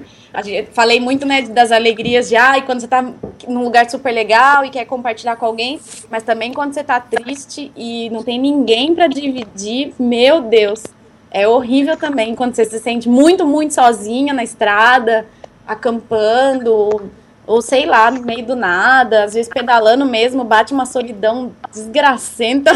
Falei 0.72 0.98
muito, 0.98 1.26
né, 1.26 1.42
das 1.42 1.70
alegrias 1.70 2.26
de, 2.26 2.36
ah, 2.36 2.56
e 2.56 2.62
quando 2.62 2.80
você 2.80 2.88
tá 2.88 3.02
num 3.46 3.62
lugar 3.62 3.90
super 3.90 4.10
legal 4.10 4.64
e 4.64 4.70
quer 4.70 4.86
compartilhar 4.86 5.36
com 5.36 5.44
alguém, 5.44 5.78
mas 6.10 6.22
também 6.22 6.54
quando 6.54 6.72
você 6.72 6.82
tá 6.82 6.98
triste 6.98 7.70
e 7.76 8.08
não 8.08 8.22
tem 8.22 8.40
ninguém 8.40 8.94
para 8.94 9.08
dividir, 9.08 9.92
meu 9.98 10.40
Deus, 10.40 10.84
é 11.30 11.46
horrível 11.46 11.94
também 11.98 12.34
quando 12.34 12.54
você 12.54 12.64
se 12.64 12.78
sente 12.78 13.10
muito, 13.10 13.46
muito 13.46 13.74
sozinha 13.74 14.32
na 14.32 14.42
estrada, 14.42 15.26
acampando, 15.66 17.10
ou 17.46 17.60
sei 17.60 17.86
lá, 17.86 18.10
no 18.10 18.22
meio 18.22 18.46
do 18.46 18.54
nada, 18.54 19.24
às 19.24 19.34
vezes 19.34 19.52
pedalando 19.52 20.06
mesmo, 20.06 20.44
bate 20.44 20.72
uma 20.72 20.86
solidão 20.86 21.52
desgracenta. 21.72 22.70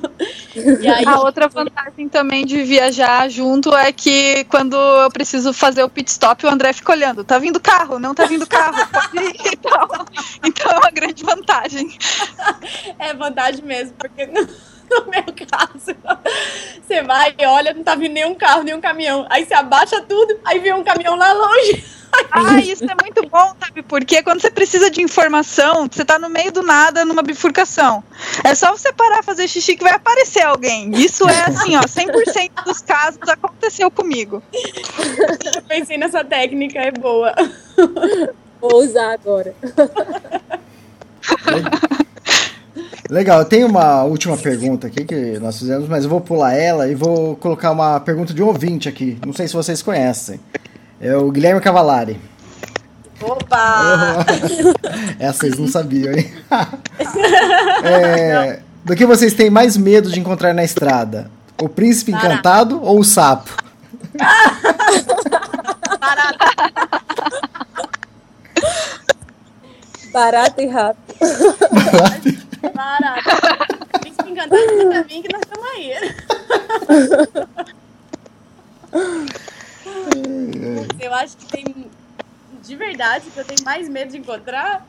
e 0.54 0.88
aí, 0.88 1.06
a 1.06 1.20
outra 1.20 1.48
vantagem 1.48 2.08
também 2.08 2.44
de 2.44 2.62
viajar 2.64 3.28
junto 3.30 3.74
é 3.74 3.92
que 3.92 4.44
quando 4.44 4.76
eu 4.76 5.10
preciso 5.10 5.52
fazer 5.52 5.84
o 5.84 5.88
pit 5.88 6.10
stop, 6.10 6.44
o 6.44 6.50
André 6.50 6.72
fica 6.72 6.92
olhando, 6.92 7.22
tá 7.22 7.38
vindo 7.38 7.60
carro, 7.60 7.98
não 7.98 8.14
tá 8.14 8.26
vindo 8.26 8.46
carro, 8.46 8.86
pode 8.88 9.24
ir 9.24 9.36
e 9.52 9.56
tal. 9.56 9.88
Então 10.44 10.72
é 10.72 10.78
uma 10.78 10.90
grande 10.90 11.22
vantagem. 11.22 11.96
É 12.98 13.14
vantagem 13.14 13.64
mesmo, 13.64 13.94
porque 13.96 14.28
no, 15.00 15.10
meu 15.10 15.24
caso, 15.48 15.96
você 16.80 17.02
vai 17.02 17.34
e 17.38 17.46
olha, 17.46 17.72
não 17.72 17.82
tá 17.82 17.94
vindo 17.94 18.12
nenhum 18.12 18.34
carro, 18.34 18.62
nenhum 18.62 18.80
caminhão. 18.80 19.26
Aí 19.30 19.44
você 19.44 19.54
abaixa 19.54 20.00
tudo, 20.02 20.38
aí 20.44 20.58
vem 20.58 20.72
um 20.74 20.84
caminhão 20.84 21.16
lá 21.16 21.32
longe. 21.32 21.84
Ah, 22.30 22.60
isso 22.60 22.84
é 22.84 22.94
muito 23.02 23.26
bom, 23.26 23.54
sabe? 23.58 23.82
Porque 23.82 24.22
quando 24.22 24.40
você 24.40 24.50
precisa 24.50 24.90
de 24.90 25.00
informação, 25.00 25.88
você 25.90 26.04
tá 26.04 26.18
no 26.18 26.28
meio 26.28 26.52
do 26.52 26.62
nada 26.62 27.06
numa 27.06 27.22
bifurcação. 27.22 28.04
É 28.44 28.54
só 28.54 28.70
você 28.70 28.92
parar, 28.92 29.22
fazer 29.22 29.48
xixi 29.48 29.76
que 29.76 29.82
vai 29.82 29.94
aparecer 29.94 30.42
alguém. 30.42 30.90
Isso 30.94 31.26
é 31.26 31.44
assim, 31.44 31.74
ó, 31.74 31.80
100% 31.80 32.64
dos 32.66 32.82
casos 32.82 33.18
aconteceu 33.26 33.90
comigo. 33.90 34.42
Eu 34.52 35.62
pensei 35.68 35.96
nessa 35.96 36.22
técnica, 36.22 36.80
é 36.80 36.90
boa. 36.90 37.34
Vou 38.60 38.82
usar 38.82 39.12
agora. 39.12 39.54
Legal, 43.12 43.40
eu 43.40 43.44
tenho 43.44 43.66
uma 43.66 44.04
última 44.04 44.38
pergunta 44.38 44.86
aqui 44.86 45.04
que 45.04 45.38
nós 45.38 45.58
fizemos, 45.58 45.86
mas 45.86 46.04
eu 46.04 46.08
vou 46.08 46.18
pular 46.18 46.54
ela 46.54 46.88
e 46.88 46.94
vou 46.94 47.36
colocar 47.36 47.70
uma 47.70 48.00
pergunta 48.00 48.32
de 48.32 48.42
um 48.42 48.46
ouvinte 48.46 48.88
aqui. 48.88 49.18
Não 49.26 49.34
sei 49.34 49.46
se 49.46 49.52
vocês 49.52 49.82
conhecem. 49.82 50.40
É 50.98 51.14
o 51.14 51.30
Guilherme 51.30 51.60
Cavalari. 51.60 52.18
Opa! 53.20 54.24
Essa 55.20 55.40
vocês 55.40 55.58
não 55.58 55.68
sabiam, 55.68 56.14
hein? 56.14 56.32
é, 57.84 58.60
do 58.82 58.96
que 58.96 59.04
vocês 59.04 59.34
têm 59.34 59.50
mais 59.50 59.76
medo 59.76 60.10
de 60.10 60.18
encontrar 60.18 60.54
na 60.54 60.64
estrada? 60.64 61.30
O 61.60 61.68
príncipe 61.68 62.12
encantado 62.12 62.82
ou 62.82 62.98
o 62.98 63.04
sapo? 63.04 63.54
Barata. 66.00 66.46
Barata 70.14 70.62
e 70.62 70.66
rato. 70.66 71.14
Barata. 71.20 72.51
Barata. 72.74 73.20
Príncipe 74.00 74.30
encantado 74.30 74.88
pra 74.88 75.04
mim 75.04 75.22
que 75.22 75.32
nós 75.32 75.42
estamos 75.42 75.66
aí. 75.70 75.92
Eu 81.00 81.14
acho 81.14 81.36
que 81.36 81.46
tem. 81.46 81.64
De 82.62 82.76
verdade, 82.76 83.30
que 83.30 83.38
eu 83.38 83.44
tenho 83.44 83.64
mais 83.64 83.88
medo 83.88 84.12
de 84.12 84.18
encontrar 84.18 84.86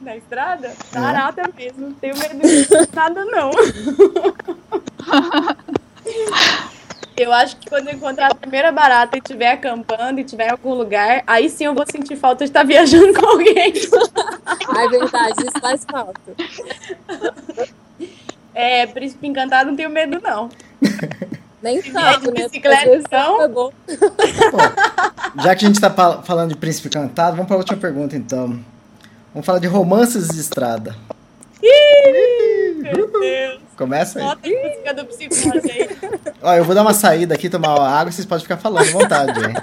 na 0.00 0.16
estrada, 0.16 0.74
barata 0.90 1.42
é. 1.42 1.52
mesmo. 1.54 1.88
Não 1.88 1.94
tenho 1.94 2.16
medo 2.16 2.40
de 2.40 2.66
nada, 2.94 3.26
não. 3.26 3.50
Eu 7.20 7.34
acho 7.34 7.54
que 7.58 7.68
quando 7.68 7.88
eu 7.88 7.94
encontrar 7.94 8.32
a 8.32 8.34
primeira 8.34 8.72
barata 8.72 9.14
e 9.14 9.20
estiver 9.20 9.52
acampando 9.52 10.18
e 10.18 10.24
estiver 10.24 10.46
em 10.46 10.52
algum 10.52 10.72
lugar, 10.72 11.22
aí 11.26 11.50
sim 11.50 11.66
eu 11.66 11.74
vou 11.74 11.84
sentir 11.86 12.16
falta 12.16 12.44
de 12.44 12.50
estar 12.50 12.64
viajando 12.64 13.12
com 13.12 13.26
alguém. 13.26 13.74
É 13.74 14.88
verdade, 14.88 15.34
isso 15.40 15.60
faz 15.60 15.84
falta. 15.84 16.32
É, 18.54 18.86
príncipe 18.86 19.26
encantado 19.26 19.68
não 19.68 19.76
tenho 19.76 19.90
medo, 19.90 20.18
não. 20.22 20.48
Nem 21.62 21.82
sabe, 21.82 22.28
né? 22.28 22.44
Bicicleta, 22.44 22.96
então. 22.96 23.50
Bom. 23.50 23.70
já 25.42 25.54
que 25.54 25.66
a 25.66 25.68
gente 25.68 25.74
está 25.74 25.90
falando 26.22 26.48
de 26.48 26.56
príncipe 26.56 26.88
cantado, 26.88 27.36
vamos 27.36 27.48
para 27.48 27.56
a 27.56 27.58
última 27.58 27.76
pergunta, 27.76 28.16
então. 28.16 28.58
Vamos 29.34 29.44
falar 29.44 29.58
de 29.58 29.66
romances 29.66 30.28
de 30.28 30.40
estrada. 30.40 30.96
Ih, 31.62 32.76
meu 32.76 33.12
Deus. 33.12 33.60
Começa 33.76 34.18
aí. 34.18 34.24
Bota 34.24 34.48
a 34.48 34.50
música 34.50 34.94
do 34.94 35.04
psicose 35.04 35.70
aí. 35.70 36.19
Ó, 36.42 36.54
eu 36.54 36.64
vou 36.64 36.74
dar 36.74 36.82
uma 36.82 36.94
saída 36.94 37.34
aqui, 37.34 37.50
tomar 37.50 37.74
uma 37.74 37.88
água, 37.88 38.10
vocês 38.12 38.26
podem 38.26 38.42
ficar 38.42 38.56
falando 38.56 38.88
à 38.88 38.92
vontade, 38.92 39.38
hein? 39.40 39.54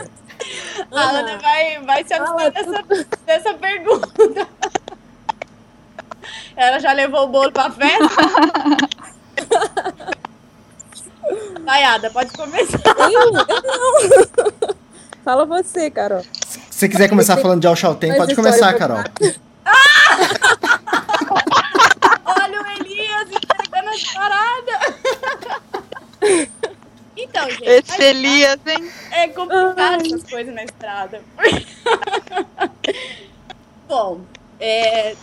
A 0.91 1.01
Ana 1.01 1.38
vai, 1.38 1.80
vai 1.82 2.03
se 2.03 2.13
abster 2.13 2.51
dessa, 2.51 2.84
dessa 3.25 3.53
pergunta. 3.55 4.47
Ela 6.55 6.80
já 6.80 6.91
levou 6.93 7.23
o 7.23 7.28
bolo 7.28 7.51
pra 7.51 7.69
festa? 7.71 8.07
Vai, 11.63 11.84
Ada, 11.84 12.09
pode 12.09 12.32
começar. 12.32 12.80
Eu, 13.11 13.32
não. 13.32 13.45
Fala 15.23 15.45
você, 15.45 15.91
Carol. 15.91 16.21
Se 16.21 16.59
você 16.71 16.88
quiser 16.88 17.09
começar 17.09 17.38
falando 17.38 17.61
de 17.61 17.67
Alchalten, 17.67 18.15
pode 18.15 18.36
começar, 18.36 18.73
Carol. 18.75 19.03
Olha 22.25 22.61
o 22.61 22.67
Elias 22.82 23.28
entregando 23.30 23.89
as 23.89 24.03
paradas. 24.13 24.95
Então, 27.30 27.49
gente. 27.49 27.63
Esse 27.63 28.03
Elias, 28.03 28.59
hein? 28.65 28.91
É 29.11 29.28
complicado 29.28 30.05
essas 30.05 30.23
coisas 30.23 30.53
na 30.53 30.63
estrada. 30.63 31.21
Bom, 33.88 34.21
é. 34.59 35.15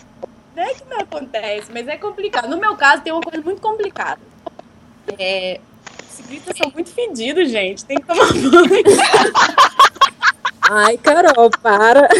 Não 0.56 0.62
é 0.62 0.74
que 0.74 0.84
não 0.88 1.00
acontece, 1.00 1.70
mas 1.72 1.88
é 1.88 1.96
complicado. 1.96 2.48
No 2.48 2.56
meu 2.56 2.76
caso, 2.76 3.02
tem 3.02 3.12
uma 3.12 3.22
coisa 3.22 3.42
muito 3.42 3.60
complicada. 3.60 4.20
É, 5.18 5.60
ciclistas 6.08 6.56
são 6.56 6.70
muito 6.72 6.90
fedidos, 6.90 7.50
gente. 7.50 7.84
Tem 7.84 7.98
que 7.98 8.06
tomar 8.06 8.32
banho. 8.32 8.84
Ai, 10.70 10.96
Carol, 10.98 11.50
para. 11.62 12.08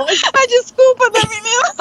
A 0.00 0.46
desculpa 0.46 1.10
da 1.10 1.20
menina. 1.28 1.74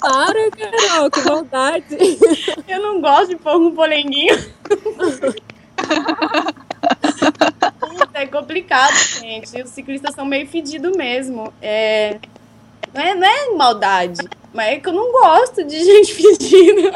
Para, 0.00 0.50
Carol, 0.50 1.10
que 1.10 1.20
maldade. 1.22 1.96
Eu 2.68 2.82
não 2.82 3.00
gosto 3.00 3.28
de 3.28 3.36
pão 3.36 3.58
com 3.60 3.74
polenguinho. 3.74 4.36
Puta, 7.80 8.18
é 8.18 8.26
complicado, 8.26 8.94
gente. 8.94 9.62
Os 9.62 9.70
ciclistas 9.70 10.14
são 10.14 10.24
meio 10.24 10.46
fedidos 10.46 10.96
mesmo. 10.96 11.52
É... 11.60 12.18
Não, 12.94 13.02
é, 13.02 13.14
não 13.14 13.26
é 13.26 13.50
maldade, 13.50 14.26
mas 14.54 14.68
é 14.68 14.80
que 14.80 14.88
eu 14.88 14.92
não 14.92 15.12
gosto 15.12 15.62
de 15.64 15.84
gente 15.84 16.14
fedida. 16.16 16.92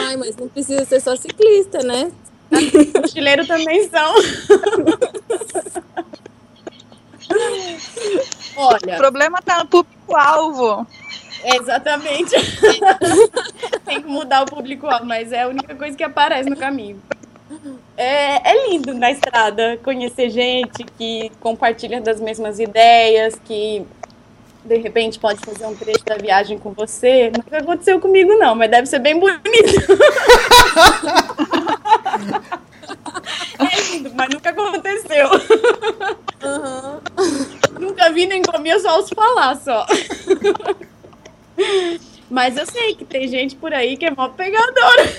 Ai, 0.00 0.16
mas 0.16 0.36
não 0.36 0.48
precisa 0.48 0.84
ser 0.84 1.00
só 1.00 1.14
ciclista, 1.14 1.78
né? 1.80 2.10
Mochileiro 3.00 3.46
também 3.46 3.88
são. 3.88 4.14
O 8.56 8.60
Olha, 8.60 8.96
problema 8.96 9.40
tá 9.40 9.58
no 9.58 9.66
público-alvo. 9.66 10.86
é 11.44 11.56
exatamente. 11.56 12.34
Tem 13.84 14.02
que 14.02 14.08
mudar 14.08 14.42
o 14.42 14.46
público-alvo, 14.46 15.06
mas 15.06 15.32
é 15.32 15.42
a 15.42 15.48
única 15.48 15.74
coisa 15.74 15.96
que 15.96 16.02
aparece 16.02 16.50
no 16.50 16.56
caminho. 16.56 17.00
É, 17.96 18.50
é 18.50 18.68
lindo 18.68 18.94
na 18.94 19.10
estrada 19.10 19.78
conhecer 19.82 20.30
gente 20.30 20.84
que 20.96 21.30
compartilha 21.40 22.00
das 22.00 22.20
mesmas 22.20 22.58
ideias, 22.58 23.34
que 23.44 23.84
de 24.64 24.76
repente 24.76 25.18
pode 25.18 25.40
fazer 25.40 25.66
um 25.66 25.74
trecho 25.74 26.04
da 26.04 26.16
viagem 26.16 26.58
com 26.58 26.72
você. 26.72 27.30
Nunca 27.34 27.58
aconteceu 27.58 28.00
comigo, 28.00 28.36
não, 28.36 28.54
mas 28.54 28.70
deve 28.70 28.86
ser 28.86 28.98
bem 28.98 29.18
bonito. 29.18 29.40
É 33.58 33.80
lindo, 33.90 34.12
mas 34.14 34.28
nunca 34.28 34.50
aconteceu. 34.50 35.28
Nunca 37.78 38.10
vi 38.12 38.26
nem 38.26 38.42
comi, 38.42 38.70
eu 38.70 38.80
só 38.80 38.96
ouço 38.96 39.14
falar 39.14 39.56
só. 39.56 39.86
Mas 42.30 42.56
eu 42.56 42.66
sei 42.66 42.94
que 42.94 43.04
tem 43.04 43.26
gente 43.26 43.56
por 43.56 43.72
aí 43.72 43.96
que 43.96 44.04
é 44.04 44.10
mó 44.10 44.28
pegadora. 44.28 45.12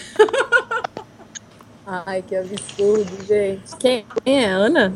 Ai, 2.06 2.22
que 2.22 2.36
absurdo, 2.36 3.26
gente. 3.26 3.76
Quem 3.80 4.06
quem 4.24 4.44
é 4.44 4.48
Ana? 4.48 4.94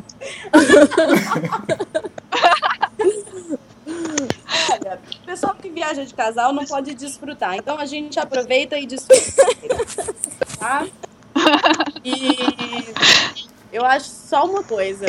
Olha, 4.72 5.00
o 5.22 5.26
pessoal 5.26 5.56
que 5.56 5.70
viaja 5.70 6.06
de 6.06 6.14
casal 6.14 6.54
não 6.54 6.66
pode 6.66 6.94
desfrutar. 6.94 7.56
Então 7.56 7.80
a 7.80 7.86
gente 7.86 8.20
aproveita 8.20 8.78
e 8.78 8.86
desfruta. 8.86 9.44
Tá? 10.60 10.86
E 12.04 12.94
eu 13.72 13.86
acho 13.86 14.10
só 14.10 14.46
uma 14.46 14.64
coisa. 14.64 15.06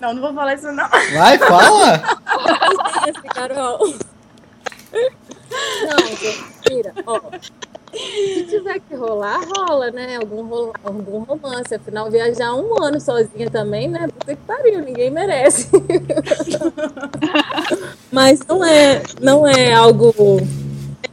Não, 0.00 0.12
não 0.14 0.20
vou 0.22 0.34
falar 0.34 0.54
isso 0.54 0.70
não. 0.72 0.88
Vai, 1.14 1.38
fala! 1.38 2.02
Esse 3.08 3.22
Carol. 3.28 3.78
Não, 4.92 6.06
gente, 6.16 6.44
tira. 6.68 6.92
Ó, 7.06 7.20
se 7.92 8.46
tiver 8.50 8.78
que 8.80 8.94
rolar, 8.94 9.40
rola, 9.56 9.90
né? 9.90 10.16
Algum, 10.16 10.44
rola- 10.46 10.72
algum 10.84 11.20
romance. 11.20 11.74
Afinal, 11.74 12.10
viajar 12.10 12.54
um 12.54 12.82
ano 12.82 13.00
sozinha 13.00 13.48
também, 13.50 13.88
né? 13.88 14.06
Puta 14.08 14.34
que 14.36 14.42
pariu, 14.42 14.80
ninguém 14.82 15.10
merece. 15.10 15.70
Mas 18.12 18.40
não 18.46 18.62
é, 18.64 19.02
não 19.20 19.46
é 19.46 19.72
algo 19.72 20.14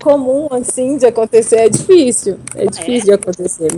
comum, 0.02 0.48
assim, 0.52 0.98
de 0.98 1.06
acontecer. 1.06 1.56
É 1.58 1.70
difícil. 1.70 2.38
É 2.56 2.66
difícil 2.66 3.06
de 3.06 3.14
acontecer. 3.14 3.72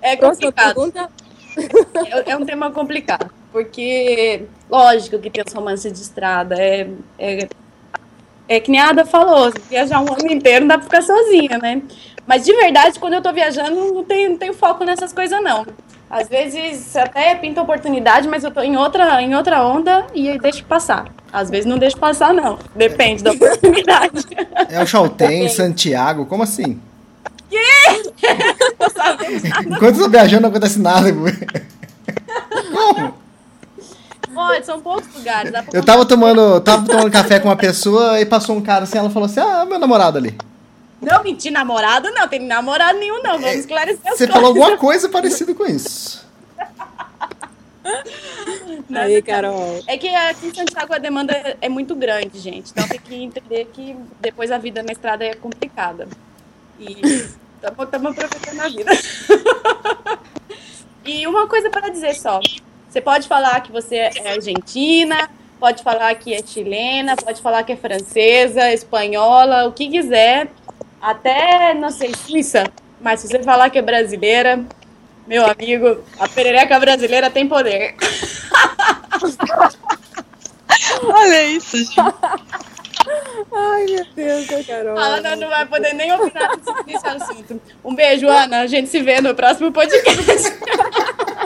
É 0.00 0.16
complicado. 0.16 0.92
É, 2.06 2.30
é 2.30 2.36
um 2.36 2.46
tema 2.46 2.70
complicado. 2.70 3.30
Porque, 3.50 4.44
lógico 4.70 5.18
que 5.18 5.30
tem 5.30 5.42
os 5.46 5.52
romances 5.52 5.92
de 5.92 6.00
estrada. 6.00 6.54
É, 6.56 6.88
é, 7.18 7.48
é 8.48 8.60
que 8.60 8.70
nem 8.70 8.80
a 8.80 8.90
Ada 8.90 9.04
falou, 9.04 9.52
viajar 9.68 10.00
um 10.00 10.12
ano 10.12 10.30
inteiro 10.30 10.60
não 10.60 10.68
dá 10.68 10.78
pra 10.78 10.84
ficar 10.84 11.02
sozinha, 11.02 11.58
né? 11.58 11.82
Mas 12.26 12.44
de 12.44 12.52
verdade, 12.54 12.98
quando 12.98 13.14
eu 13.14 13.22
tô 13.22 13.32
viajando, 13.32 13.92
não 13.92 14.04
tenho, 14.04 14.30
não 14.30 14.38
tenho 14.38 14.54
foco 14.54 14.84
nessas 14.84 15.12
coisas, 15.12 15.42
não. 15.42 15.66
Às 16.10 16.28
vezes 16.28 16.96
até 16.96 17.34
pinta 17.34 17.60
oportunidade, 17.60 18.26
mas 18.28 18.42
eu 18.42 18.50
tô 18.50 18.60
em 18.60 18.76
outra, 18.76 19.20
em 19.20 19.34
outra 19.34 19.62
onda 19.62 20.06
e 20.14 20.30
aí 20.30 20.38
deixo 20.38 20.64
passar. 20.64 21.06
Às 21.30 21.50
vezes 21.50 21.66
não 21.66 21.78
deixo 21.78 21.98
passar, 21.98 22.32
não. 22.32 22.58
Depende 22.74 23.22
da 23.22 23.32
oportunidade. 23.32 24.26
É 24.70 24.82
o 24.82 24.86
Chaltén, 24.86 25.48
Santiago, 25.48 26.24
como 26.24 26.42
assim? 26.42 26.80
Sabendo. 28.94 29.74
Enquanto 29.74 29.96
eu 29.96 30.04
tô 30.04 30.08
viajando 30.08 30.42
não 30.42 30.50
acontece 30.50 30.78
nada. 30.78 31.12
Como? 32.72 33.14
Olha, 34.34 34.62
são 34.62 34.80
poucos 34.80 35.12
lugares. 35.14 35.52
Eu 35.72 35.84
tava 35.84 36.06
tomando, 36.06 36.60
tava 36.60 36.86
tomando 36.86 37.10
café 37.10 37.40
com 37.40 37.48
uma 37.48 37.56
pessoa 37.56 38.20
e 38.20 38.24
passou 38.24 38.56
um 38.56 38.60
cara 38.60 38.84
assim, 38.84 38.96
ela 38.96 39.10
falou 39.10 39.26
assim, 39.26 39.40
ah, 39.40 39.66
meu 39.66 39.78
namorado 39.78 40.16
ali. 40.16 40.36
Não 41.00 41.22
mentir 41.22 41.52
namorado, 41.52 42.10
não. 42.10 42.26
Tem 42.28 42.40
namorado 42.40 42.98
nenhum, 42.98 43.22
não. 43.22 43.38
Vamos 43.38 43.56
esclarecer 43.56 44.00
as 44.04 44.18
Você 44.18 44.26
coisas. 44.26 44.34
falou 44.34 44.48
alguma 44.48 44.76
coisa 44.76 45.08
parecida 45.08 45.54
com 45.54 45.64
isso. 45.66 46.26
Não, 48.88 49.00
Aí, 49.02 49.22
Carol. 49.22 49.82
É 49.86 49.96
que 49.96 50.08
aqui 50.08 50.48
em 50.48 50.54
Santiago 50.54 50.92
a 50.94 50.98
demanda 50.98 51.32
é- 51.32 51.56
é 51.62 51.68
muito 51.68 51.94
grande, 51.94 52.38
gente. 52.38 52.70
Então 52.70 52.86
tem 52.86 53.00
que 53.00 53.14
entender 53.14 53.66
que 53.72 53.96
depois 54.20 54.50
a 54.50 54.58
vida 54.58 54.82
na 54.82 54.92
estrada 54.92 55.24
é 55.24 55.34
complicada. 55.34 56.06
E 56.78 56.92
estamos 57.00 57.78
aproveitando 57.78 58.60
a 58.60 58.68
vida. 58.68 58.90
e 61.04 61.26
uma 61.26 61.46
coisa 61.46 61.70
para 61.70 61.88
dizer 61.88 62.14
só. 62.14 62.40
Você 62.90 63.00
pode 63.00 63.26
falar 63.28 63.60
que 63.62 63.72
você 63.72 63.96
é 63.96 64.32
argentina, 64.32 65.30
pode 65.58 65.82
falar 65.82 66.14
que 66.14 66.34
é 66.34 66.42
chilena, 66.44 67.16
pode 67.16 67.40
falar 67.42 67.62
que 67.62 67.72
é 67.72 67.76
francesa, 67.76 68.70
espanhola, 68.72 69.66
o 69.66 69.72
que 69.72 69.88
quiser. 69.88 70.48
Até, 71.00 71.74
não 71.74 71.90
sei, 71.90 72.14
Suíça. 72.14 72.64
Mas 73.00 73.20
se 73.20 73.28
você 73.28 73.42
falar 73.42 73.70
que 73.70 73.78
é 73.78 73.82
brasileira, 73.82 74.64
meu 75.26 75.46
amigo, 75.46 76.04
a 76.18 76.28
perereca 76.28 76.78
brasileira 76.80 77.30
tem 77.30 77.46
poder. 77.46 77.94
Olha 81.02 81.44
isso, 81.44 81.76
gente. 81.76 82.00
Ai, 83.52 83.86
meu 83.86 84.04
Deus, 84.14 84.52
a 84.52 84.64
Carol. 84.64 84.98
A 84.98 85.02
Ana 85.02 85.36
não 85.36 85.48
vai 85.48 85.64
poder 85.66 85.94
nem 85.94 86.12
opinar 86.12 86.50
nesse 86.86 87.06
assunto. 87.06 87.60
Um 87.84 87.94
beijo, 87.94 88.28
Ana. 88.28 88.60
A 88.60 88.66
gente 88.66 88.88
se 88.88 89.00
vê 89.00 89.20
no 89.20 89.34
próximo 89.34 89.72
podcast. 89.72 90.58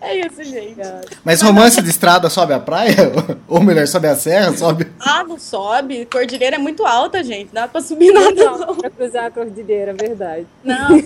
É 0.00 0.16
isso, 0.26 0.39
gente. 0.50 0.76
Mas 1.24 1.40
romance 1.40 1.80
de 1.80 1.88
estrada 1.88 2.28
sobe 2.28 2.52
a 2.52 2.60
praia? 2.60 2.96
Ou 3.48 3.60
melhor, 3.62 3.86
sobe 3.86 4.08
a 4.08 4.16
serra? 4.16 4.56
Sobe. 4.56 4.88
Ah, 4.98 5.24
não 5.24 5.38
sobe. 5.38 6.06
Cordilheira 6.06 6.56
é 6.56 6.58
muito 6.58 6.84
alta, 6.84 7.22
gente. 7.24 7.46
Não 7.46 7.62
dá 7.62 7.68
pra 7.68 7.80
subir 7.80 8.12
nada, 8.12 8.32
não. 8.32 8.58
Não, 8.58 8.76
pra 8.76 8.90
cruzar 8.90 9.24
a 9.26 9.30
cordilheira, 9.30 9.94
verdade. 9.94 10.46
Não. 10.62 11.00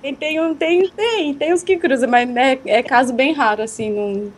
Tem, 0.00 0.14
tem, 0.14 0.54
tem, 0.54 0.88
tem, 0.90 1.34
tem 1.34 1.52
os 1.52 1.62
que 1.62 1.76
cruzam, 1.76 2.08
mas 2.08 2.28
é, 2.36 2.58
é 2.66 2.82
caso 2.82 3.12
bem 3.12 3.32
raro, 3.32 3.62
assim. 3.62 3.90
Não, 3.90 4.32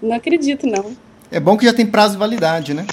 não 0.00 0.16
acredito, 0.16 0.66
não. 0.66 0.96
É 1.30 1.38
bom 1.38 1.56
que 1.56 1.66
já 1.66 1.72
tem 1.72 1.86
prazo 1.86 2.14
de 2.14 2.18
validade, 2.18 2.72
né? 2.72 2.86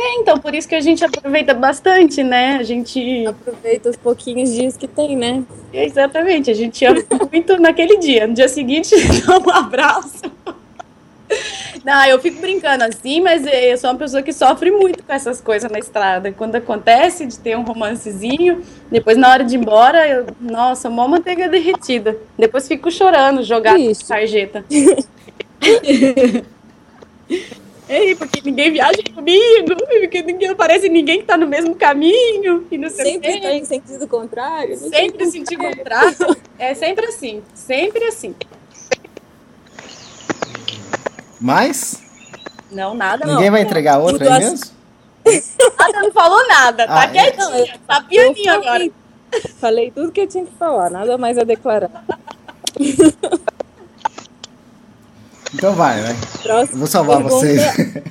É, 0.00 0.14
então, 0.20 0.38
por 0.38 0.54
isso 0.54 0.68
que 0.68 0.76
a 0.76 0.80
gente 0.80 1.04
aproveita 1.04 1.52
bastante, 1.52 2.22
né? 2.22 2.58
A 2.58 2.62
gente. 2.62 3.26
Aproveita 3.26 3.90
os 3.90 3.96
pouquinhos 3.96 4.54
dias 4.54 4.76
que 4.76 4.86
tem, 4.86 5.16
né? 5.16 5.42
Exatamente, 5.72 6.52
a 6.52 6.54
gente 6.54 6.84
ama 6.84 7.02
muito 7.32 7.60
naquele 7.60 7.98
dia. 7.98 8.28
No 8.28 8.32
dia 8.32 8.48
seguinte, 8.48 8.94
dá 9.26 9.38
um 9.38 9.50
abraço. 9.50 10.22
Não, 11.84 12.06
eu 12.06 12.20
fico 12.20 12.40
brincando 12.40 12.84
assim, 12.84 13.20
mas 13.20 13.44
eu 13.44 13.76
sou 13.76 13.90
uma 13.90 13.98
pessoa 13.98 14.22
que 14.22 14.32
sofre 14.32 14.70
muito 14.70 15.02
com 15.02 15.12
essas 15.12 15.40
coisas 15.40 15.68
na 15.68 15.80
estrada. 15.80 16.30
Quando 16.30 16.54
acontece 16.54 17.26
de 17.26 17.36
ter 17.36 17.56
um 17.56 17.62
romancezinho, 17.62 18.62
depois 18.90 19.16
na 19.16 19.28
hora 19.28 19.42
de 19.42 19.56
ir 19.56 19.58
embora, 19.58 20.08
eu, 20.08 20.26
nossa, 20.40 20.88
mó 20.88 21.08
manteiga 21.08 21.48
derretida. 21.48 22.16
Depois 22.38 22.68
fico 22.68 22.88
chorando, 22.88 23.42
na 23.42 23.94
sarjeta. 23.94 24.64
Ei, 27.88 28.14
porque 28.14 28.42
ninguém 28.44 28.70
viaja 28.72 28.98
comigo, 29.14 29.74
porque 29.76 30.22
ninguém 30.22 30.48
aparece 30.50 30.88
ninguém 30.88 31.20
que 31.20 31.24
tá 31.26 31.36
no 31.38 31.46
mesmo 31.46 31.74
caminho, 31.74 32.66
e 32.70 32.76
não 32.76 32.90
sei 32.90 33.12
Sempre 33.14 33.40
tem 33.40 33.64
sentido 33.64 34.06
contrário. 34.06 34.76
Sempre 34.76 35.26
sentir 35.30 35.56
como- 35.56 35.74
contrato. 35.74 36.36
É 36.58 36.74
sempre 36.74 37.06
assim. 37.06 37.42
Sempre 37.54 38.04
assim. 38.04 38.34
Mas 41.40 42.02
Não, 42.70 42.94
nada 42.94 43.24
ninguém 43.26 43.44
não. 43.46 43.52
vai 43.52 43.62
entregar 43.62 43.98
outra 43.98 44.12
Mudou 44.18 44.32
aí 44.32 44.44
a- 44.44 44.50
mesmo? 44.50 44.78
Nada 45.78 46.00
não 46.02 46.12
falou 46.12 46.46
nada. 46.48 46.86
Tá 46.86 47.00
Ah, 47.00 47.04
é? 47.04 47.08
quietinha. 47.08 47.78
Tá 47.86 47.98
Eu 47.98 48.04
pianinho 48.08 48.50
agora. 48.52 48.66
falei, 48.72 48.92
falei 49.60 49.90
tudo 49.90 50.10
que 50.12 50.20
eu 50.22 50.26
tinha 50.26 50.44
que 50.44 50.52
falar, 50.58 50.90
nada 50.90 51.16
mais 51.18 51.36
a 51.38 51.44
declarar. 51.44 52.04
Então 55.54 55.74
vai, 55.74 56.02
vai. 56.02 56.16
Próxima 56.42 56.78
vou 56.78 56.86
salvar 56.86 57.16
pergunta- 57.18 57.36
vocês. 57.36 57.62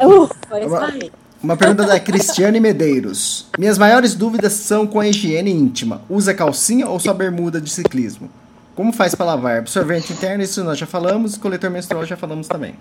Ufa, 0.00 0.34
esse 0.58 0.66
Uma-. 0.66 1.20
Uma 1.42 1.56
pergunta 1.56 1.84
da 1.86 1.98
Cristiane 1.98 2.60
Medeiros. 2.60 3.46
Minhas 3.58 3.78
maiores 3.78 4.14
dúvidas 4.14 4.52
são 4.52 4.86
com 4.86 5.00
a 5.00 5.08
higiene 5.08 5.50
íntima. 5.50 6.02
Usa 6.08 6.34
calcinha 6.34 6.86
ou 6.86 7.00
só 7.00 7.14
bermuda 7.14 7.58
de 7.60 7.70
ciclismo? 7.70 8.30
Como 8.76 8.92
faz 8.92 9.14
para 9.14 9.26
lavar? 9.26 9.58
Absorvente 9.58 10.12
interno, 10.12 10.42
isso 10.42 10.62
nós 10.62 10.78
já 10.78 10.86
falamos. 10.86 11.38
Coletor 11.38 11.70
menstrual 11.70 12.04
já 12.04 12.16
falamos 12.16 12.46
também. 12.46 12.74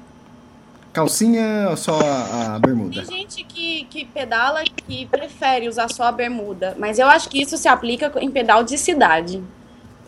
Calcinha 0.92 1.68
ou 1.70 1.78
só 1.78 2.00
a, 2.02 2.56
a 2.56 2.60
bermuda? 2.60 3.02
Tem 3.04 3.20
gente 3.20 3.44
que, 3.46 3.86
que 3.90 4.06
pedala 4.06 4.62
que 4.66 5.06
prefere 5.06 5.70
usar 5.70 5.90
só 5.90 6.04
a 6.04 6.12
bermuda, 6.12 6.76
mas 6.80 7.00
eu 7.00 7.08
acho 7.08 7.30
que 7.30 7.42
isso 7.42 7.58
se 7.58 7.68
aplica 7.68 8.12
em 8.20 8.30
pedal 8.30 8.64
de 8.64 8.78
cidade. 8.78 9.42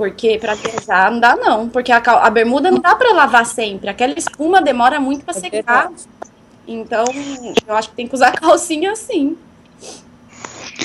Porque 0.02 0.40
pra 0.40 0.56
viajar 0.56 1.12
não 1.12 1.20
dá 1.20 1.36
não, 1.36 1.70
porque 1.70 1.92
a, 1.92 1.98
a 2.00 2.30
bermuda 2.32 2.72
não 2.72 2.80
dá 2.80 2.96
pra 2.96 3.14
lavar 3.14 3.46
sempre, 3.46 3.88
aquela 3.88 4.18
espuma 4.18 4.60
demora 4.60 5.00
muito 5.00 5.24
pra 5.24 5.38
É 5.38 5.40
secar. 5.40 5.90
verdade. 5.90 6.04
Então, 6.68 7.06
eu 7.68 7.76
acho 7.76 7.92
que 7.92 7.96
tem 7.98 8.08
que 8.08 8.16
usar 8.16 8.32
calcinha 8.42 8.96
sim. 8.96 9.38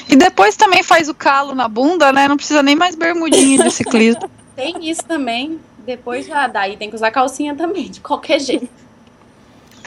E 0.06 0.16
depois 0.16 0.54
também 0.54 0.82
faz 0.82 1.08
o 1.08 1.14
calo 1.14 1.54
na 1.54 1.66
bunda, 1.66 2.12
né? 2.12 2.28
Não 2.28 2.36
precisa 2.36 2.62
nem 2.62 2.76
mais 2.76 2.94
bermudinha 2.94 3.64
de 3.64 3.70
ciclismo. 3.70 4.30
Tem 4.54 4.86
isso 4.86 5.02
também. 5.04 5.58
Depois 5.86 6.26
já 6.26 6.46
daí 6.46 6.76
tem 6.76 6.90
que 6.90 6.96
usar 6.96 7.10
calcinha 7.10 7.54
também, 7.54 7.90
de 7.90 8.00
qualquer 8.00 8.38
jeito. 8.38 8.68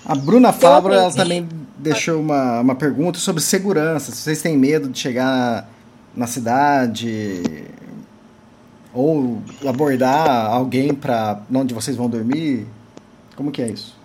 A 0.03 0.15
Bruna 0.15 0.51
Fabra 0.51 0.95
ela 0.95 1.13
também 1.13 1.47
deixou 1.77 2.19
uma, 2.19 2.61
uma 2.61 2.73
pergunta 2.73 3.19
sobre 3.19 3.43
segurança. 3.43 4.11
Se 4.11 4.17
vocês 4.17 4.41
têm 4.41 4.57
medo 4.57 4.89
de 4.89 4.97
chegar 4.97 5.69
na 6.15 6.25
cidade 6.25 7.43
ou 8.93 9.39
abordar 9.65 10.51
alguém 10.51 10.93
para 10.93 11.41
onde 11.53 11.73
vocês 11.73 11.95
vão 11.95 12.09
dormir. 12.09 12.67
Como 13.35 13.51
que 13.51 13.61
é 13.61 13.69
isso? 13.69 13.95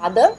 Nada. 0.00 0.32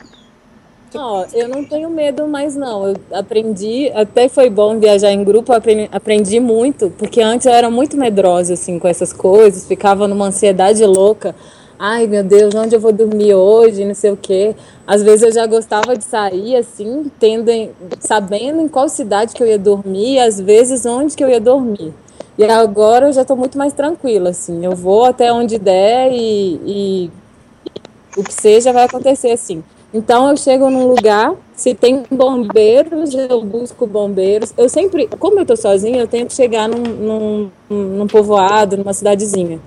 Ó, 0.94 1.26
eu 1.34 1.48
não 1.48 1.64
tenho 1.64 1.90
medo 1.90 2.28
mais 2.28 2.56
não. 2.56 2.90
Eu 2.90 2.96
aprendi, 3.14 3.90
até 3.94 4.28
foi 4.28 4.50
bom 4.50 4.78
viajar 4.80 5.12
em 5.12 5.24
grupo, 5.24 5.54
aprendi, 5.54 5.90
aprendi 5.92 6.40
muito, 6.40 6.90
porque 6.98 7.22
antes 7.22 7.46
eu 7.46 7.54
era 7.54 7.70
muito 7.70 7.96
medrosa 7.96 8.56
assim 8.56 8.78
com 8.78 8.88
essas 8.88 9.14
coisas, 9.14 9.66
ficava 9.66 10.08
numa 10.08 10.28
ansiedade 10.28 10.84
louca. 10.86 11.36
Ai, 11.84 12.06
meu 12.06 12.24
Deus, 12.24 12.54
onde 12.54 12.76
eu 12.76 12.80
vou 12.80 12.94
dormir 12.94 13.34
hoje, 13.34 13.84
não 13.86 13.96
sei 13.96 14.12
o 14.12 14.18
quê. 14.18 14.56
Às 14.86 15.02
vezes 15.02 15.24
eu 15.24 15.32
já 15.34 15.48
gostava 15.48 15.98
de 15.98 16.04
sair 16.04 16.56
assim, 16.56 17.10
tendo 17.20 17.50
em- 17.50 17.72
sabendo 18.00 18.62
em 18.62 18.68
qual 18.68 18.88
cidade 18.88 19.34
que 19.34 19.42
eu 19.42 19.48
ia 19.48 19.58
dormir, 19.58 20.14
e 20.16 20.20
às 20.20 20.40
vezes 20.40 20.86
onde 20.86 21.16
que 21.16 21.24
eu 21.24 21.30
ia 21.30 21.40
dormir. 21.40 21.92
E 22.38 22.44
agora 22.44 23.08
eu 23.08 23.14
já 23.14 23.26
tô 23.26 23.36
muito 23.36 23.58
mais 23.58 23.74
tranquila 23.74 24.30
assim. 24.30 24.64
Eu 24.64 24.76
vou 24.76 25.06
até 25.06 25.34
onde 25.34 25.58
der 25.58 26.12
e, 26.14 26.60
e 26.66 27.12
o 28.18 28.24
que 28.24 28.34
seja 28.34 28.74
vai 28.74 28.84
acontecer 28.86 29.32
assim. 29.32 29.64
Então 29.94 30.30
eu 30.30 30.38
chego 30.38 30.70
num 30.70 30.88
lugar, 30.88 31.34
se 31.54 31.74
tem 31.74 32.04
bombeiros, 32.10 33.14
eu 33.14 33.42
busco 33.44 33.86
bombeiros. 33.86 34.54
Eu 34.58 34.70
sempre, 34.70 35.08
como 35.20 35.40
eu 35.40 35.46
tô 35.46 35.56
sozinha, 35.56 36.00
eu 36.00 36.08
tento 36.08 36.34
chegar 36.34 36.70
num, 36.70 36.82
num, 36.82 37.52
num 37.70 38.08
povoado, 38.08 38.78
numa 38.78 38.94
cidadezinha. 38.94 39.60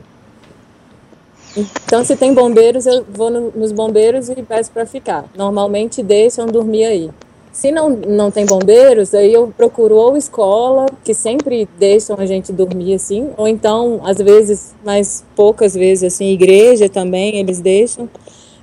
Então, 1.57 2.05
se 2.05 2.17
tem 2.17 2.35
bombeiros, 2.35 2.87
eu 2.87 3.05
vou 3.09 3.31
no- 3.31 3.53
nos 3.55 3.71
bombeiros 3.71 4.29
e 4.29 4.35
peço 4.43 4.71
para 4.73 4.85
ficar. 4.87 5.25
Normalmente 5.37 6.03
deixam 6.03 6.47
dormir 6.47 6.85
aí. 6.85 7.11
Se 7.53 7.71
não, 7.71 7.89
não 7.91 8.33
tem 8.33 8.45
bombeiros, 8.45 9.15
aí 9.15 9.33
eu 9.33 9.53
procuro 9.57 9.95
ou 9.95 10.17
escola, 10.17 10.87
que 11.05 11.15
sempre 11.15 11.69
deixam 11.79 12.17
a 12.19 12.27
gente 12.27 12.53
dormir 12.53 12.95
assim, 12.95 13.31
ou 13.37 13.47
então, 13.47 14.01
às 14.05 14.19
vezes, 14.19 14.75
mas 14.85 15.25
poucas 15.37 15.73
vezes, 15.73 16.13
assim, 16.13 16.31
igreja 16.33 16.89
também, 16.89 17.37
eles 17.37 17.61
deixam. 17.61 18.11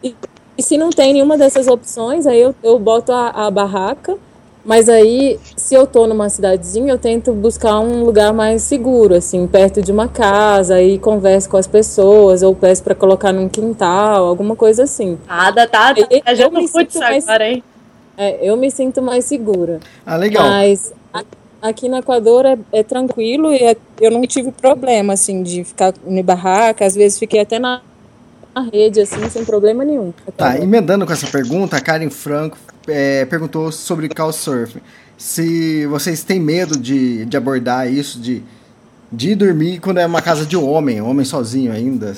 E, 0.03 0.13
e 0.57 0.61
se 0.61 0.77
não 0.77 0.89
tem 0.89 1.13
nenhuma 1.13 1.37
dessas 1.37 1.67
opções, 1.67 2.27
aí 2.27 2.41
eu, 2.41 2.53
eu 2.61 2.77
boto 2.77 3.13
a, 3.13 3.29
a 3.29 3.49
barraca, 3.49 4.17
mas 4.65 4.87
aí, 4.89 5.39
se 5.55 5.73
eu 5.75 5.87
tô 5.87 6.05
numa 6.07 6.29
cidadezinha, 6.29 6.93
eu 6.93 6.97
tento 6.97 7.31
buscar 7.33 7.79
um 7.79 8.03
lugar 8.03 8.31
mais 8.33 8.61
seguro, 8.63 9.15
assim, 9.15 9.45
perto 9.47 9.81
de 9.81 9.91
uma 9.91 10.07
casa, 10.07 10.75
aí 10.75 10.97
converso 10.99 11.49
com 11.49 11.57
as 11.57 11.67
pessoas, 11.67 12.43
ou 12.43 12.55
peço 12.55 12.83
para 12.83 12.93
colocar 12.95 13.31
num 13.33 13.49
quintal, 13.49 14.25
alguma 14.25 14.55
coisa 14.55 14.83
assim. 14.83 15.17
Nada, 15.27 15.67
tá? 15.67 15.93
Eu- 15.97 16.05
eu 16.09 16.21
Viajando 16.23 16.57
me 16.59 16.67
sinto 16.67 16.99
mais- 16.99 17.27
agora, 17.27 17.49
hein? 17.49 17.63
É, 18.17 18.37
eu 18.41 18.55
me 18.55 18.69
sinto 18.69 19.01
mais 19.01 19.25
segura. 19.25 19.79
Ah, 20.05 20.15
legal. 20.15 20.43
Mas 20.47 20.93
a- 21.13 21.23
aqui 21.61 21.89
no 21.89 21.97
Equador 21.97 22.45
é, 22.45 22.57
é 22.71 22.83
tranquilo 22.83 23.51
e 23.51 23.57
é- 23.57 23.77
eu 23.99 24.11
não 24.11 24.21
tive 24.23 24.51
problema, 24.51 25.13
assim, 25.13 25.41
de 25.41 25.63
ficar 25.63 25.93
em 26.05 26.21
barraca. 26.23 26.85
Às 26.85 26.93
vezes 26.93 27.17
fiquei 27.17 27.39
até 27.39 27.57
na, 27.57 27.81
na 28.53 28.61
rede, 28.61 29.01
assim, 29.01 29.29
sem 29.29 29.45
problema 29.45 29.83
nenhum. 29.83 30.13
Tá, 30.35 30.57
emendando 30.57 31.05
com 31.05 31.13
essa 31.13 31.27
pergunta, 31.27 31.77
a 31.77 31.81
Karen 31.81 32.09
Franco 32.09 32.57
é, 32.87 33.25
perguntou 33.25 33.71
sobre 33.71 34.09
Couchsurfing. 34.09 34.81
Se 35.17 35.85
vocês 35.87 36.23
têm 36.23 36.39
medo 36.39 36.77
de, 36.77 37.25
de 37.25 37.37
abordar 37.37 37.91
isso, 37.91 38.19
de, 38.19 38.43
de 39.11 39.31
ir 39.31 39.35
dormir 39.35 39.79
quando 39.79 39.99
é 39.99 40.05
uma 40.05 40.21
casa 40.21 40.45
de 40.45 40.57
um 40.57 40.69
homem, 40.69 41.01
homem 41.01 41.25
sozinho 41.25 41.71
ainda. 41.71 42.15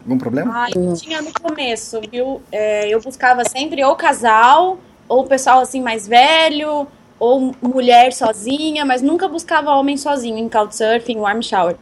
Algum 0.00 0.18
problema? 0.18 0.52
Ai, 0.54 0.72
tinha 0.96 1.22
no 1.22 1.32
começo, 1.32 2.00
viu? 2.10 2.42
É, 2.50 2.88
eu 2.88 3.00
buscava 3.00 3.44
sempre 3.44 3.84
ou 3.84 3.94
casal, 3.94 4.78
ou 5.08 5.24
pessoal 5.26 5.60
assim 5.60 5.80
mais 5.80 6.08
velho, 6.08 6.86
ou 7.20 7.54
mulher 7.62 8.12
sozinha, 8.12 8.84
mas 8.84 9.00
nunca 9.00 9.28
buscava 9.28 9.70
homem 9.76 9.96
sozinho 9.96 10.38
em 10.38 10.48
Couchsurfing, 10.48 11.18
Warm 11.18 11.40
Shower. 11.40 11.76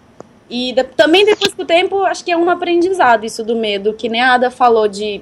E 0.50 0.72
de- 0.72 0.84
também 0.84 1.24
depois 1.24 1.54
do 1.54 1.64
tempo, 1.64 2.02
acho 2.02 2.24
que 2.24 2.32
é 2.32 2.36
um 2.36 2.50
aprendizado 2.50 3.24
isso 3.24 3.44
do 3.44 3.54
medo, 3.54 3.92
que 3.94 4.08
nem 4.08 4.20
a 4.20 4.34
Ada 4.34 4.50
falou 4.50 4.88
de 4.88 5.20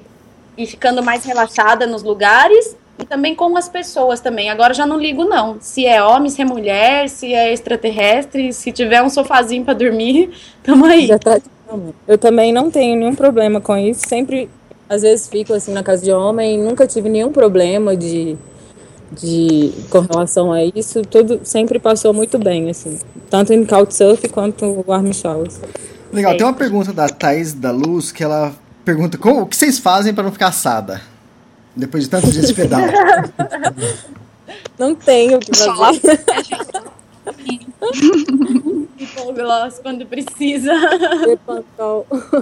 ir 0.57 0.65
ficando 0.65 1.03
mais 1.03 1.23
relaxada 1.23 1.85
nos 1.85 2.01
lugares 2.03 2.75
e 2.97 3.05
também 3.05 3.35
com 3.35 3.55
as 3.55 3.69
pessoas 3.69 4.19
também. 4.19 4.49
Agora 4.49 4.73
já 4.73 4.85
não 4.85 4.97
ligo 4.97 5.23
não, 5.23 5.57
se 5.61 5.85
é 5.85 6.03
homem, 6.03 6.29
se 6.29 6.41
é 6.41 6.45
mulher, 6.45 7.07
se 7.07 7.33
é 7.33 7.53
extraterrestre, 7.53 8.51
se 8.51 8.71
tiver 8.71 9.01
um 9.03 9.09
sofazinho 9.09 9.63
pra 9.63 9.73
dormir, 9.73 10.31
tamo 10.63 10.85
aí. 10.85 11.07
Tá. 11.19 11.39
Eu 12.07 12.17
também 12.17 12.51
não 12.51 12.71
tenho 12.71 12.95
nenhum 12.97 13.13
problema 13.13 13.61
com 13.61 13.77
isso. 13.77 14.07
Sempre, 14.07 14.49
às 14.89 15.03
vezes, 15.03 15.29
fico 15.29 15.53
assim 15.53 15.71
na 15.71 15.83
casa 15.83 16.03
de 16.03 16.11
homem, 16.11 16.57
nunca 16.57 16.87
tive 16.87 17.07
nenhum 17.07 17.31
problema 17.31 17.95
de, 17.95 18.35
de 19.11 19.73
com 19.89 19.99
relação 20.01 20.51
a 20.51 20.63
isso. 20.63 21.01
Tudo 21.03 21.41
sempre 21.43 21.79
passou 21.79 22.13
muito 22.13 22.37
bem, 22.37 22.69
assim. 22.69 22.99
Tanto 23.29 23.53
em 23.53 23.65
Couchsurf 23.65 24.27
quanto 24.29 24.83
Warm 24.87 25.11
Showers. 25.11 25.59
Legal, 26.11 26.35
tem 26.35 26.45
uma 26.45 26.53
pergunta 26.53 26.91
da 26.91 27.07
Thaís 27.07 27.53
da 27.53 27.71
Luz 27.71 28.11
que 28.11 28.23
ela 28.23 28.53
pergunta 28.83 29.17
como, 29.17 29.41
o 29.41 29.45
que 29.45 29.55
vocês 29.55 29.77
fazem 29.77 30.13
para 30.13 30.23
não 30.23 30.31
ficar 30.31 30.47
assada? 30.47 31.01
Depois 31.75 32.05
de 32.05 32.09
tantos 32.09 32.33
dias 32.33 32.47
de 32.47 32.53
pedal. 32.53 32.81
Não 34.77 34.95
tenho 34.95 35.37
o 35.37 35.39
que 35.39 35.51
fazer. 35.55 36.25
Pô, 39.15 39.33
gloss 39.33 39.79
quando 39.83 40.05
precisa. 40.05 40.71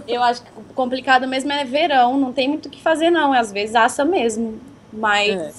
Eu 0.08 0.24
acho 0.24 0.44
que 0.44 0.50
o 0.56 0.74
complicado 0.74 1.28
mesmo 1.28 1.52
é 1.52 1.66
verão, 1.66 2.18
não 2.18 2.32
tem 2.32 2.48
muito 2.48 2.68
o 2.68 2.70
que 2.70 2.82
fazer 2.82 3.10
não, 3.10 3.34
às 3.34 3.52
vezes 3.52 3.76
assa 3.76 4.06
mesmo. 4.06 4.60
Mas 4.94 5.30
É. 5.36 5.52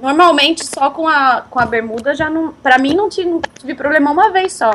normalmente 0.00 0.64
só 0.64 0.90
com 0.90 1.08
a, 1.08 1.42
com 1.48 1.58
a 1.58 1.66
bermuda 1.66 2.14
já 2.14 2.28
não, 2.30 2.52
Pra 2.52 2.78
mim 2.78 2.94
não 2.94 3.08
tive, 3.08 3.28
não 3.28 3.40
tive 3.40 3.74
problema 3.74 4.10
uma 4.10 4.30
vez 4.30 4.52
só. 4.52 4.72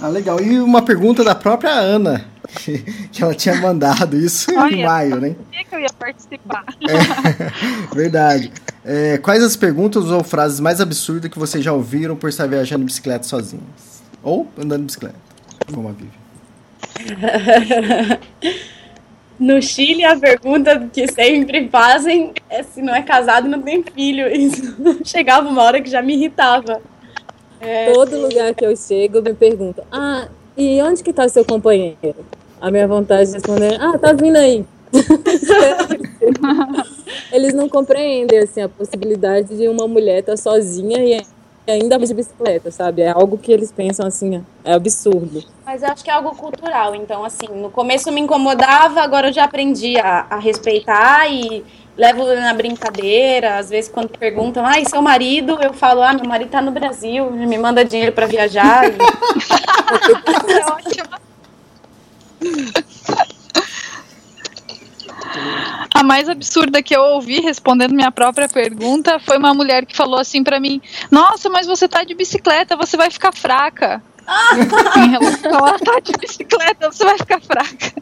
Ah, 0.00 0.08
legal. 0.08 0.40
E 0.40 0.60
uma 0.60 0.82
pergunta 0.82 1.24
da 1.24 1.34
própria 1.34 1.72
Ana, 1.72 2.24
que, 2.62 2.84
ela 3.20 3.34
tinha 3.34 3.56
mandado 3.56 4.16
isso 4.16 4.50
em 4.52 4.56
Olha. 4.56 4.86
maio, 4.86 5.20
né? 5.20 5.30
Por 5.30 5.46
que, 5.46 5.64
que 5.64 5.74
eu 5.74 5.80
ia 5.80 5.90
participar? 5.98 6.64
Verdade. 7.92 8.52
É, 8.84 9.18
quais 9.18 9.42
as 9.42 9.56
perguntas 9.56 10.04
ou 10.04 10.22
frases 10.22 10.60
mais 10.60 10.80
absurdas 10.80 11.30
que 11.30 11.38
vocês 11.38 11.64
já 11.64 11.72
ouviram 11.72 12.16
por 12.16 12.28
estar 12.28 12.46
viajando 12.46 12.80
de 12.80 12.86
bicicleta 12.86 13.24
sozinhos? 13.24 13.64
Ou 14.22 14.48
andando 14.56 14.80
de 14.80 14.86
bicicleta, 14.86 15.16
como 15.74 15.88
a 15.88 15.92
Vivi. 15.92 16.10
No 19.38 19.62
Chile 19.62 20.04
a 20.04 20.18
pergunta 20.18 20.88
que 20.92 21.06
sempre 21.12 21.68
fazem 21.68 22.32
é 22.50 22.62
se 22.62 22.82
não 22.82 22.94
é 22.94 23.02
casado 23.02 23.46
e 23.46 23.50
não 23.50 23.62
tem 23.62 23.82
filho. 23.82 24.26
Isso 24.34 24.76
chegava 25.04 25.48
uma 25.48 25.62
hora 25.62 25.80
que 25.80 25.88
já 25.88 26.02
me 26.02 26.14
irritava. 26.14 26.80
Todo 27.92 28.20
lugar 28.20 28.54
que 28.54 28.64
eu 28.64 28.76
chego 28.76 29.22
me 29.22 29.34
perguntam: 29.34 29.84
Ah, 29.92 30.28
e 30.56 30.80
onde 30.82 31.02
que 31.02 31.12
tá 31.12 31.28
seu 31.28 31.44
companheiro? 31.44 32.16
A 32.60 32.70
minha 32.70 32.88
vontade 32.88 33.28
de 33.28 33.34
responder: 33.34 33.78
Ah, 33.80 33.98
tá 33.98 34.12
vindo 34.12 34.36
aí. 34.36 34.64
Eles 37.32 37.54
não 37.54 37.68
compreendem 37.68 38.38
assim 38.38 38.62
a 38.62 38.68
possibilidade 38.68 39.56
de 39.56 39.68
uma 39.68 39.86
mulher 39.86 40.20
estar 40.20 40.36
sozinha 40.36 41.04
e 41.04 41.20
ainda 41.70 41.98
de 41.98 42.14
bicicleta, 42.14 42.70
sabe? 42.70 43.02
É 43.02 43.10
algo 43.10 43.36
que 43.38 43.52
eles 43.52 43.70
pensam 43.72 44.06
assim, 44.06 44.44
é 44.64 44.72
absurdo. 44.72 45.44
Mas 45.64 45.82
eu 45.82 45.90
acho 45.90 46.02
que 46.02 46.10
é 46.10 46.12
algo 46.14 46.34
cultural. 46.34 46.94
Então, 46.94 47.24
assim, 47.24 47.48
no 47.48 47.70
começo 47.70 48.10
me 48.10 48.20
incomodava, 48.20 49.00
agora 49.00 49.28
eu 49.28 49.32
já 49.32 49.44
aprendi 49.44 49.98
a, 49.98 50.26
a 50.30 50.38
respeitar 50.38 51.30
e 51.30 51.64
levo 51.96 52.24
na 52.34 52.54
brincadeira. 52.54 53.56
Às 53.58 53.70
vezes, 53.70 53.90
quando 53.90 54.08
perguntam, 54.10 54.64
ah, 54.64 54.78
e 54.78 54.88
seu 54.88 55.02
marido? 55.02 55.58
Eu 55.60 55.72
falo, 55.74 56.02
ah, 56.02 56.12
meu 56.12 56.26
marido 56.26 56.50
tá 56.50 56.62
no 56.62 56.70
Brasil, 56.70 57.30
me 57.30 57.58
manda 57.58 57.84
dinheiro 57.84 58.12
pra 58.12 58.26
viajar. 58.26 58.84
E... 58.88 58.96
É 60.52 60.66
ótimo. 60.66 61.08
A 65.94 65.97
mais 66.08 66.26
absurda 66.26 66.82
que 66.82 66.96
eu 66.96 67.02
ouvi 67.02 67.38
respondendo 67.38 67.92
minha 67.92 68.10
própria 68.10 68.48
pergunta 68.48 69.20
foi 69.20 69.36
uma 69.36 69.52
mulher 69.52 69.84
que 69.84 69.94
falou 69.94 70.18
assim 70.18 70.42
pra 70.42 70.58
mim: 70.58 70.80
Nossa, 71.10 71.50
mas 71.50 71.66
você 71.66 71.86
tá 71.86 72.02
de 72.02 72.14
bicicleta, 72.14 72.76
você 72.76 72.96
vai 72.96 73.10
ficar 73.10 73.30
fraca. 73.30 74.02
em 74.96 75.10
relação 75.10 75.64
a 75.64 75.74
andar 75.74 76.00
de 76.00 76.12
bicicleta, 76.18 76.90
você 76.90 77.04
vai 77.04 77.18
ficar 77.18 77.40
fraca. 77.40 77.92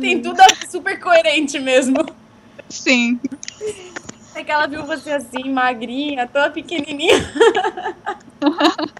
Tem 0.00 0.22
tudo 0.22 0.40
super 0.70 0.98
coerente 0.98 1.58
mesmo. 1.58 2.06
Sim. 2.68 3.20
É 4.34 4.42
que 4.42 4.50
ela 4.50 4.66
viu 4.66 4.84
você 4.84 5.12
assim, 5.12 5.52
magrinha, 5.52 6.26
toda 6.26 6.50
pequenininha. 6.50 7.16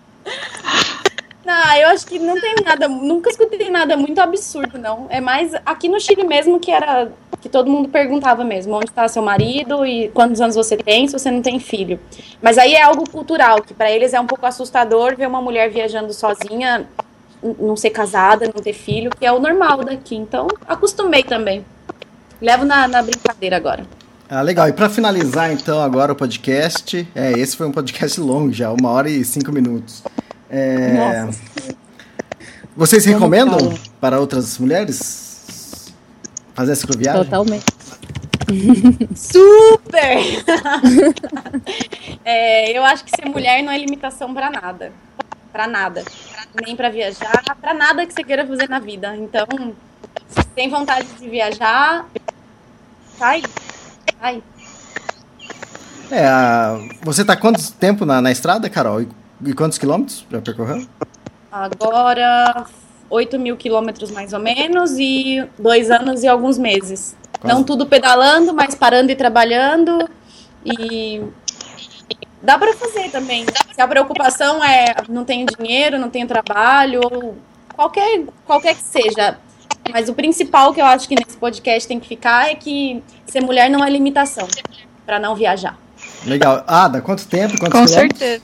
Não, 1.48 1.76
eu 1.76 1.88
acho 1.88 2.06
que 2.06 2.18
não 2.18 2.38
tem 2.38 2.56
nada, 2.62 2.86
nunca 2.86 3.30
escutei 3.30 3.70
nada 3.70 3.96
muito 3.96 4.20
absurdo, 4.20 4.76
não. 4.76 5.06
É 5.08 5.18
mais 5.18 5.54
aqui 5.64 5.88
no 5.88 5.98
Chile 5.98 6.22
mesmo 6.22 6.60
que 6.60 6.70
era 6.70 7.10
que 7.40 7.48
todo 7.48 7.70
mundo 7.70 7.88
perguntava 7.88 8.44
mesmo, 8.44 8.74
onde 8.74 8.90
está 8.90 9.08
seu 9.08 9.22
marido 9.22 9.86
e 9.86 10.10
quantos 10.10 10.42
anos 10.42 10.56
você 10.56 10.76
tem, 10.76 11.08
se 11.08 11.18
você 11.18 11.30
não 11.30 11.40
tem 11.40 11.58
filho. 11.58 11.98
Mas 12.42 12.58
aí 12.58 12.74
é 12.74 12.82
algo 12.82 13.08
cultural, 13.08 13.62
que 13.62 13.72
para 13.72 13.90
eles 13.90 14.12
é 14.12 14.20
um 14.20 14.26
pouco 14.26 14.44
assustador 14.44 15.16
ver 15.16 15.26
uma 15.26 15.40
mulher 15.40 15.70
viajando 15.70 16.12
sozinha, 16.12 16.86
não 17.42 17.76
ser 17.76 17.90
casada, 17.90 18.44
não 18.54 18.62
ter 18.62 18.74
filho, 18.74 19.10
que 19.18 19.24
é 19.24 19.32
o 19.32 19.40
normal 19.40 19.82
daqui. 19.82 20.16
Então, 20.16 20.48
acostumei 20.66 21.22
também. 21.22 21.64
Levo 22.42 22.66
na, 22.66 22.86
na 22.86 23.02
brincadeira 23.02 23.56
agora. 23.56 23.86
Ah, 24.28 24.42
legal. 24.42 24.68
E 24.68 24.72
para 24.74 24.90
finalizar, 24.90 25.50
então, 25.50 25.80
agora 25.80 26.12
o 26.12 26.14
podcast. 26.14 27.08
É, 27.14 27.32
esse 27.32 27.56
foi 27.56 27.66
um 27.66 27.72
podcast 27.72 28.20
longo 28.20 28.52
já, 28.52 28.70
uma 28.70 28.90
hora 28.90 29.08
e 29.08 29.24
cinco 29.24 29.50
minutos. 29.50 30.02
É... 30.50 31.24
Nossa. 31.24 31.40
Vocês 32.76 33.04
recomendam 33.04 33.74
para 34.00 34.20
outras 34.20 34.58
mulheres 34.58 35.92
fazer 36.54 36.72
essa 36.72 36.82
cicloviagem? 36.82 37.24
Totalmente. 37.24 37.66
Super! 39.14 40.44
É, 42.30 42.76
eu 42.76 42.84
acho 42.84 43.04
que 43.04 43.10
ser 43.10 43.26
mulher 43.26 43.62
não 43.62 43.72
é 43.72 43.78
limitação 43.78 44.34
pra 44.34 44.50
nada. 44.50 44.92
Pra 45.50 45.66
nada. 45.66 46.04
Nem 46.62 46.76
pra 46.76 46.90
viajar, 46.90 47.42
pra 47.58 47.72
nada 47.72 48.04
que 48.04 48.12
você 48.12 48.22
queira 48.22 48.46
fazer 48.46 48.68
na 48.68 48.78
vida. 48.78 49.16
Então, 49.16 49.46
se 50.28 50.44
tem 50.54 50.68
vontade 50.68 51.06
de 51.18 51.26
viajar, 51.26 52.04
sai. 53.18 53.42
Sai. 54.20 54.42
É, 56.10 56.98
você 57.02 57.24
tá 57.24 57.34
quanto 57.34 57.72
tempo 57.72 58.04
na, 58.04 58.20
na 58.20 58.30
estrada, 58.30 58.68
Carol? 58.68 59.00
E, 59.00 59.08
e 59.44 59.52
quantos 59.52 59.78
quilômetros 59.78 60.26
já 60.30 60.40
percorreu? 60.40 60.86
Agora, 61.50 62.66
8 63.10 63.38
mil 63.38 63.56
quilômetros 63.56 64.10
mais 64.10 64.32
ou 64.32 64.40
menos 64.40 64.98
e 64.98 65.44
dois 65.58 65.90
anos 65.90 66.22
e 66.22 66.28
alguns 66.28 66.58
meses. 66.58 67.16
Quase. 67.40 67.54
Não 67.54 67.64
tudo 67.64 67.86
pedalando, 67.86 68.52
mas 68.52 68.74
parando 68.74 69.10
e 69.10 69.16
trabalhando. 69.16 70.08
E 70.64 71.22
dá 72.42 72.58
pra 72.58 72.74
fazer 72.74 73.10
também. 73.10 73.46
Se 73.72 73.80
a 73.80 73.88
preocupação 73.88 74.62
é 74.62 74.94
não 75.08 75.24
tenho 75.24 75.46
dinheiro, 75.46 75.98
não 75.98 76.10
tenho 76.10 76.26
trabalho, 76.26 77.00
ou 77.10 77.36
qualquer, 77.74 78.24
qualquer 78.44 78.74
que 78.74 78.82
seja. 78.82 79.38
Mas 79.90 80.08
o 80.08 80.14
principal 80.14 80.74
que 80.74 80.80
eu 80.80 80.86
acho 80.86 81.08
que 81.08 81.14
nesse 81.14 81.36
podcast 81.38 81.88
tem 81.88 81.98
que 81.98 82.06
ficar 82.06 82.50
é 82.50 82.54
que 82.54 83.02
ser 83.26 83.40
mulher 83.40 83.70
não 83.70 83.82
é 83.82 83.88
limitação 83.88 84.46
pra 85.06 85.18
não 85.18 85.34
viajar. 85.34 85.78
Legal. 86.26 86.62
Ada, 86.66 87.00
quanto 87.00 87.26
tempo? 87.26 87.58
Quantos 87.58 87.80
Com 87.80 87.86
quilômetros? 87.86 88.18
certeza. 88.18 88.42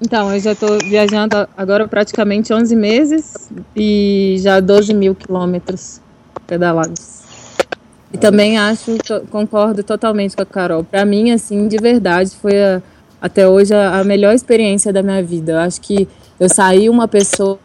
Então, 0.00 0.32
eu 0.32 0.40
já 0.40 0.52
estou 0.52 0.78
viajando 0.78 1.48
agora 1.56 1.86
praticamente 1.88 2.52
11 2.52 2.74
meses 2.76 3.48
e 3.74 4.36
já 4.38 4.60
12 4.60 4.92
mil 4.92 5.14
quilômetros 5.14 6.00
pedalados. 6.46 7.22
E 8.12 8.18
também 8.18 8.58
acho, 8.58 8.96
concordo 9.30 9.82
totalmente 9.82 10.36
com 10.36 10.42
a 10.42 10.46
Carol. 10.46 10.84
Para 10.84 11.04
mim, 11.04 11.30
assim, 11.32 11.66
de 11.66 11.76
verdade, 11.78 12.30
foi 12.40 12.62
a- 12.62 12.82
até 13.20 13.48
hoje 13.48 13.74
a, 13.74 14.00
a 14.00 14.04
melhor 14.04 14.34
experiência 14.34 14.92
da 14.92 15.02
minha 15.02 15.22
vida. 15.22 15.52
Eu 15.52 15.58
acho 15.58 15.80
que 15.80 16.06
eu 16.38 16.48
saí 16.48 16.88
uma 16.88 17.08
pessoa 17.08 17.58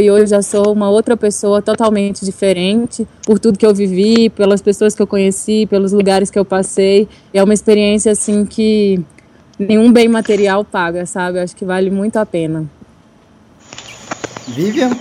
e 0.00 0.10
hoje 0.10 0.26
já 0.28 0.42
sou 0.42 0.72
uma 0.72 0.88
outra 0.88 1.16
pessoa 1.16 1.60
totalmente 1.62 2.24
diferente 2.24 3.06
por 3.26 3.38
tudo 3.38 3.58
que 3.58 3.64
eu 3.66 3.74
vivi, 3.74 4.28
pelas 4.30 4.60
pessoas 4.62 4.94
que 4.94 5.00
eu 5.02 5.06
conheci, 5.06 5.66
pelos 5.66 5.92
lugares 5.92 6.30
que 6.30 6.38
eu 6.38 6.44
passei. 6.44 7.08
E 7.32 7.38
é 7.38 7.42
uma 7.42 7.54
experiência 7.54 8.12
assim 8.12 8.44
que 8.46 9.02
nenhum 9.58 9.92
bem 9.92 10.08
material 10.08 10.64
paga, 10.64 11.06
sabe? 11.06 11.38
Acho 11.38 11.54
que 11.54 11.64
vale 11.64 11.90
muito 11.90 12.16
a 12.16 12.26
pena. 12.26 12.66
Vivian? 14.48 14.96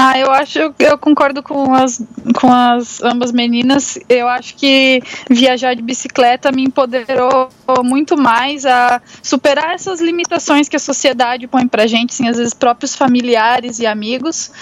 Ah, 0.00 0.16
eu 0.16 0.30
acho, 0.30 0.60
eu 0.78 0.96
concordo 0.96 1.42
com 1.42 1.74
as, 1.74 2.00
com 2.40 2.52
as 2.52 3.02
ambas 3.02 3.32
meninas. 3.32 3.98
Eu 4.08 4.28
acho 4.28 4.54
que 4.54 5.02
viajar 5.28 5.74
de 5.74 5.82
bicicleta 5.82 6.52
me 6.52 6.62
empoderou 6.62 7.48
muito 7.84 8.16
mais 8.16 8.64
a 8.64 9.02
superar 9.20 9.74
essas 9.74 10.00
limitações 10.00 10.68
que 10.68 10.76
a 10.76 10.78
sociedade 10.78 11.48
põe 11.48 11.66
pra 11.66 11.88
gente, 11.88 12.12
assim, 12.12 12.28
às 12.28 12.36
vezes 12.36 12.54
próprios 12.54 12.94
familiares 12.94 13.80
e 13.80 13.86
amigos, 13.86 14.52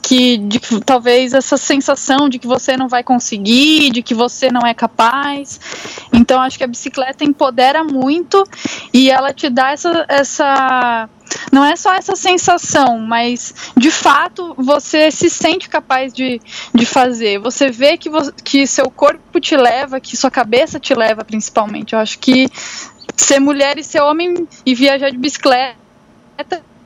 que 0.00 0.38
de, 0.38 0.60
talvez 0.80 1.34
essa 1.34 1.58
sensação 1.58 2.26
de 2.26 2.38
que 2.38 2.46
você 2.46 2.74
não 2.74 2.88
vai 2.88 3.04
conseguir, 3.04 3.90
de 3.90 4.02
que 4.02 4.14
você 4.14 4.50
não 4.50 4.66
é 4.66 4.72
capaz. 4.72 5.60
Então 6.10 6.40
acho 6.40 6.56
que 6.56 6.64
a 6.64 6.68
bicicleta 6.68 7.22
empodera 7.22 7.84
muito 7.84 8.42
e 8.94 9.10
ela 9.10 9.34
te 9.34 9.50
dá 9.50 9.72
essa, 9.72 10.06
essa 10.08 11.06
não 11.52 11.64
é 11.64 11.76
só 11.76 11.94
essa 11.94 12.16
sensação, 12.16 12.98
mas 12.98 13.54
de 13.76 13.90
fato 13.90 14.54
você 14.58 15.10
se 15.10 15.28
sente 15.30 15.68
capaz 15.68 16.12
de, 16.12 16.40
de 16.74 16.86
fazer. 16.86 17.38
Você 17.38 17.70
vê 17.70 17.96
que, 17.96 18.08
vo 18.08 18.32
que 18.44 18.66
seu 18.66 18.90
corpo 18.90 19.40
te 19.40 19.56
leva, 19.56 20.00
que 20.00 20.16
sua 20.16 20.30
cabeça 20.30 20.78
te 20.78 20.94
leva, 20.94 21.24
principalmente. 21.24 21.94
Eu 21.94 21.98
acho 21.98 22.18
que 22.18 22.48
ser 23.16 23.40
mulher 23.40 23.78
e 23.78 23.84
ser 23.84 24.00
homem 24.00 24.46
e 24.64 24.74
viajar 24.74 25.10
de 25.10 25.18
bicicleta, 25.18 25.76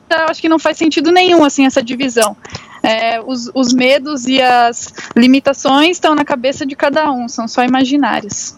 eu 0.09 0.25
acho 0.29 0.41
que 0.41 0.49
não 0.49 0.59
faz 0.59 0.77
sentido 0.77 1.11
nenhum, 1.11 1.43
assim, 1.43 1.65
essa 1.65 1.81
divisão. 1.81 2.35
É, 2.83 3.21
os, 3.21 3.49
os 3.53 3.73
medos 3.73 4.25
e 4.25 4.41
as 4.41 4.93
limitações 5.15 5.91
estão 5.91 6.15
na 6.15 6.25
cabeça 6.25 6.65
de 6.65 6.75
cada 6.75 7.11
um, 7.11 7.27
são 7.27 7.47
só 7.47 7.63
imaginários. 7.63 8.55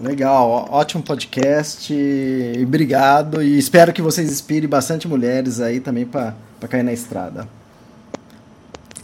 Legal, 0.00 0.68
ótimo 0.70 1.02
podcast. 1.02 1.92
E 1.92 2.62
obrigado. 2.62 3.42
E 3.42 3.58
espero 3.58 3.92
que 3.92 4.00
vocês 4.00 4.30
inspirem 4.30 4.68
bastante 4.68 5.08
mulheres 5.08 5.60
aí 5.60 5.80
também 5.80 6.06
para 6.06 6.34
cair 6.68 6.84
na 6.84 6.92
estrada. 6.92 7.48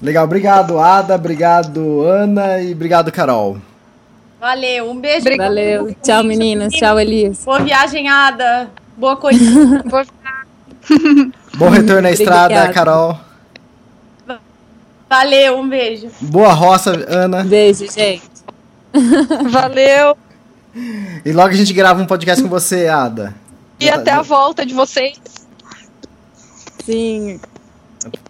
Legal, 0.01 0.24
obrigado, 0.24 0.78
Ada. 0.78 1.16
Obrigado, 1.16 2.03
Ana. 2.03 2.61
E 2.61 2.72
obrigado, 2.72 3.11
Carol. 3.11 3.59
Valeu, 4.40 4.90
um 4.90 5.01
beijo. 5.01 5.24
Valeu. 5.36 5.95
Tchau, 6.01 6.22
meninas. 6.22 6.72
Tchau, 6.72 7.01
Elias. 7.01 7.45
Boa 7.45 7.59
viagem, 7.59 8.09
Ada. 8.09 8.70
Boa 8.97 9.16
coisa. 9.16 9.42
Bom 11.57 11.70
retorno 11.70 12.03
na 12.03 12.11
estrada, 12.12 12.55
Obrigada. 12.55 12.72
Carol. 12.72 13.18
Valeu, 15.09 15.59
um 15.59 15.68
beijo. 15.68 16.09
Boa 16.20 16.53
roça, 16.53 16.92
Ana. 17.08 17.42
Beijo, 17.42 17.91
gente. 17.91 18.22
Valeu 19.50 20.16
e 21.25 21.33
logo 21.33 21.49
a 21.49 21.57
gente 21.57 21.72
grava 21.72 22.03
um 22.03 22.07
podcast 22.07 22.42
com 22.42 22.49
você, 22.49 22.88
Ada. 22.88 23.34
E 23.79 23.88
até 23.88 24.13
a 24.13 24.22
volta 24.22 24.64
de 24.67 24.75
vocês. 24.75 25.21
Sim. 26.84 27.41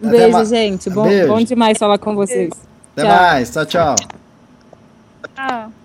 Um 0.01 0.11
beijo, 0.11 0.33
ma... 0.33 0.45
gente. 0.45 0.91
Bom, 0.91 1.05
beijo. 1.05 1.29
bom 1.29 1.43
demais 1.43 1.79
falar 1.79 1.99
com 1.99 2.15
vocês. 2.15 2.53
Até 2.93 3.03
tchau. 3.03 3.17
mais. 3.17 3.51
Tchau, 3.51 3.67
tchau. 3.67 3.95
Tchau. 5.35 5.84